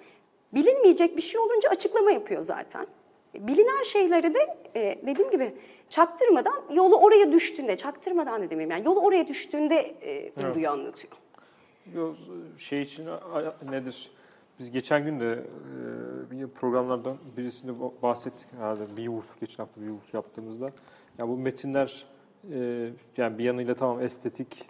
bilinmeyecek 0.54 1.16
bir 1.16 1.22
şey 1.22 1.40
olunca 1.40 1.68
açıklama 1.68 2.10
yapıyor 2.10 2.42
zaten. 2.42 2.86
bilinen 3.34 3.82
şeyleri 3.82 4.34
de 4.34 4.56
e, 4.74 4.98
dediğim 5.06 5.30
gibi 5.30 5.52
çaktırmadan 5.88 6.62
yolu 6.70 6.96
oraya 6.96 7.32
düştüğünde, 7.32 7.76
çaktırmadan 7.76 8.42
ne 8.42 8.50
demeyeyim 8.50 8.70
yani 8.70 8.86
yolu 8.86 9.00
oraya 9.00 9.28
düştüğünde 9.28 9.76
e, 9.78 10.32
vurguyu 10.36 10.70
anlatıyor. 10.70 11.12
Yo, 11.94 12.14
şey 12.58 12.82
için 12.82 13.08
nedir? 13.70 14.10
Biz 14.58 14.70
geçen 14.70 15.04
gün 15.04 15.20
de 15.20 15.46
bir 16.30 16.46
programlardan 16.46 17.16
birisinde 17.36 17.72
bahsettik 18.02 18.52
herhalde 18.52 18.96
Beowulf, 18.96 19.40
geçen 19.40 19.64
hafta 19.64 19.80
Beowulf 19.80 20.14
yaptığımızda. 20.14 20.66
Yani 21.18 21.30
bu 21.30 21.36
metinler 21.36 22.06
yani 23.16 23.38
bir 23.38 23.44
yanıyla 23.44 23.74
tamam 23.74 24.00
estetik, 24.00 24.68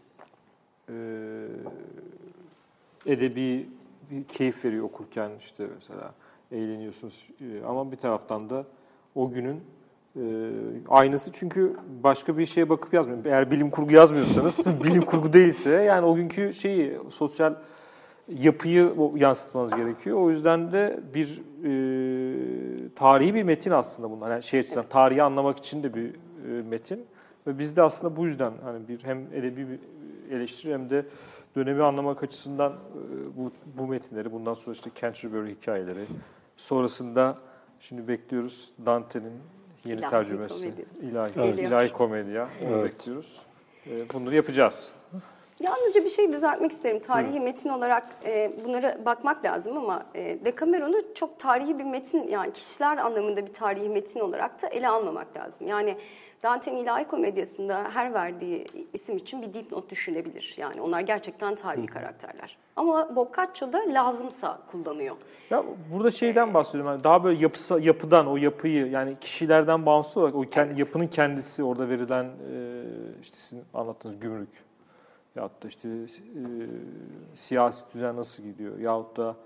edebi 3.07 3.69
bir 4.11 4.25
keyif 4.25 4.65
veriyor 4.65 4.85
okurken 4.85 5.31
işte 5.39 5.67
mesela 5.75 6.15
eğleniyorsunuz. 6.53 7.29
Ama 7.67 7.93
bir 7.93 7.97
taraftan 7.97 8.51
da 8.51 8.65
o 9.15 9.31
günün 9.31 9.61
e, 10.17 10.23
aynısı 10.89 11.33
çünkü 11.33 11.77
başka 12.03 12.39
bir 12.39 12.47
şeye 12.47 12.69
bakıp 12.69 12.95
yazmıyor. 12.95 13.25
Eğer 13.25 13.51
bilim 13.51 13.71
kurgu 13.71 13.93
yazmıyorsanız, 13.93 14.67
bilim 14.85 15.03
kurgu 15.03 15.33
değilse 15.33 15.71
yani 15.71 16.07
o 16.07 16.15
günkü 16.15 16.55
şeyi 16.55 16.99
sosyal 17.11 17.55
yapıyı 18.39 18.95
yansıtmanız 19.17 19.75
gerekiyor. 19.75 20.19
O 20.21 20.31
yüzden 20.31 20.73
de 20.73 21.01
bir 21.15 21.41
e, 21.65 22.95
tarihi 22.95 23.35
bir 23.35 23.43
metin 23.43 23.71
aslında 23.71 24.11
bunlar. 24.11 24.31
Yani 24.31 24.43
şey 24.43 24.61
açısından 24.61 24.87
tarihi 24.89 25.23
anlamak 25.23 25.59
için 25.59 25.83
de 25.83 25.95
bir 25.95 26.07
e, 26.09 26.63
metin. 26.63 27.05
Ve 27.47 27.59
biz 27.59 27.77
de 27.77 27.83
aslında 27.83 28.17
bu 28.17 28.27
yüzden 28.27 28.53
hani 28.65 28.89
bir 28.89 29.05
hem 29.05 29.19
edebi 29.33 29.67
bir 29.69 29.79
eleştiri 30.37 30.73
hem 30.73 30.91
de 30.91 31.07
dönemi 31.57 31.83
anlamak 31.83 32.23
açısından 32.23 32.73
e, 32.73 33.37
bu, 33.37 33.53
bu 33.79 33.87
metinleri, 33.87 34.33
bundan 34.33 34.55
sonra 34.55 34.73
işte 34.73 34.91
Canterbury 35.01 35.55
hikayeleri, 35.55 36.07
sonrasında 36.57 37.39
şimdi 37.81 38.09
bekliyoruz 38.09 38.71
Dante'nin 38.87 39.33
yeni 39.85 39.99
İlahi 39.99 40.11
tercümesi, 40.11 40.55
komedi. 40.61 40.85
ilahi, 41.03 41.33
Evet. 41.37 41.59
ilahi 41.59 41.93
komedya, 41.93 42.49
onu 42.67 42.77
Evet. 42.77 42.85
bekliyoruz. 42.93 43.41
E, 43.87 43.91
bunları 44.15 44.35
yapacağız. 44.35 44.93
Yalnızca 45.61 46.05
bir 46.05 46.09
şey 46.09 46.33
düzeltmek 46.33 46.73
isterim. 46.73 47.01
Tarihi 47.01 47.41
metin 47.41 47.69
olarak 47.69 48.07
e, 48.27 48.53
bunlara 48.65 49.05
bakmak 49.05 49.45
lazım 49.45 49.77
ama 49.77 50.03
e, 50.15 50.45
Decameron'u 50.45 51.15
çok 51.15 51.39
tarihi 51.39 51.79
bir 51.79 51.85
metin 51.85 52.29
yani 52.29 52.53
kişiler 52.53 52.97
anlamında 52.97 53.47
bir 53.47 53.53
tarihi 53.53 53.89
metin 53.89 54.21
olarak 54.21 54.63
da 54.63 54.67
ele 54.67 54.89
almamak 54.89 55.37
lazım. 55.37 55.67
Yani 55.67 55.97
Dante'nin 56.43 56.77
ilahi 56.77 57.05
komedyasında 57.05 57.85
her 57.93 58.15
verdiği 58.15 58.67
isim 58.93 59.17
için 59.17 59.43
bir 59.43 59.55
dipnot 59.55 59.91
düşünebilir. 59.91 60.55
Yani 60.59 60.81
onlar 60.81 61.01
gerçekten 61.01 61.55
tarihi 61.55 61.87
karakterler. 61.87 62.57
Ama 62.77 63.17
Boccaccio 63.17 63.73
da 63.73 63.83
lazımsa 63.89 64.59
kullanıyor. 64.71 65.17
Ya 65.51 65.65
burada 65.93 66.11
şeyden 66.11 66.55
bahsediyorum. 66.55 66.93
Yani 66.93 67.05
daha 67.05 67.25
böyle 67.25 67.43
yapısa, 67.43 67.79
yapıdan, 67.79 68.27
o 68.27 68.37
yapıyı 68.37 68.87
yani 68.91 69.17
kişilerden 69.21 69.87
bağımsız 69.87 70.17
olarak 70.17 70.35
o 70.35 70.41
kendi, 70.43 70.69
Evet. 70.69 70.79
yapının 70.79 71.07
kendisi 71.07 71.65
orada 71.65 71.89
verilen 71.89 72.25
e, 72.25 72.31
işte 73.23 73.37
sizin 73.37 73.65
anlattığınız 73.75 74.21
gümrük 74.21 74.49
yahut 75.37 75.63
da 75.63 75.69
işte 75.69 75.89
e, 75.89 76.43
siyasi 77.35 77.85
düzen 77.95 78.17
nasıl 78.17 78.43
gidiyor 78.43 78.79
yahut 78.79 79.17
da 79.17 79.37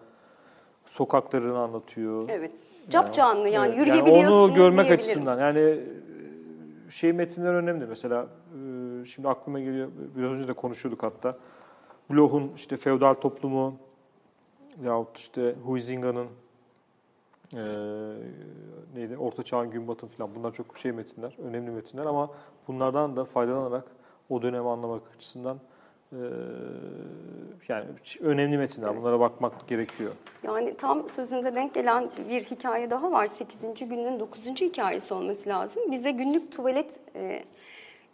sokaklarını 0.86 1.58
anlatıyor. 1.58 2.24
Evet. 2.28 2.58
Cap 2.90 3.14
canlı 3.14 3.48
yani 3.48 3.68
Evet, 3.68 3.78
yürüyebiliyorsunuz 3.78 4.50
onu 4.50 4.54
görmek 4.54 4.90
açısından 4.90 5.40
yani 5.40 5.58
e, 5.58 5.84
şey 6.90 7.12
metinler 7.12 7.54
önemli. 7.54 7.86
Mesela 7.86 8.22
e, 8.22 9.04
şimdi 9.04 9.28
aklıma 9.28 9.60
geliyor 9.60 9.88
biraz 10.16 10.30
önce 10.30 10.48
de 10.48 10.52
konuşuyorduk 10.52 11.02
hatta. 11.02 11.38
Bloch'un 12.10 12.52
işte 12.56 12.76
feodal 12.76 13.14
toplumu 13.14 13.74
yahut 14.84 15.18
işte 15.18 15.54
Huizinga'nın 15.64 16.26
e, 17.54 17.62
neydi 18.94 19.16
Orta 19.16 19.42
Çağ'ın 19.42 19.70
gün 19.70 19.88
batımı 19.88 20.12
falan 20.12 20.34
bunlar 20.34 20.52
çok 20.52 20.78
şey 20.78 20.92
metinler, 20.92 21.36
önemli 21.38 21.70
metinler 21.70 22.06
ama 22.06 22.30
bunlardan 22.68 23.16
da 23.16 23.24
faydalanarak 23.24 23.84
o 24.30 24.42
dönemi 24.42 24.68
anlamak 24.68 25.02
açısından 25.16 25.58
e, 26.12 26.18
yani 27.68 27.86
önemli 28.20 28.58
metinler. 28.58 28.96
Bunlara 28.96 29.20
bakmak 29.20 29.68
gerekiyor. 29.68 30.12
Yani 30.42 30.76
tam 30.76 31.08
sözünüze 31.08 31.54
denk 31.54 31.74
gelen 31.74 32.10
bir 32.28 32.42
hikaye 32.42 32.90
daha 32.90 33.12
var. 33.12 33.26
8. 33.26 33.88
günün 33.88 34.20
9. 34.20 34.46
hikayesi 34.46 35.14
olması 35.14 35.48
lazım. 35.48 35.82
Bize 35.90 36.10
günlük 36.10 36.52
tuvalet 36.52 37.00
e, 37.16 37.44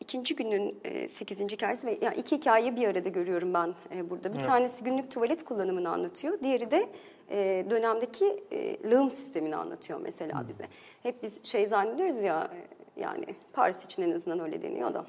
ikinci 0.01 0.37
günün 0.37 0.81
e, 0.85 1.09
8. 1.09 1.41
hikayesi 1.41 1.87
ve 1.87 1.99
yani 2.03 2.17
iki 2.17 2.37
hikayeyi 2.37 2.77
bir 2.77 2.89
arada 2.89 3.09
görüyorum 3.09 3.55
ben 3.55 3.75
e, 3.95 4.11
burada. 4.11 4.35
Bir 4.35 4.43
tanesi 4.43 4.85
günlük 4.85 5.11
tuvalet 5.11 5.45
kullanımını 5.45 5.91
anlatıyor. 5.91 6.41
Diğeri 6.41 6.71
de 6.71 6.89
e, 7.31 7.67
dönemdeki 7.71 8.43
e, 8.53 8.91
lağım 8.91 9.11
sistemini 9.11 9.57
anlatıyor 9.57 10.01
mesela 10.01 10.45
bize. 10.49 10.65
Hep 11.03 11.23
biz 11.23 11.45
şey 11.45 11.67
zannediyoruz 11.67 12.21
ya 12.23 12.51
e, 12.97 13.01
yani 13.01 13.27
Paris 13.53 13.85
için 13.85 14.03
en 14.03 14.13
azından 14.13 14.41
öyle 14.41 14.63
deniyor 14.63 14.95
da. 14.95 15.07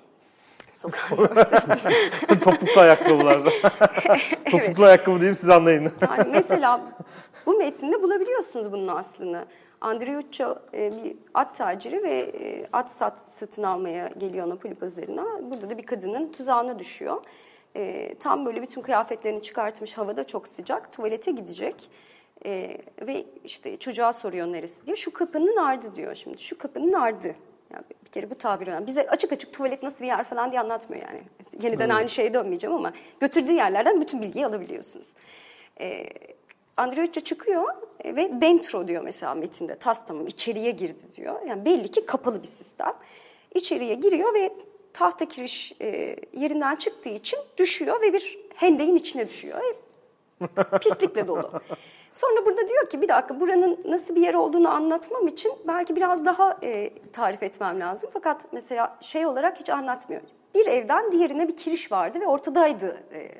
Sokağın 0.73 1.17
ortasında. 1.17 1.77
Topuklu 2.41 2.81
ayakkabılarda. 2.81 3.49
Topuklu 4.51 4.85
ayakkabı 4.85 5.19
diyeyim 5.19 5.35
siz 5.35 5.49
anlayın. 5.49 5.91
Yani 6.01 6.29
mesela 6.31 6.81
bu 7.45 7.57
metinde 7.57 8.03
bulabiliyorsunuz 8.03 8.71
bunun 8.71 8.87
aslını. 8.87 9.45
Andreuccio 9.81 10.55
e, 10.73 10.91
bir 10.91 11.15
at 11.33 11.55
taciri 11.57 12.03
ve 12.03 12.19
e, 12.19 12.67
at 12.73 12.91
sat, 12.91 13.21
satın 13.21 13.63
almaya 13.63 14.07
geliyor 14.07 14.49
Napoli 14.49 14.75
pazarına. 14.75 15.25
Burada 15.41 15.69
da 15.69 15.77
bir 15.77 15.85
kadının 15.85 16.31
tuzağına 16.31 16.79
düşüyor. 16.79 17.21
E, 17.75 18.15
tam 18.15 18.45
böyle 18.45 18.61
bütün 18.61 18.81
kıyafetlerini 18.81 19.41
çıkartmış 19.41 19.97
havada 19.97 20.23
çok 20.23 20.47
sıcak. 20.47 20.91
Tuvalete 20.91 21.31
gidecek. 21.31 21.89
E, 22.45 22.77
ve 23.01 23.25
işte 23.43 23.77
çocuğa 23.77 24.13
soruyor 24.13 24.47
neresi 24.47 24.85
diye. 24.85 24.95
Şu 24.95 25.13
kapının 25.13 25.57
ardı 25.57 25.95
diyor 25.95 26.15
şimdi. 26.15 26.37
Şu 26.37 26.57
kapının 26.57 26.91
ardı. 26.91 27.35
Yani 27.73 27.83
kere 28.13 28.29
bu 28.29 28.35
tabir 28.35 28.67
önemli. 28.67 28.87
Bize 28.87 29.07
açık 29.07 29.31
açık 29.31 29.53
tuvalet 29.53 29.83
nasıl 29.83 30.01
bir 30.01 30.07
yer 30.07 30.23
falan 30.23 30.51
diye 30.51 30.61
anlatmıyor 30.61 31.07
yani. 31.07 31.21
Yeniden 31.61 31.89
aynı 31.89 32.09
şeye 32.09 32.33
dönmeyeceğim 32.33 32.75
ama 32.75 32.93
götürdüğü 33.19 33.53
yerlerden 33.53 34.01
bütün 34.01 34.21
bilgiyi 34.21 34.45
alabiliyorsunuz. 34.45 35.07
E, 35.81 36.09
Andreuccia 36.77 37.23
çıkıyor 37.23 37.63
e, 38.03 38.15
ve 38.15 38.41
dentro 38.41 38.87
diyor 38.87 39.03
mesela 39.03 39.33
metinde. 39.33 39.75
Tas 39.75 40.05
tamam 40.05 40.27
içeriye 40.27 40.71
girdi 40.71 41.01
diyor. 41.15 41.41
Yani 41.47 41.65
belli 41.65 41.91
ki 41.91 42.05
kapalı 42.05 42.43
bir 42.43 42.47
sistem. 42.47 42.93
İçeriye 43.55 43.95
giriyor 43.95 44.33
ve 44.33 44.49
tahta 44.93 45.27
kiriş 45.27 45.73
e, 45.81 46.15
yerinden 46.33 46.75
çıktığı 46.75 47.09
için 47.09 47.39
düşüyor 47.57 48.01
ve 48.01 48.13
bir 48.13 48.39
hendeğin 48.55 48.95
içine 48.95 49.27
düşüyor. 49.27 49.57
E, 49.59 49.82
pislikle 50.81 51.27
dolu. 51.27 51.51
Sonra 52.13 52.45
burada 52.45 52.67
diyor 52.67 52.89
ki 52.89 53.01
bir 53.01 53.07
dakika 53.07 53.39
buranın 53.39 53.79
nasıl 53.85 54.15
bir 54.15 54.21
yer 54.21 54.33
olduğunu 54.33 54.69
anlatmam 54.69 55.27
için 55.27 55.53
belki 55.67 55.95
biraz 55.95 56.25
daha 56.25 56.57
e, 56.63 56.89
tarif 57.13 57.43
etmem 57.43 57.79
lazım. 57.79 58.09
Fakat 58.13 58.41
mesela 58.51 58.97
şey 59.01 59.25
olarak 59.25 59.59
hiç 59.59 59.69
anlatmıyor. 59.69 60.21
Bir 60.55 60.65
evden 60.65 61.11
diğerine 61.11 61.47
bir 61.47 61.57
kiriş 61.57 61.91
vardı 61.91 62.21
ve 62.21 62.27
ortadaydı 62.27 63.03
e, 63.13 63.31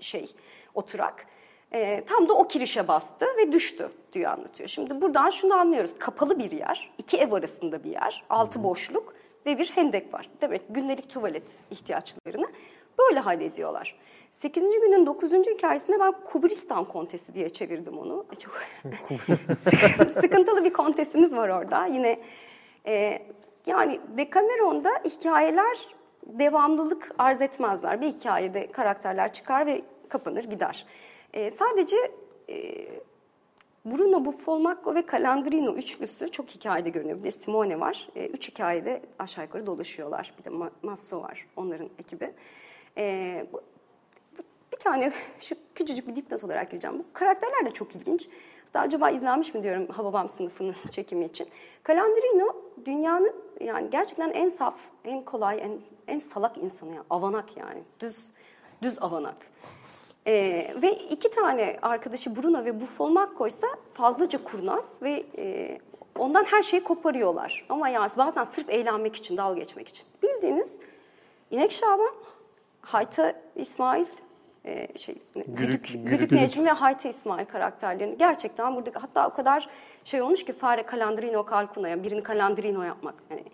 şey 0.00 0.34
oturak. 0.74 1.26
E, 1.72 2.04
tam 2.04 2.28
da 2.28 2.34
o 2.34 2.48
kirişe 2.48 2.88
bastı 2.88 3.26
ve 3.38 3.52
düştü 3.52 3.90
diyor 4.12 4.30
anlatıyor. 4.30 4.68
Şimdi 4.68 5.00
buradan 5.00 5.30
şunu 5.30 5.54
anlıyoruz. 5.54 5.94
Kapalı 5.98 6.38
bir 6.38 6.50
yer, 6.50 6.90
iki 6.98 7.16
ev 7.16 7.32
arasında 7.32 7.84
bir 7.84 7.90
yer, 7.90 8.24
altı 8.30 8.62
boşluk 8.64 9.14
ve 9.46 9.58
bir 9.58 9.70
hendek 9.74 10.14
var. 10.14 10.30
Demek 10.40 10.62
günlük 10.70 11.10
tuvalet 11.10 11.50
ihtiyaçlarını 11.70 12.46
böyle 12.98 13.20
hallediyorlar. 13.20 13.96
8. 14.30 14.62
günün 14.62 15.06
9. 15.06 15.32
hikayesinde 15.32 16.00
ben 16.00 16.12
Kubristan 16.12 16.84
kontesi 16.84 17.34
diye 17.34 17.48
çevirdim 17.48 17.98
onu. 17.98 18.26
Çok 18.38 18.54
sıkıntılı 20.22 20.64
bir 20.64 20.72
kontesimiz 20.72 21.36
var 21.36 21.48
orada. 21.48 21.86
Yine 21.86 22.20
e, 22.86 23.22
yani 23.66 24.00
Decameron'da 24.16 24.90
hikayeler 25.04 25.86
devamlılık 26.26 27.10
arz 27.18 27.40
etmezler. 27.40 28.00
Bir 28.00 28.06
hikayede 28.06 28.72
karakterler 28.72 29.32
çıkar 29.32 29.66
ve 29.66 29.82
kapanır 30.08 30.44
gider. 30.44 30.86
E, 31.32 31.50
sadece 31.50 31.96
e, 32.48 32.86
Bruno 33.84 34.24
Buffalmacco 34.24 34.94
ve 34.94 35.04
Calandrino 35.12 35.74
üçlüsü 35.74 36.28
çok 36.28 36.48
hikayede 36.48 36.88
görünüyor. 36.90 37.18
Bir 37.18 37.24
de 37.24 37.30
Simone 37.30 37.80
var. 37.80 38.08
E, 38.16 38.26
üç 38.26 38.48
hikayede 38.48 39.02
aşağı 39.18 39.44
yukarı 39.44 39.66
dolaşıyorlar. 39.66 40.34
Bir 40.38 40.44
de 40.44 40.48
Ma- 40.48 40.70
Masso 40.82 41.22
var 41.22 41.46
onların 41.56 41.88
ekibi. 41.98 42.32
E, 42.98 43.46
bu, 43.52 43.60
bir 44.72 44.76
tane 44.76 45.12
şu 45.40 45.54
küçücük 45.74 46.08
bir 46.08 46.16
dipnot 46.16 46.44
olarak 46.44 46.70
gireceğim. 46.70 46.98
Bu 46.98 47.04
karakterler 47.12 47.66
de 47.66 47.70
çok 47.70 47.96
ilginç. 47.96 48.28
Hatta 48.64 48.80
acaba 48.80 49.10
izlenmiş 49.10 49.54
mi 49.54 49.62
diyorum 49.62 49.86
Hababam 49.88 50.30
sınıfının 50.30 50.74
çekimi 50.90 51.24
için. 51.24 51.48
Calandrino 51.88 52.56
dünyanın 52.84 53.34
yani 53.60 53.90
gerçekten 53.90 54.30
en 54.30 54.48
saf, 54.48 54.80
en 55.04 55.24
kolay, 55.24 55.58
en, 55.60 55.80
en 56.08 56.18
salak 56.18 56.58
insanı. 56.58 56.90
Yani, 56.90 57.04
avanak 57.10 57.56
yani. 57.56 57.82
Düz, 58.00 58.30
düz 58.82 59.02
avanak. 59.02 59.36
Ee, 60.26 60.74
ve 60.82 60.92
iki 60.92 61.30
tane 61.30 61.78
arkadaşı 61.82 62.36
Bruno 62.36 62.64
ve 62.64 62.80
Buffalmacco 62.80 63.46
ise 63.46 63.66
fazlaca 63.92 64.44
kurnaz 64.44 64.90
ve 65.02 65.24
e, 65.36 65.78
ondan 66.18 66.44
her 66.44 66.62
şeyi 66.62 66.84
koparıyorlar. 66.84 67.66
Ama 67.68 67.88
yani 67.88 68.10
bazen 68.16 68.44
sırf 68.44 68.70
eğlenmek 68.70 69.16
için, 69.16 69.36
dalga 69.36 69.58
geçmek 69.58 69.88
için. 69.88 70.06
Bildiğiniz 70.22 70.72
İnek 71.52 71.72
Şaban, 71.72 72.14
Hayta 72.82 73.32
İsmail, 73.56 74.06
e, 74.64 74.98
şey 74.98 75.14
Güdük- 75.34 75.58
Güdük, 75.58 75.84
Güdük- 75.84 76.10
Güdük 76.10 76.32
Necmi 76.32 76.64
ve 76.66 76.70
Hayte 76.70 77.08
İsmail 77.08 77.46
karakterlerini 77.46 78.18
gerçekten 78.18 78.76
burada 78.76 78.90
hatta 79.02 79.28
o 79.28 79.32
kadar 79.32 79.68
şey 80.04 80.22
olmuş 80.22 80.44
ki 80.44 80.52
fare 80.52 80.84
Calandrino 80.92 81.46
Calcuna 81.50 81.88
yani 81.88 82.02
birini 82.02 82.24
Calandrino 82.24 82.82
yapmak 82.82 83.14
yani 83.30 83.44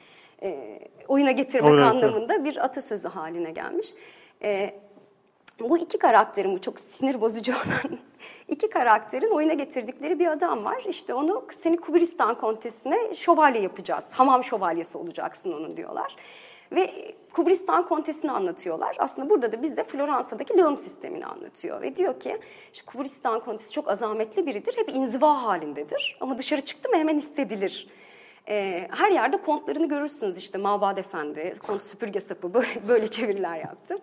e, 0.42 0.78
oyuna 1.08 1.30
getirmek 1.30 1.70
Oyuna- 1.70 1.88
anlamında 1.90 2.44
bir 2.44 2.64
atasözü 2.64 3.08
haline 3.08 3.50
gelmiş. 3.50 3.88
E, 4.42 4.74
bu 5.60 5.78
iki 5.78 5.98
karakterin 5.98 6.52
bu 6.54 6.60
çok 6.60 6.80
sinir 6.80 7.20
bozucu 7.20 7.52
olan 7.66 7.98
iki 8.48 8.70
karakterin 8.70 9.30
oyuna 9.30 9.52
getirdikleri 9.52 10.18
bir 10.18 10.26
adam 10.26 10.64
var. 10.64 10.82
İşte 10.88 11.14
onu 11.14 11.46
seni 11.62 11.76
Kubristan 11.76 12.34
kontesine 12.38 13.14
şövalye 13.14 13.62
yapacağız. 13.62 14.08
Hamam 14.10 14.44
şövalyesi 14.44 14.98
olacaksın 14.98 15.52
onun 15.52 15.76
diyorlar. 15.76 16.16
Ve 16.72 17.14
Kubristan 17.32 17.86
kontesini 17.86 18.30
anlatıyorlar. 18.30 18.96
Aslında 18.98 19.30
burada 19.30 19.52
da 19.52 19.62
bize 19.62 19.84
Floransa'daki 19.84 20.58
lağım 20.58 20.76
sistemini 20.76 21.26
anlatıyor. 21.26 21.82
Ve 21.82 21.96
diyor 21.96 22.20
ki 22.20 22.38
işte 22.72 22.86
Kubristan 22.86 23.40
kontesi 23.40 23.72
çok 23.72 23.88
azametli 23.88 24.46
biridir. 24.46 24.76
Hep 24.76 24.88
inziva 24.88 25.42
halindedir. 25.42 26.18
Ama 26.20 26.38
dışarı 26.38 26.60
çıktı 26.60 26.88
mı 26.88 26.96
hemen 26.96 27.16
istedilir. 27.16 27.86
Ee, 28.48 28.88
her 28.90 29.10
yerde 29.10 29.36
kontlarını 29.36 29.88
görürsünüz 29.88 30.38
işte 30.38 30.58
Mabad 30.58 30.98
Efendi, 30.98 31.54
kont 31.66 31.84
süpürge 31.84 32.20
sapı 32.20 32.54
böyle, 32.54 32.88
böyle 32.88 33.06
çeviriler 33.08 33.56
yaptım. 33.56 33.98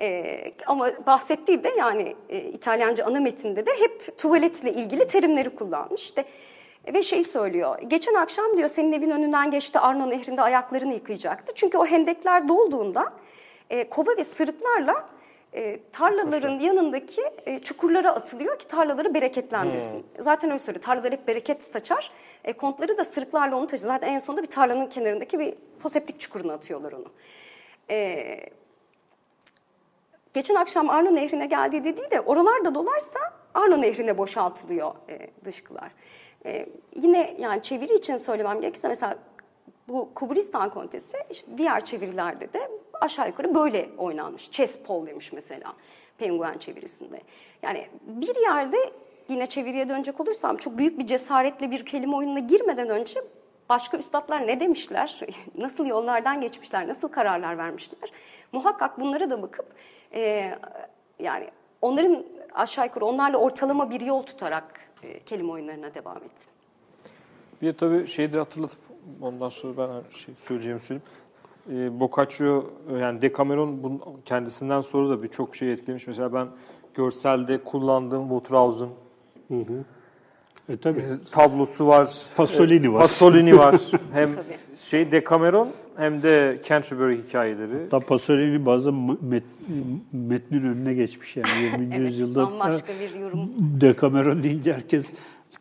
Ee, 0.00 0.52
ama 0.66 0.90
bahsettiği 1.06 1.64
de 1.64 1.68
yani 1.78 2.16
e, 2.28 2.38
İtalyanca 2.40 3.04
ana 3.06 3.20
metinde 3.20 3.66
de 3.66 3.70
hep 3.80 4.18
tuvaletle 4.18 4.72
ilgili 4.72 5.06
terimleri 5.06 5.50
kullanmış. 5.50 6.02
İşte 6.02 6.24
ve 6.94 7.02
şey 7.02 7.22
söylüyor. 7.22 7.78
Geçen 7.86 8.14
akşam 8.14 8.56
diyor 8.56 8.68
senin 8.68 8.92
evin 8.92 9.10
önünden 9.10 9.50
geçti 9.50 9.78
Arno 9.78 10.10
Nehri'nde 10.10 10.42
ayaklarını 10.42 10.94
yıkayacaktı. 10.94 11.52
Çünkü 11.54 11.78
o 11.78 11.86
hendekler 11.86 12.48
dolduğunda 12.48 13.12
e, 13.70 13.88
kova 13.88 14.16
ve 14.16 14.24
sırıklarla 14.24 15.06
e, 15.54 15.80
tarlaların 15.92 16.58
yanındaki 16.60 17.22
e, 17.46 17.58
çukurlara 17.58 18.14
atılıyor 18.14 18.58
ki 18.58 18.66
tarlaları 18.66 19.14
bereketlendirsin. 19.14 20.06
Zaten 20.18 20.50
öyle 20.50 20.58
söylüyor. 20.58 20.84
Tarlalar 20.84 21.12
hep 21.12 21.28
bereket 21.28 21.64
saçar. 21.64 22.10
E, 22.44 22.52
kontları 22.52 22.98
da 22.98 23.04
sırıklarla 23.04 23.56
onu 23.56 23.66
taşır. 23.66 23.84
Zaten 23.84 24.08
en 24.08 24.18
sonunda 24.18 24.42
bir 24.42 24.50
tarlanın 24.50 24.86
kenarındaki 24.86 25.38
bir 25.38 25.54
foseptik 25.78 26.20
çukuruna 26.20 26.52
atıyorlar 26.52 26.92
onu. 26.92 27.06
E, 27.90 28.40
geçen 30.34 30.54
akşam 30.54 30.90
Arno 30.90 31.14
Nehri'ne 31.14 31.46
geldiği 31.46 31.84
dediği 31.84 32.10
de 32.10 32.20
oralarda 32.20 32.74
dolarsa 32.74 33.18
Arno 33.54 33.82
Nehri'ne 33.82 34.18
boşaltılıyor 34.18 34.94
e, 35.08 35.30
dışkılar. 35.44 35.90
E, 36.46 36.66
yine 36.96 37.36
yani 37.38 37.62
çeviri 37.62 37.94
için 37.94 38.16
söylemem 38.16 38.60
gerekirse 38.60 38.88
mesela 38.88 39.18
bu 39.88 40.14
Kubristan 40.14 40.70
kontesi 40.70 41.16
işte 41.30 41.58
diğer 41.58 41.84
çevirilerde 41.84 42.52
de 42.52 42.70
aşağı 43.00 43.26
yukarı 43.28 43.54
böyle 43.54 43.88
oynanmış. 43.98 44.50
Chess 44.50 44.82
Paul 44.82 45.06
demiş 45.06 45.32
mesela 45.32 45.74
penguen 46.18 46.58
çevirisinde. 46.58 47.20
Yani 47.62 47.88
bir 48.06 48.42
yerde 48.42 48.76
yine 49.28 49.46
çeviriye 49.46 49.88
dönecek 49.88 50.20
olursam 50.20 50.56
çok 50.56 50.78
büyük 50.78 50.98
bir 50.98 51.06
cesaretle 51.06 51.70
bir 51.70 51.86
kelime 51.86 52.16
oyununa 52.16 52.38
girmeden 52.38 52.88
önce 52.88 53.20
başka 53.68 53.98
üstadlar 53.98 54.46
ne 54.46 54.60
demişler, 54.60 55.20
nasıl 55.58 55.86
yollardan 55.86 56.40
geçmişler, 56.40 56.88
nasıl 56.88 57.08
kararlar 57.08 57.58
vermişler. 57.58 58.12
Muhakkak 58.52 59.00
bunlara 59.00 59.30
da 59.30 59.42
bakıp 59.42 59.66
e, 60.14 60.52
yani 61.18 61.48
onların 61.82 62.24
aşağı 62.54 62.84
yukarı 62.84 63.04
onlarla 63.04 63.38
ortalama 63.38 63.90
bir 63.90 64.00
yol 64.00 64.22
tutarak 64.22 64.87
kelime 65.26 65.52
oyunlarına 65.52 65.94
devam 65.94 66.16
ettim. 66.16 66.52
Bir 67.62 67.72
tabii 67.72 68.06
şeyi 68.06 68.32
de 68.32 68.38
hatırlatıp 68.38 68.78
ondan 69.20 69.48
sonra 69.48 69.76
ben 69.76 70.14
şey 70.16 70.34
söyleyeceğimi 70.38 70.80
söyleyeyim. 70.80 71.10
Ee, 71.72 72.00
Boccaccio 72.00 72.64
yani 73.00 73.22
Decameron 73.22 73.82
bunun 73.82 74.00
kendisinden 74.24 74.80
sonra 74.80 75.08
da 75.08 75.22
birçok 75.22 75.56
şey 75.56 75.72
etkilemiş. 75.72 76.06
Mesela 76.06 76.32
ben 76.34 76.48
görselde 76.94 77.64
kullandığım 77.64 78.28
Waterhouse'un 78.28 78.90
E 80.68 80.76
tabii. 80.76 81.02
tablosu 81.32 81.86
var. 81.86 82.10
Pasolini 82.36 82.92
var. 82.92 83.00
Pasolini 83.00 83.58
var. 83.58 83.74
hem 84.12 84.30
Tabii. 84.30 84.58
şey 84.78 85.12
Decameron 85.12 85.68
hem 85.96 86.22
de 86.22 86.62
Canterbury 86.68 87.22
hikayeleri. 87.22 87.82
Hatta 87.82 88.00
Pasolini 88.00 88.66
bazen 88.66 88.94
met, 89.22 89.42
metnin 90.12 90.62
önüne 90.64 90.94
geçmiş 90.94 91.36
yani 91.36 91.48
20. 91.62 91.94
Evet, 91.96 92.06
yüzyılda. 92.10 92.46
bambaşka 92.46 92.92
bir 93.00 93.20
yorum. 93.20 93.50
Decameron 93.80 94.42
deyince 94.42 94.72
herkes 94.72 95.12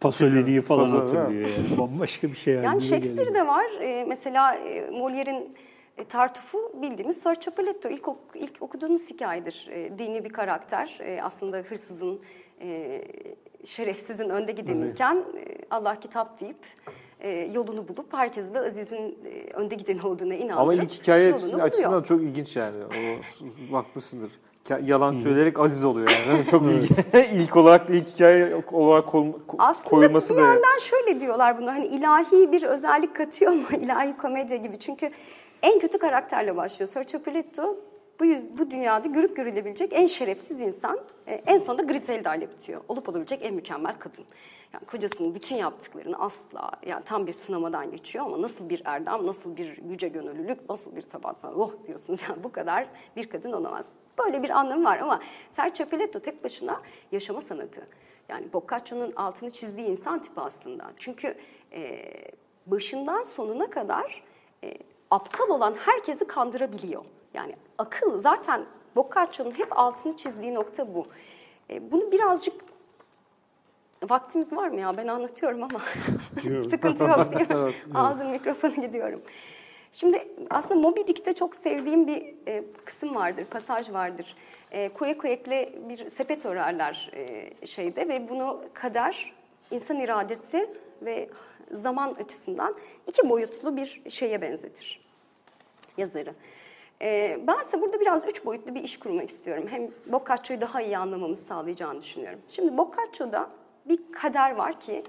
Pasolini'yi 0.01 0.61
falan 0.61 0.89
hatırlıyor 0.89 1.49
yani. 1.49 1.77
Bambaşka 1.77 2.27
bir 2.27 2.35
şey 2.35 2.53
Yani 2.53 2.81
Shakespeare 2.81 3.33
de 3.33 3.47
var. 3.47 3.65
Ee, 3.81 4.05
mesela 4.07 4.55
e, 4.55 4.79
Molière'in 4.89 5.55
e, 5.97 6.03
Tartuf'u 6.03 6.57
bildiğimiz 6.81 7.17
Sir 7.17 7.35
Capuletto 7.35 7.89
ilk, 7.89 8.07
ok- 8.07 8.35
ilk 8.35 8.61
okuduğunuz 8.61 9.09
hikayedir. 9.11 9.67
E, 9.71 9.97
dini 9.97 10.23
bir 10.25 10.29
karakter. 10.29 10.97
E, 11.01 11.21
aslında 11.23 11.57
hırsızın, 11.57 12.19
e, 12.61 13.01
şerefsizin 13.65 14.29
önde 14.29 14.51
gideniyken 14.51 15.15
e, 15.15 15.45
Allah 15.71 15.99
kitap 15.99 16.41
deyip 16.41 16.57
e, 17.19 17.29
yolunu 17.53 17.87
bulup 17.87 18.13
herkesi 18.13 18.53
de 18.53 18.59
Aziz'in 18.59 19.17
e, 19.25 19.53
önde 19.53 19.75
gideni 19.75 20.01
olduğuna 20.01 20.33
inandırıp 20.33 20.59
Ama 20.59 20.73
ilk 20.73 20.91
hikaye 20.91 21.33
açısından, 21.61 22.03
çok 22.03 22.21
ilginç 22.21 22.55
yani. 22.55 22.83
O 22.85 22.93
bakmışsındır. 23.73 24.31
Ka- 24.69 24.85
Yalan 24.85 25.13
söyleyerek 25.13 25.59
aziz 25.59 25.85
oluyor 25.85 26.09
yani. 26.27 26.45
Çok 26.51 26.61
ilginç. 26.71 26.91
ilk 27.33 27.55
olarak 27.55 27.89
da 27.89 27.93
ilk 27.93 28.07
hikaye 28.07 28.63
olarak 28.71 29.07
kol- 29.07 29.25
ko- 29.33 29.55
Aslında 29.57 29.89
koyulması 29.89 30.33
bir 30.33 30.39
da 30.39 30.43
yandan 30.45 30.77
şöyle 30.79 31.19
diyorlar 31.19 31.57
bunu 31.61 31.67
hani 31.71 31.85
ilahi 31.85 32.51
bir 32.51 32.63
özellik 32.63 33.15
katıyor 33.15 33.51
mu 33.51 33.63
ilahi 33.81 34.17
komedya 34.17 34.57
gibi 34.57 34.79
çünkü 34.79 35.09
en 35.61 35.79
kötü 35.79 35.97
karakterle 35.97 36.55
başlıyor. 36.55 36.87
Sir 36.89 37.03
Capuletto 37.03 37.75
bu, 38.19 38.25
bu 38.57 38.71
dünyada 38.71 39.07
görüp 39.07 39.35
görülebilecek 39.35 39.93
en 39.93 40.05
şerefsiz 40.05 40.61
insan 40.61 40.99
e, 41.27 41.33
en 41.33 41.57
sonunda 41.57 41.83
Griselda 41.83 42.35
ile 42.35 42.49
bitiyor. 42.49 42.81
Olup 42.87 43.09
olabilecek 43.09 43.45
en 43.45 43.53
mükemmel 43.53 43.99
kadın. 43.99 44.25
Yani 44.73 44.85
kocasının 44.85 45.35
bütün 45.35 45.55
yaptıklarını 45.55 46.19
asla 46.19 46.71
yani 46.85 47.03
tam 47.03 47.27
bir 47.27 47.33
sınamadan 47.33 47.91
geçiyor 47.91 48.25
ama 48.25 48.41
nasıl 48.41 48.69
bir 48.69 48.81
erdem, 48.85 49.27
nasıl 49.27 49.57
bir 49.57 49.83
yüce 49.89 50.07
gönüllülük, 50.07 50.69
nasıl 50.69 50.95
bir 50.95 51.01
sabat 51.01 51.41
falan 51.41 51.59
oh 51.59 51.71
diyorsunuz 51.87 52.21
yani 52.29 52.43
bu 52.43 52.51
kadar 52.51 52.87
bir 53.15 53.29
kadın 53.29 53.51
olamaz. 53.51 53.85
Böyle 54.25 54.43
bir 54.43 54.49
anlamı 54.49 54.83
var 54.83 54.97
ama 54.99 55.19
Ser 55.51 55.73
Capuletto 55.73 56.19
tek 56.19 56.43
başına 56.43 56.81
yaşama 57.11 57.41
sanatı. 57.41 57.87
Yani 58.29 58.53
Boccaccio'nun 58.53 59.11
altını 59.15 59.49
çizdiği 59.49 59.87
insan 59.87 60.21
tipi 60.21 60.41
aslında. 60.41 60.91
Çünkü 60.97 61.35
e, 61.73 62.03
başından 62.65 63.21
sonuna 63.21 63.69
kadar 63.69 64.23
e, 64.63 64.73
aptal 65.11 65.49
olan 65.49 65.73
herkesi 65.73 66.27
kandırabiliyor. 66.27 67.05
Yani 67.33 67.55
akıl 67.77 68.17
zaten 68.17 68.65
Boccaccio'nun 68.95 69.51
hep 69.51 69.79
altını 69.79 70.15
çizdiği 70.15 70.53
nokta 70.53 70.93
bu. 70.93 71.05
E, 71.69 71.91
bunu 71.91 72.11
birazcık 72.11 72.53
vaktimiz 74.03 74.53
var 74.53 74.67
mı 74.67 74.79
ya 74.79 74.97
ben 74.97 75.07
anlatıyorum 75.07 75.63
ama 75.63 75.79
sıkıntı 76.69 77.03
yok 77.03 77.33
değil 77.37 77.49
mi? 77.49 77.73
Aldım 77.93 78.29
mikrofonu 78.29 78.75
gidiyorum. 78.75 79.21
Şimdi 79.91 80.27
aslında 80.49 80.81
Moby 80.81 80.99
Dick'te 80.99 81.33
çok 81.33 81.55
sevdiğim 81.55 82.07
bir 82.07 82.35
e, 82.47 82.63
kısım 82.85 83.15
vardır, 83.15 83.45
pasaj 83.45 83.93
vardır. 83.93 84.35
E, 84.71 84.89
kuyek 84.89 85.21
kuyekle 85.21 85.73
bir 85.89 86.09
sepet 86.09 86.45
örerler 86.45 87.11
e, 87.13 87.51
şeyde 87.65 88.07
ve 88.07 88.29
bunu 88.29 88.63
kader, 88.73 89.33
insan 89.71 89.99
iradesi 89.99 90.69
ve 91.01 91.29
zaman 91.71 92.13
açısından 92.13 92.73
iki 93.07 93.29
boyutlu 93.29 93.77
bir 93.77 94.01
şeye 94.09 94.41
benzetir 94.41 95.01
yazarı. 95.97 96.33
Ee, 97.01 97.39
ben 97.47 97.59
ise 97.59 97.81
burada 97.81 97.99
biraz 97.99 98.25
üç 98.25 98.45
boyutlu 98.45 98.75
bir 98.75 98.83
iş 98.83 98.99
kurmak 98.99 99.29
istiyorum. 99.29 99.65
Hem 99.69 99.91
Boccaccio'yu 100.05 100.61
daha 100.61 100.81
iyi 100.81 100.97
anlamamızı 100.97 101.45
sağlayacağını 101.45 102.01
düşünüyorum. 102.01 102.39
Şimdi 102.49 102.77
Boccaccio'da 102.77 103.49
bir 103.85 104.11
kader 104.11 104.55
var 104.55 104.79
ki 104.79 105.03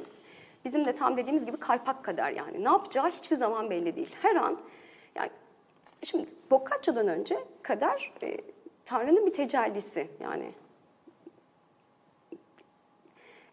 bizim 0.64 0.84
de 0.84 0.94
tam 0.94 1.16
dediğimiz 1.16 1.46
gibi 1.46 1.56
kaypak 1.56 2.04
kader 2.04 2.32
yani. 2.32 2.64
Ne 2.64 2.68
yapacağı 2.68 3.10
hiçbir 3.10 3.36
zaman 3.36 3.70
belli 3.70 3.96
değil. 3.96 4.16
Her 4.22 4.36
an 4.36 4.58
yani 5.14 5.30
şimdi 6.02 6.28
Boccaccio'dan 6.50 7.08
önce 7.08 7.38
kader 7.62 8.12
e, 8.22 8.36
Tanrı'nın 8.84 9.26
bir 9.26 9.32
tecellisi 9.32 10.08
yani 10.20 10.48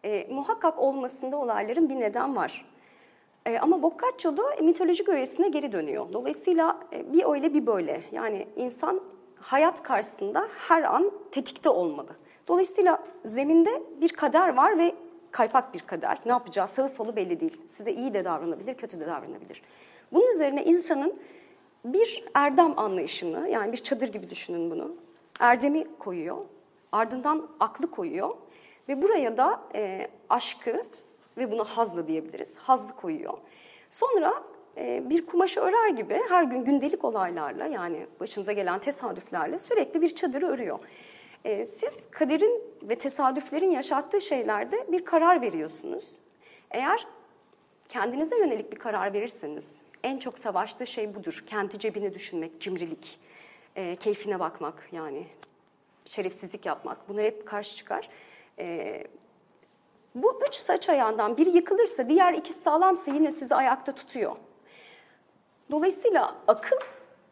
e, 0.04 0.28
muhakkak 0.30 0.80
olmasında 0.80 1.38
olayların 1.38 1.90
bir 1.90 2.00
neden 2.00 2.36
var. 2.36 2.66
E, 3.46 3.60
ama 3.60 3.82
Boccaccio 3.82 4.38
da 4.38 4.44
mitolojik 4.62 5.10
öğesine 5.10 5.50
geri 5.50 5.72
dönüyor. 5.72 6.14
Dolayısıyla 6.14 6.80
e, 6.94 7.14
bir 7.14 7.24
öyle 7.34 7.54
bir 7.54 7.66
böyle. 7.66 8.02
Yani 8.12 8.48
insan 8.56 9.02
hayat 9.40 9.84
karşısında 9.84 10.48
her 10.68 10.84
an 10.84 11.12
tetikte 11.32 11.70
olmalı. 11.70 12.10
Dolayısıyla 12.48 13.04
zeminde 13.26 13.84
bir 14.02 14.10
kader 14.10 14.56
var 14.56 14.78
ve 14.78 14.96
kaypak 15.32 15.74
bir 15.74 15.80
kader. 15.80 16.20
Ne 16.26 16.32
yapacağı 16.32 16.68
sağı 16.68 16.90
solu 16.90 17.16
belli 17.16 17.40
değil. 17.40 17.62
Size 17.68 17.92
iyi 17.92 18.14
de 18.14 18.26
davranabilir, 18.26 18.74
kötü 18.74 19.00
de 19.00 19.08
davranabilir. 19.08 19.62
Bunun 20.12 20.32
üzerine 20.32 20.66
insanın 20.66 21.16
bir 21.86 22.24
erdem 22.34 22.80
anlayışını, 22.80 23.50
yani 23.50 23.72
bir 23.72 23.78
çadır 23.78 24.08
gibi 24.08 24.30
düşünün 24.30 24.72
bunu. 24.72 24.96
Erdemi 25.40 25.88
koyuyor, 26.00 26.44
ardından 26.92 27.48
aklı 27.60 27.92
koyuyor 27.92 28.32
ve 28.90 29.02
buraya 29.02 29.38
da 29.38 29.62
e, 29.76 30.08
aşkı 30.30 30.84
ve 31.38 31.52
buna 31.52 31.64
hazlı 31.64 32.08
diyebiliriz. 32.08 32.56
Hazlı 32.58 32.96
koyuyor. 32.96 33.38
Sonra 33.90 34.44
e, 34.78 35.10
bir 35.10 35.26
kumaşı 35.26 35.60
örer 35.60 35.90
gibi 35.90 36.22
her 36.30 36.44
gün 36.44 36.64
gündelik 36.64 37.06
olaylarla 37.06 37.66
yani 37.66 38.08
başınıza 38.20 38.52
gelen 38.52 38.80
tesadüflerle 38.80 39.58
sürekli 39.58 40.02
bir 40.02 40.16
çadırı 40.16 40.48
örüyor. 40.48 40.80
E, 41.46 41.66
siz 41.66 41.98
kaderin 42.12 42.64
ve 42.84 42.96
tesadüflerin 42.96 43.72
yaşattığı 43.72 44.22
şeylerde 44.22 44.92
bir 44.92 45.06
karar 45.06 45.42
veriyorsunuz. 45.42 46.12
Eğer 46.72 47.08
kendinize 47.90 48.38
yönelik 48.38 48.72
bir 48.72 48.78
karar 48.78 49.14
verirseniz 49.14 49.76
en 50.04 50.18
çok 50.18 50.40
savaştığı 50.40 50.88
şey 50.88 51.16
budur. 51.16 51.44
Kendi 51.48 51.80
cebini 51.80 52.14
düşünmek, 52.14 52.62
cimrilik, 52.62 53.20
e, 53.76 53.96
keyfine 53.96 54.40
bakmak 54.40 54.90
yani 54.92 55.28
şerefsizlik 56.06 56.66
yapmak. 56.66 57.10
Bunlar 57.10 57.24
hep 57.24 57.48
karşı 57.48 57.76
çıkar. 57.76 58.10
Bu 60.16 60.40
üç 60.48 60.56
saç 60.56 60.90
ayağından 60.90 61.38
biri 61.38 61.50
yıkılırsa 61.50 62.10
diğer 62.10 62.34
ikisi 62.34 62.60
sağlamsa 62.60 63.12
yine 63.12 63.32
sizi 63.32 63.56
ayakta 63.56 63.92
tutuyor. 63.92 64.38
Dolayısıyla 65.72 66.36
akıl 66.48 66.78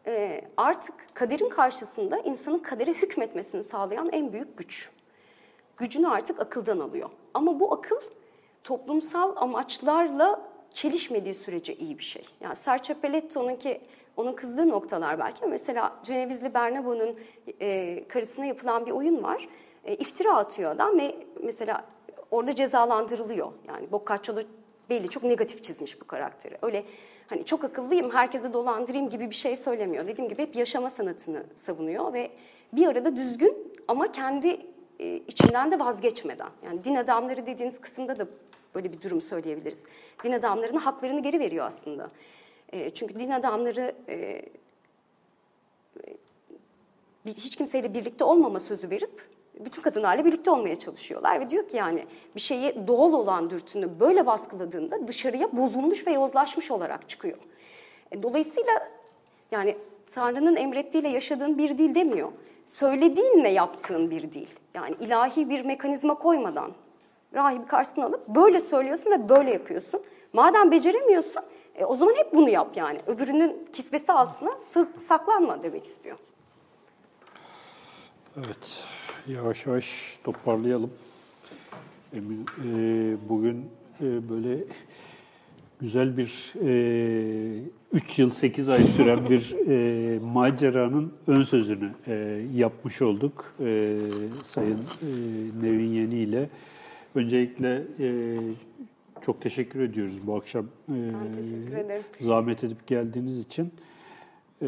e, 0.08 0.42
artık 0.58 0.96
kaderin 1.14 1.50
karşısında 1.50 2.18
insanın 2.18 2.58
kadere 2.58 2.94
hükmetmesini 2.94 3.64
sağlayan 3.64 4.10
en 4.12 4.34
büyük 4.34 4.58
güç. 4.58 4.92
Gücünü 5.78 6.08
artık 6.08 6.40
akıldan 6.40 6.80
alıyor. 6.80 7.10
Ama 7.34 7.60
bu 7.60 7.74
akıl 7.74 8.00
toplumsal 8.64 9.36
amaçlarla 9.36 10.42
çelişmediği 10.74 11.34
sürece 11.34 11.76
iyi 11.76 11.98
bir 11.98 12.04
şey. 12.04 12.24
Yani 12.42 12.56
Sergio 12.56 12.96
Pelletto'nun 12.96 13.56
ki 13.56 13.82
onun 14.18 14.34
kızdığı 14.34 14.70
noktalar 14.70 15.20
belki. 15.20 15.46
Mesela 15.46 15.96
Cenevizli 16.04 16.54
Bernabo'nun 16.54 17.16
e, 17.62 18.04
karısına 18.08 18.46
yapılan 18.46 18.86
bir 18.86 18.92
oyun 18.92 19.24
var. 19.24 19.50
E, 19.86 19.96
iftira 19.96 20.36
atıyor 20.36 20.72
adam 20.72 21.00
ve 21.00 21.16
mesela 21.44 21.86
orada 22.34 22.56
cezalandırılıyor. 22.56 23.52
Yani 23.68 23.92
Boccaccio 23.92 24.36
da 24.36 24.42
belli 24.90 25.10
çok 25.10 25.24
negatif 25.24 25.64
çizmiş 25.64 26.02
bu 26.02 26.08
karakteri. 26.08 26.58
Öyle 26.62 26.84
hani 27.28 27.46
çok 27.46 27.64
akıllıyım, 27.64 28.12
herkese 28.12 28.54
dolandırayım 28.54 29.10
gibi 29.10 29.30
bir 29.30 29.36
şey 29.36 29.56
söylemiyor. 29.56 30.08
Dediğim 30.08 30.30
gibi 30.30 30.42
hep 30.42 30.56
yaşama 30.56 30.90
sanatını 30.90 31.44
savunuyor 31.56 32.14
ve 32.14 32.32
bir 32.74 32.88
arada 32.88 33.16
düzgün 33.16 33.74
ama 33.88 34.12
kendi 34.12 34.60
e, 35.00 35.16
içinden 35.16 35.72
de 35.72 35.80
vazgeçmeden. 35.80 36.50
Yani 36.66 36.84
din 36.84 36.96
adamları 36.96 37.46
dediğiniz 37.46 37.82
kısımda 37.82 38.20
da 38.20 38.28
böyle 38.76 38.94
bir 38.94 39.02
durum 39.02 39.22
söyleyebiliriz. 39.22 39.82
Din 40.24 40.32
adamlarının 40.32 40.80
haklarını 40.80 41.20
geri 41.24 41.40
veriyor 41.40 41.66
aslında. 41.66 42.08
E, 42.74 42.90
çünkü 42.90 43.20
din 43.20 43.32
adamları 43.32 43.96
e, 44.10 44.42
hiç 47.26 47.56
kimseyle 47.56 47.94
birlikte 47.94 48.24
olmama 48.24 48.60
sözü 48.60 48.90
verip 48.90 49.43
bütün 49.60 49.82
kadınlarla 49.82 50.26
birlikte 50.26 50.52
olmaya 50.52 50.76
çalışıyorlar 50.76 51.40
ve 51.40 51.50
diyor 51.50 51.68
ki 51.68 51.78
yani 51.78 52.06
bir 52.36 52.42
şeyi 52.42 52.88
doğal 52.88 53.14
olan 53.14 53.50
dürtünü 53.50 54.00
böyle 54.00 54.26
baskıladığında 54.26 55.08
dışarıya 55.08 55.58
bozulmuş 55.58 56.08
ve 56.08 56.12
yozlaşmış 56.12 56.72
olarak 56.72 57.10
çıkıyor. 57.10 57.38
E, 58.12 58.24
Dolayısıyla 58.24 58.74
yani 59.52 59.78
Tanrı'nın 60.14 60.56
emrettiğiyle 60.56 61.10
yaşadığın 61.10 61.58
bir 61.58 61.78
dil 61.78 61.96
demiyor. 61.96 62.32
Söylediğinle 62.68 63.50
yaptığın 63.50 64.12
bir 64.12 64.32
dil. 64.32 64.48
Yani 64.74 64.96
ilahi 65.00 65.50
bir 65.50 65.66
mekanizma 65.66 66.16
koymadan 66.16 66.72
rahibi 67.34 67.66
karşısına 67.66 68.06
alıp 68.06 68.28
böyle 68.28 68.60
söylüyorsun 68.60 69.12
ve 69.12 69.30
böyle 69.30 69.52
yapıyorsun. 69.54 70.02
Madem 70.34 70.72
beceremiyorsun 70.72 71.44
e, 71.76 71.86
o 71.86 71.96
zaman 71.96 72.14
hep 72.18 72.34
bunu 72.34 72.50
yap 72.50 72.68
yani. 72.76 73.00
Öbürünün 73.08 73.66
kisvesi 73.74 74.12
altına 74.12 74.52
sık, 74.74 75.02
saklanma 75.02 75.64
demek 75.64 75.84
istiyor. 75.84 76.18
Evet, 78.38 78.84
yavaş 79.28 79.66
yavaş 79.66 80.18
toparlayalım. 80.24 80.90
Emin, 82.14 82.46
e, 82.66 83.16
bugün 83.30 83.66
e, 84.02 84.30
böyle 84.30 84.64
güzel 85.82 86.18
bir 86.18 86.54
3 87.94 88.20
yıl 88.20 88.30
8 88.30 88.70
ay 88.70 88.84
süren 88.84 89.30
bir 89.30 89.56
e, 89.68 90.20
maceranın 90.20 91.14
ön 91.28 91.44
sözünü 91.44 91.92
e, 92.08 92.42
yapmış 92.56 93.02
olduk 93.02 93.54
e, 93.60 94.00
Sayın 94.44 94.80
e, 94.80 95.08
Nevin 95.62 95.90
Yeni 95.90 96.16
ile. 96.16 96.50
Öncelikle 97.16 97.84
e, 98.00 98.38
çok 99.26 99.42
teşekkür 99.42 99.80
ediyoruz 99.80 100.28
bu 100.28 100.36
akşam 100.36 100.66
e, 100.90 100.96
zahmet 102.22 102.64
edip 102.64 102.88
geldiğiniz 102.88 103.40
için. 103.40 103.74
E, 104.62 104.68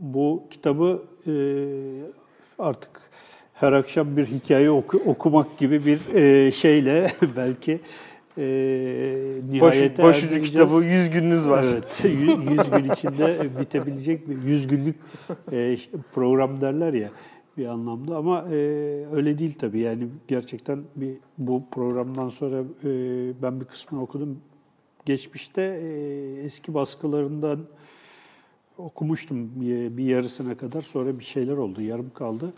bu 0.00 0.42
kitabı 0.50 1.02
e, 1.26 1.32
artık 2.58 2.90
her 3.54 3.72
akşam 3.72 4.16
bir 4.16 4.26
hikaye 4.26 4.70
oku- 4.70 5.02
okumak 5.06 5.58
gibi 5.58 5.86
bir 5.86 6.14
e, 6.14 6.52
şeyle 6.52 7.10
belki 7.36 7.80
e, 8.38 8.44
nihayete 9.50 10.02
başucu 10.02 10.26
erdireceğiz. 10.26 10.50
kitabı 10.52 10.84
100 10.84 11.10
gününüz 11.10 11.48
var. 11.48 11.64
Evet, 11.72 12.00
100 12.04 12.70
gün 12.70 12.92
içinde 12.92 13.36
bitebilecek 13.60 14.28
bir 14.28 14.42
100 14.42 14.66
günlük 14.66 14.96
e, 15.52 15.76
program 16.12 16.60
derler 16.60 16.92
ya 16.92 17.10
bir 17.58 17.66
anlamda 17.66 18.16
ama 18.16 18.44
e, 18.50 18.54
öyle 19.12 19.38
değil 19.38 19.54
tabii 19.58 19.80
yani 19.80 20.08
gerçekten 20.28 20.82
bir 20.96 21.14
bu 21.38 21.62
programdan 21.70 22.28
sonra 22.28 22.60
e, 22.84 22.92
ben 23.42 23.60
bir 23.60 23.64
kısmını 23.64 24.02
okudum. 24.02 24.38
Geçmişte 25.04 25.62
e, 25.62 25.88
eski 26.46 26.74
baskılarından 26.74 27.58
okumuştum 28.78 29.60
bir 29.96 30.04
yarısına 30.04 30.56
kadar 30.56 30.82
sonra 30.82 31.18
bir 31.18 31.24
şeyler 31.24 31.56
oldu 31.56 31.82
yarım 31.82 32.10
kaldı. 32.14 32.52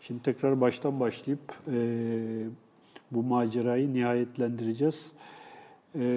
Şimdi 0.00 0.22
tekrar 0.22 0.60
baştan 0.60 1.00
başlayıp 1.00 1.54
e, 1.72 1.76
bu 3.10 3.22
macerayı 3.22 3.94
nihayetlendireceğiz. 3.94 5.12
E, 5.98 6.16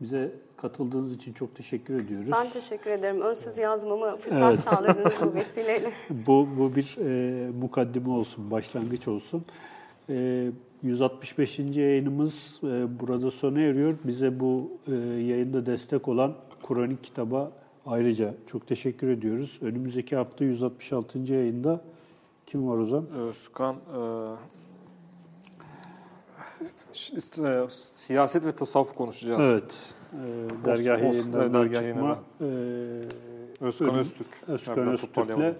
bize 0.00 0.32
katıldığınız 0.56 1.12
için 1.12 1.32
çok 1.32 1.56
teşekkür 1.56 1.94
ediyoruz. 1.94 2.28
Ben 2.32 2.50
teşekkür 2.50 2.90
ederim. 2.90 3.20
Ön 3.20 3.34
söz 3.34 3.58
yazmamı 3.58 4.16
fırsat 4.16 4.54
Evet. 4.54 4.60
sağladınız 4.60 5.12
bu 5.22 5.34
vesileyle. 5.34 5.90
Bu, 6.10 6.48
bu 6.58 6.76
bir 6.76 6.96
e, 7.00 7.50
mukaddime 7.50 8.08
olsun, 8.10 8.50
başlangıç 8.50 9.08
olsun. 9.08 9.44
E, 10.08 10.46
165. 10.82 11.58
yayınımız 11.58 12.60
e, 12.62 13.00
burada 13.00 13.30
sona 13.30 13.60
eriyor. 13.60 13.94
Bize 14.04 14.40
bu 14.40 14.70
e, 14.86 14.94
yayında 14.94 15.66
destek 15.66 16.08
olan 16.08 16.34
Kur'an 16.62 16.96
kitaba 17.02 17.52
ayrıca 17.86 18.34
çok 18.46 18.66
teşekkür 18.66 19.08
ediyoruz. 19.08 19.58
Önümüzdeki 19.62 20.16
hafta 20.16 20.44
166. 20.44 21.18
yayında 21.18 21.80
kim 22.46 22.68
var 22.68 22.76
Ozan? 22.76 23.06
Özkan 23.10 23.74
e, 23.74 23.98
e, 27.48 27.66
siyaset 27.70 28.46
ve 28.46 28.52
tasavvuf 28.52 28.94
konuşacağız. 28.94 29.40
Evet. 29.40 29.94
E, 30.12 30.64
dergah 30.64 31.02
yayınlarından 31.02 31.62
dergah 31.62 31.88
çıkma. 31.88 32.18
E, 32.40 32.44
Özkan 33.60 33.88
Önüm- 33.88 33.98
Öztürk. 33.98 34.28
Özkan 34.48 34.88
Öztürk'le 34.88 35.54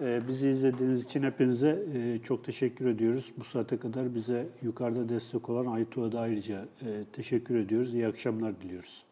e, 0.00 0.20
bizi 0.28 0.48
izlediğiniz 0.48 1.04
için 1.04 1.22
hepinize 1.22 1.82
e, 1.94 2.18
çok 2.22 2.44
teşekkür 2.44 2.86
ediyoruz. 2.86 3.32
Bu 3.38 3.44
saate 3.44 3.76
kadar 3.78 4.14
bize 4.14 4.46
yukarıda 4.62 5.08
destek 5.08 5.48
olan 5.48 5.66
Aytuğ'a 5.66 6.12
da 6.12 6.20
ayrıca 6.20 6.64
e, 6.82 6.86
teşekkür 7.12 7.56
ediyoruz. 7.56 7.94
İyi 7.94 8.06
akşamlar 8.06 8.60
diliyoruz. 8.60 9.05